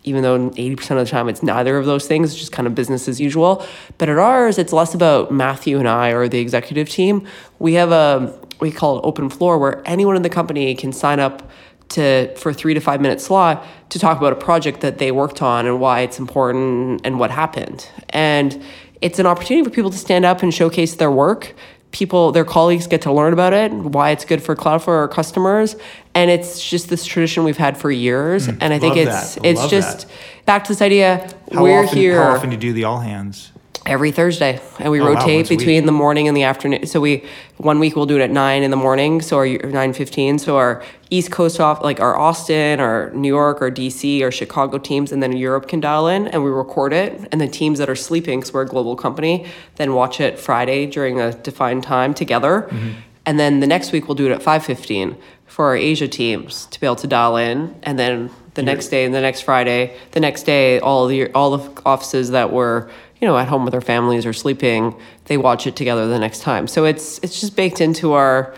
even 0.06 0.24
though 0.24 0.49
80% 0.51 0.91
of 0.91 0.97
the 0.97 1.06
time 1.06 1.28
it's 1.28 1.43
neither 1.43 1.78
of 1.78 1.86
those 1.86 2.08
things, 2.08 2.32
it's 2.32 2.39
just 2.39 2.51
kind 2.51 2.68
of 2.68 2.76
business 2.76 3.08
as 3.08 3.20
usual. 3.20 3.66
But 3.97 4.08
at 4.08 4.18
ours, 4.18 4.58
it's 4.58 4.72
less 4.72 4.93
about 4.93 5.32
Matthew 5.32 5.80
and 5.80 5.88
I 5.88 6.12
or 6.12 6.28
the 6.28 6.39
executive 6.39 6.89
team. 6.89 7.28
We 7.60 7.74
have 7.74 7.91
a, 7.91 8.39
we 8.60 8.72
call 8.72 8.99
it 8.99 9.01
open 9.03 9.30
floor, 9.30 9.58
where 9.58 9.82
anyone 9.86 10.16
in 10.16 10.22
the 10.22 10.30
company 10.30 10.74
can 10.76 10.93
sign 10.93 11.20
up 11.20 11.49
to 11.89 12.34
for 12.36 12.53
three 12.53 12.74
to 12.74 12.80
five 12.80 13.01
minute 13.01 13.22
slot 13.22 13.66
to 13.89 13.99
talk 13.99 14.18
about 14.18 14.34
a 14.34 14.36
project 14.36 14.82
that 14.82 14.97
they 14.97 15.12
worked 15.12 15.41
on 15.41 15.66
and 15.66 15.80
why 15.80 16.01
it's 16.01 16.20
important 16.20 17.01
and 17.03 17.20
what 17.20 17.32
happened. 17.32 17.88
And 18.10 18.64
it's 19.01 19.20
an 19.20 19.26
opportunity 19.26 19.64
for 19.64 19.70
people 19.70 19.91
to 19.91 19.97
stand 19.97 20.26
up 20.26 20.41
and 20.41 20.53
showcase 20.53 20.95
their 20.95 21.12
work 21.12 21.53
people 21.96 22.34
their 22.34 22.43
colleagues 22.43 22.88
get 22.88 23.02
to 23.02 23.12
learn 23.12 23.32
about 23.32 23.54
it 23.54 23.72
why 23.72 24.10
it's 24.10 24.26
good 24.26 24.43
for 24.43 24.54
cloudflare 24.54 25.06
or 25.06 25.08
customers 25.08 25.78
and 26.14 26.30
it's 26.30 26.62
just 26.70 26.89
this 26.89 27.06
tradition 27.06 27.46
we've 27.46 27.56
had 27.56 27.78
for 27.78 27.89
years 27.89 28.48
hmm. 28.48 28.58
and 28.60 28.74
i 28.74 28.80
think 28.80 28.98
it's 28.98 29.36
that. 29.36 29.46
It's 29.46 29.62
love 29.62 29.72
just 29.72 30.00
that. 30.00 30.46
back 30.46 30.64
to 30.66 30.74
this 30.74 30.82
idea 30.82 31.26
How 31.54 31.64
we're 31.64 31.86
often, 31.86 31.98
here 31.98 32.22
How 32.22 32.36
often 32.36 32.50
do 32.50 32.56
you 32.56 32.60
do 32.60 32.74
the 32.74 32.84
all 32.84 33.00
hands? 33.00 33.54
Every 33.86 34.11
thursday 34.11 34.59
and 34.79 34.91
we 34.91 34.99
Oh, 34.99 35.13
rotate 35.13 35.47
week. 35.49 35.59
between 35.59 35.86
the 35.86 35.91
morning 35.91 36.27
and 36.27 36.36
the 36.36 36.41
afternoon 36.43 36.88
so 36.88 36.99
we 36.99 37.23
one 37.57 37.79
week 37.79 37.95
we'll 37.95 38.07
do 38.07 38.15
it 38.17 38.21
at 38.21 38.31
9 38.31 38.63
in 38.63 38.71
the 38.71 38.77
morning 38.77 39.21
so 39.21 39.38
our 39.38 39.45
9.15 39.45 40.39
so 40.39 40.57
our 40.57 40.83
east 41.11 41.31
coast 41.31 41.59
off 41.59 41.83
like 41.83 41.99
our 41.99 42.17
austin 42.17 42.79
or 42.81 43.11
new 43.13 43.27
york 43.27 43.61
or 43.61 43.69
dc 43.69 44.21
or 44.21 44.31
chicago 44.31 44.79
teams 44.79 45.11
and 45.11 45.21
then 45.21 45.38
europe 45.38 45.67
can 45.67 45.79
dial 45.79 46.07
in 46.07 46.27
and 46.29 46.43
we 46.43 46.49
record 46.49 46.93
it 46.93 47.27
and 47.31 47.39
the 47.39 47.47
teams 47.47 47.77
that 47.77 47.88
are 47.88 47.95
sleeping 47.95 48.39
because 48.39 48.51
we're 48.53 48.63
a 48.63 48.67
global 48.67 48.95
company 48.95 49.45
then 49.75 49.93
watch 49.93 50.19
it 50.19 50.39
friday 50.39 50.88
during 50.88 51.19
a 51.21 51.31
defined 51.33 51.83
time 51.83 52.13
together 52.13 52.67
Mm-hmm. 52.71 52.91
and 53.27 53.39
then 53.39 53.59
the 53.59 53.67
next 53.67 53.91
week 53.91 54.07
we'll 54.07 54.15
do 54.15 54.25
it 54.25 54.31
at 54.31 54.41
5.15 54.41 55.15
for 55.45 55.65
our 55.65 55.75
asia 55.75 56.07
teams 56.07 56.65
to 56.67 56.79
be 56.79 56.88
able 56.88 56.95
to 56.95 57.07
dial 57.07 57.38
in 57.38 57.75
and 57.83 57.99
then 57.99 58.31
the 58.55 58.63
next 58.63 58.88
day 58.88 59.05
and 59.05 59.13
the 59.13 59.21
next 59.21 59.41
friday 59.41 59.95
the 60.11 60.19
next 60.19 60.43
day 60.43 60.79
all 60.79 61.05
the 61.07 61.31
all 61.33 61.55
the 61.57 61.81
offices 61.86 62.31
that 62.31 62.51
were 62.51 62.89
you 63.22 63.28
know 63.28 63.38
at 63.38 63.47
home 63.47 63.63
with 63.63 63.72
their 63.72 63.82
families 63.82 64.26
or 64.26 64.34
sleeping 64.34 64.95
they 65.26 65.38
watch 65.38 65.66
it 65.68 65.76
together 65.76 66.07
the 66.07 66.20
next 66.20 66.41
time 66.41 66.68
so 66.68 66.86
it's 66.86 67.20
it's 67.20 67.39
just 67.39 67.55
baked 67.55 67.80
into 67.82 68.13
our 68.13 68.53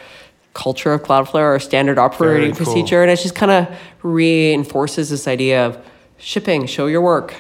culture 0.54 0.92
of 0.94 1.04
cloudflare 1.04 1.44
our 1.44 1.60
standard 1.60 1.98
operating 2.00 2.50
cool. 2.56 2.66
procedure 2.66 3.02
and 3.04 3.12
it 3.12 3.18
just 3.18 3.36
kind 3.36 3.52
of 3.52 3.68
reinforces 4.04 5.10
this 5.10 5.28
idea 5.28 5.66
of 5.66 5.78
shipping 6.18 6.66
show 6.66 6.88
your 6.88 7.02
work 7.02 7.36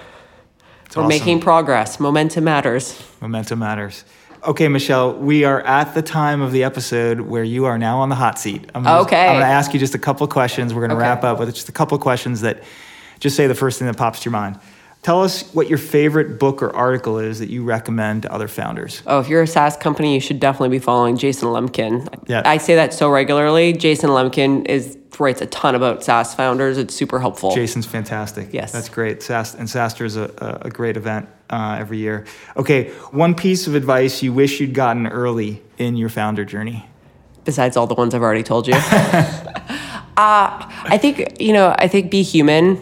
we're 0.96 1.04
awesome. 1.04 1.08
making 1.10 1.40
progress 1.40 2.00
momentum 2.00 2.44
matters 2.44 3.02
Momentum 3.20 3.58
matters. 3.60 4.04
Okay, 4.48 4.68
Michelle, 4.68 5.14
we 5.16 5.44
are 5.44 5.62
at 5.62 5.96
the 5.96 6.04
time 6.04 6.42
of 6.42 6.52
the 6.52 6.64
episode 6.64 7.20
where 7.22 7.44
you 7.44 7.66
are 7.66 7.80
now 7.80 8.00
on 8.00 8.10
the 8.10 8.16
hot 8.16 8.38
seat. 8.38 8.70
I'm 8.76 8.84
gonna, 8.84 9.02
Okay. 9.02 9.26
I'm 9.26 9.34
going 9.34 9.42
to 9.42 9.48
ask 9.48 9.74
you 9.74 9.80
just 9.80 9.96
a 9.96 10.00
couple 10.00 10.24
of 10.24 10.30
questions. 10.30 10.72
We're 10.74 10.82
going 10.82 10.92
to 10.92 10.96
Okay. 10.96 11.02
wrap 11.04 11.24
up 11.24 11.40
with 11.40 11.54
just 11.54 11.68
a 11.68 11.72
couple 11.72 11.96
of 11.96 12.02
questions 12.02 12.42
that 12.42 12.64
just 13.20 13.36
say 13.36 13.48
the 13.48 13.56
first 13.56 13.80
thing 13.80 13.88
that 13.88 13.98
pops 13.98 14.20
to 14.20 14.26
your 14.26 14.34
mind. 14.34 14.60
Tell 15.08 15.24
us 15.24 15.44
what 15.54 15.70
your 15.70 15.78
favorite 15.78 16.38
book 16.38 16.62
or 16.62 16.70
article 16.76 17.18
is 17.18 17.40
that 17.40 17.50
you 17.50 17.64
recommend 17.64 18.24
to 18.24 18.34
other 18.34 18.50
founders. 18.50 19.02
Oh, 19.08 19.22
if 19.22 19.30
you're 19.30 19.44
a 19.44 19.48
SaaS 19.48 19.78
company, 19.78 20.14
you 20.14 20.20
should 20.20 20.42
definitely 20.42 20.78
be 20.78 20.84
following 20.84 21.16
Jason 21.16 21.48
Lemkin. 21.48 22.26
Yeah. 22.28 22.42
I 22.44 22.58
say 22.58 22.76
that 22.76 22.94
so 22.94 23.10
regularly. 23.10 23.72
Jason 23.72 24.10
Lemkin 24.10 24.68
is 24.68 24.98
writes 25.18 25.40
a 25.40 25.46
ton 25.46 25.76
about 25.76 26.04
SaaS 26.04 26.36
founders. 26.36 26.78
It's 26.78 26.94
super 26.94 27.22
helpful. 27.22 27.56
Jason's 27.56 27.86
fantastic. 27.86 28.50
Yes. 28.52 28.74
That's 28.74 28.90
great. 28.90 29.24
SaaS, 29.24 29.56
and 29.56 29.70
SaaStr 29.70 30.04
is 30.04 30.18
a, 30.18 30.24
a, 30.40 30.68
a 30.68 30.70
great 30.70 30.98
event 30.98 31.30
uh, 31.50 31.78
every 31.80 32.00
year. 32.00 32.26
Okay, 32.58 32.90
one 33.12 33.34
piece 33.34 33.66
of 33.66 33.76
advice 33.76 34.22
you 34.22 34.34
wish 34.34 34.60
you'd 34.60 34.74
gotten 34.74 35.08
early 35.08 35.62
in 35.78 35.96
your 35.96 36.10
founder 36.10 36.44
journey. 36.44 36.86
Besides 37.46 37.78
all 37.78 37.88
the 37.88 37.96
ones 37.96 38.14
I've 38.14 38.24
already 38.24 38.44
told 38.44 38.68
you. 38.68 38.74
uh, 38.74 38.82
I 40.18 40.98
think, 41.00 41.40
you 41.40 41.54
know, 41.54 41.74
I 41.80 41.88
think 41.88 42.12
be 42.12 42.24
human. 42.24 42.82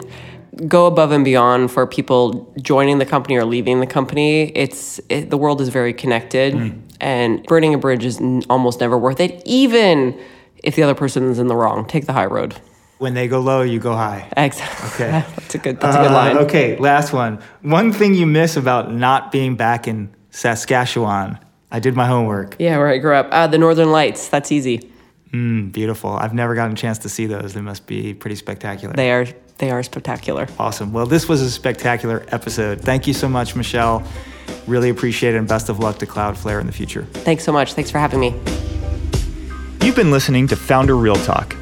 Go 0.66 0.86
above 0.86 1.12
and 1.12 1.24
beyond 1.24 1.70
for 1.70 1.86
people 1.86 2.52
joining 2.62 2.98
the 2.98 3.04
company 3.06 3.36
or 3.36 3.44
leaving 3.44 3.80
the 3.80 3.86
company. 3.86 4.44
It's 4.56 5.00
it, 5.10 5.28
the 5.30 5.36
world 5.36 5.60
is 5.60 5.68
very 5.68 5.92
connected, 5.92 6.54
Mm. 6.54 6.80
and 7.00 7.42
burning 7.44 7.74
a 7.74 7.78
bridge 7.78 8.04
is 8.06 8.20
n- 8.20 8.42
almost 8.48 8.80
never 8.80 8.96
worth 8.96 9.20
it, 9.20 9.42
even 9.44 10.18
if 10.64 10.74
the 10.74 10.82
other 10.82 10.94
person 10.94 11.30
is 11.30 11.38
in 11.38 11.48
the 11.48 11.54
wrong. 11.56 11.84
Take 11.86 12.06
the 12.06 12.14
high 12.14 12.24
road. 12.26 12.54
When 12.98 13.12
they 13.12 13.28
go 13.28 13.40
low, 13.40 13.60
you 13.60 13.78
go 13.78 13.92
high. 13.92 14.26
Exactly. 14.34 14.88
Okay. 15.06 15.10
that's 15.36 15.54
a 15.54 15.58
good. 15.58 15.78
That's 15.80 15.94
a 15.96 15.98
good 16.00 16.10
Uh, 16.10 16.14
line. 16.14 16.36
okay, 16.38 16.78
last 16.78 17.12
one. 17.12 17.38
One 17.60 17.92
thing 17.92 18.14
you 18.14 18.24
miss 18.26 18.56
about 18.56 18.90
not 18.94 19.30
being 19.30 19.56
back 19.56 19.86
in 19.86 20.08
Saskatchewan. 20.30 21.38
I 21.70 21.80
did 21.80 21.94
my 21.94 22.06
homework. 22.06 22.56
Yeah, 22.58 22.78
where 22.78 22.88
I 22.88 22.96
grew 22.96 23.14
up. 23.14 23.28
Uh, 23.30 23.46
the 23.46 23.58
Northern 23.58 23.92
Lights. 23.92 24.28
That's 24.28 24.50
easy. 24.50 24.90
Mm, 25.34 25.72
beautiful. 25.72 26.12
I've 26.12 26.32
never 26.32 26.54
gotten 26.54 26.72
a 26.72 26.76
chance 26.76 26.98
to 27.00 27.10
see 27.10 27.26
those. 27.26 27.52
They 27.52 27.60
must 27.60 27.86
be 27.86 28.14
pretty 28.14 28.36
spectacular. 28.36 28.94
They 28.94 29.10
are. 29.12 29.26
They 29.58 29.70
are 29.70 29.82
spectacular. 29.82 30.48
awesome. 30.58 30.92
Well, 30.92 31.06
this 31.06 31.28
was 31.28 31.40
a 31.40 31.50
spectacular 31.50 32.24
episode. 32.28 32.80
Thank 32.82 33.06
you 33.06 33.14
so 33.14 33.28
much, 33.28 33.56
Michelle. 33.56 34.02
Really 34.66 34.90
appreciate 34.90 35.34
it, 35.34 35.38
and 35.38 35.48
best 35.48 35.68
of 35.68 35.78
luck 35.78 35.98
to 36.00 36.06
Cloudflare 36.06 36.60
in 36.60 36.66
the 36.66 36.72
future. 36.72 37.04
Thanks 37.12 37.44
so 37.44 37.52
much. 37.52 37.72
Thanks 37.72 37.90
for 37.90 37.98
having 37.98 38.20
me. 38.20 38.34
You've 39.82 39.96
been 39.96 40.10
listening 40.10 40.46
to 40.48 40.56
Founder 40.56 40.96
Real 40.96 41.14
Talk. 41.16 41.56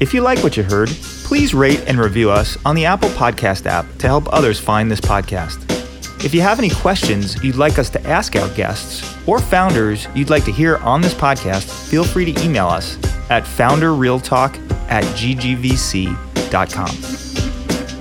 If 0.00 0.14
you 0.14 0.20
like 0.22 0.42
what 0.42 0.56
you 0.56 0.62
heard, 0.62 0.88
please 1.24 1.54
rate 1.54 1.82
and 1.86 1.98
review 1.98 2.30
us 2.30 2.56
on 2.64 2.74
the 2.76 2.84
Apple 2.86 3.08
Podcast 3.10 3.66
app 3.66 3.86
to 3.98 4.06
help 4.06 4.32
others 4.32 4.58
find 4.60 4.90
this 4.90 5.00
podcast. 5.00 5.62
If 6.24 6.32
you 6.34 6.40
have 6.40 6.58
any 6.58 6.70
questions 6.70 7.42
you'd 7.44 7.56
like 7.56 7.78
us 7.78 7.90
to 7.90 8.00
ask 8.06 8.34
our 8.36 8.48
guests 8.54 9.14
or 9.26 9.38
founders 9.40 10.08
you'd 10.14 10.30
like 10.30 10.44
to 10.46 10.52
hear 10.52 10.78
on 10.78 11.00
this 11.02 11.14
podcast, 11.14 11.64
feel 11.88 12.04
free 12.04 12.32
to 12.32 12.42
email 12.42 12.66
us 12.68 12.96
at 13.30 13.44
founderrealtalk 13.44 14.54
at 14.90 15.04
ggvc.com. 15.16 16.14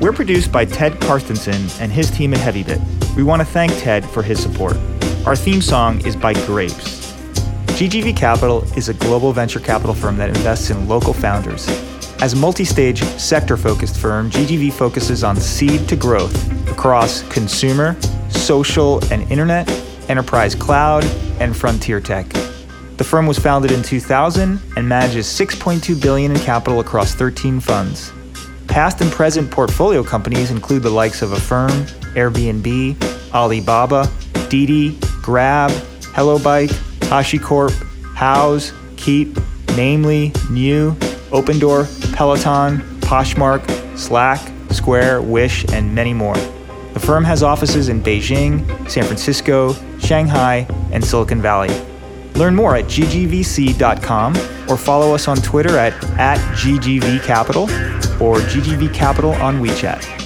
We're 0.04 0.12
produced 0.12 0.52
by 0.52 0.66
Ted 0.66 1.00
Karstensen 1.00 1.80
and 1.80 1.90
his 1.90 2.12
team 2.12 2.34
at 2.34 2.40
HeavyBit. 2.42 3.16
We 3.16 3.24
want 3.24 3.40
to 3.40 3.46
thank 3.46 3.72
Ted 3.78 4.04
for 4.04 4.22
his 4.22 4.38
support. 4.38 4.76
Our 5.26 5.34
theme 5.34 5.62
song 5.62 6.06
is 6.06 6.18
by 6.18 6.34
Grapes. 6.46 7.14
GGV 7.78 8.14
Capital 8.14 8.64
is 8.76 8.90
a 8.90 8.94
global 8.96 9.32
venture 9.32 9.62
capital 9.62 9.96
firm 9.96 10.18
that 10.18 10.28
invests 10.28 10.72
in 10.72 10.90
local 10.90 11.14
founders. 11.14 11.70
As 12.22 12.34
a 12.34 12.36
multi 12.36 12.66
stage, 12.66 13.02
sector 13.18 13.56
focused 13.56 13.98
firm, 13.98 14.30
GGV 14.30 14.74
focuses 14.74 15.24
on 15.24 15.38
seed 15.38 15.88
to 15.88 15.96
growth 15.96 16.52
across 16.70 17.22
consumer, 17.32 17.96
social, 18.28 19.02
and 19.06 19.24
internet, 19.32 19.70
enterprise 20.10 20.54
cloud, 20.54 21.06
and 21.40 21.56
frontier 21.56 22.02
tech. 22.02 22.28
The 22.98 23.06
firm 23.06 23.26
was 23.26 23.40
founded 23.40 23.72
in 23.72 23.82
2000 23.82 24.60
and 24.76 24.90
manages 24.90 25.28
6.2 25.28 26.02
billion 26.02 26.34
in 26.34 26.40
capital 26.40 26.82
across 26.82 27.16
13 27.16 27.62
funds. 27.62 28.12
Past 28.68 29.02
and 29.02 29.12
present 29.12 29.52
portfolio 29.52 30.04
companies 30.04 30.50
include 30.50 30.84
the 30.84 30.90
likes 30.90 31.22
of 31.22 31.32
Affirm, 31.32 31.72
Airbnb, 32.16 33.34
Alibaba, 33.34 34.10
Didi, 34.50 34.98
Grab, 35.22 35.72
HelloBike, 36.02 36.70
HashiCorp, 37.10 37.72
Houzz, 38.16 38.74
Keep, 38.98 39.38
Namely, 39.76 40.32
NIU, 40.50 40.92
Opendoor, 41.32 41.88
Peloton, 42.16 42.80
Poshmark, 43.02 43.98
Slack, 43.98 44.52
Square, 44.72 45.22
Wish, 45.24 45.66
and 45.72 45.94
many 45.94 46.14
more. 46.14 46.38
The 46.94 47.00
firm 47.00 47.24
has 47.24 47.42
offices 47.42 47.90
in 47.90 48.02
Beijing, 48.02 48.68
San 48.90 49.04
Francisco, 49.04 49.74
Shanghai, 50.00 50.68
and 50.92 51.04
Silicon 51.04 51.42
Valley. 51.42 51.70
Learn 52.36 52.56
more 52.56 52.76
at 52.76 52.86
ggvc.com 52.86 54.36
or 54.70 54.78
follow 54.78 55.14
us 55.14 55.28
on 55.28 55.38
Twitter 55.38 55.78
at, 55.78 55.94
at 56.18 56.38
ggvcapital 56.56 57.70
or 58.20 58.38
ggvcapital 58.38 59.40
on 59.42 59.62
WeChat. 59.62 60.23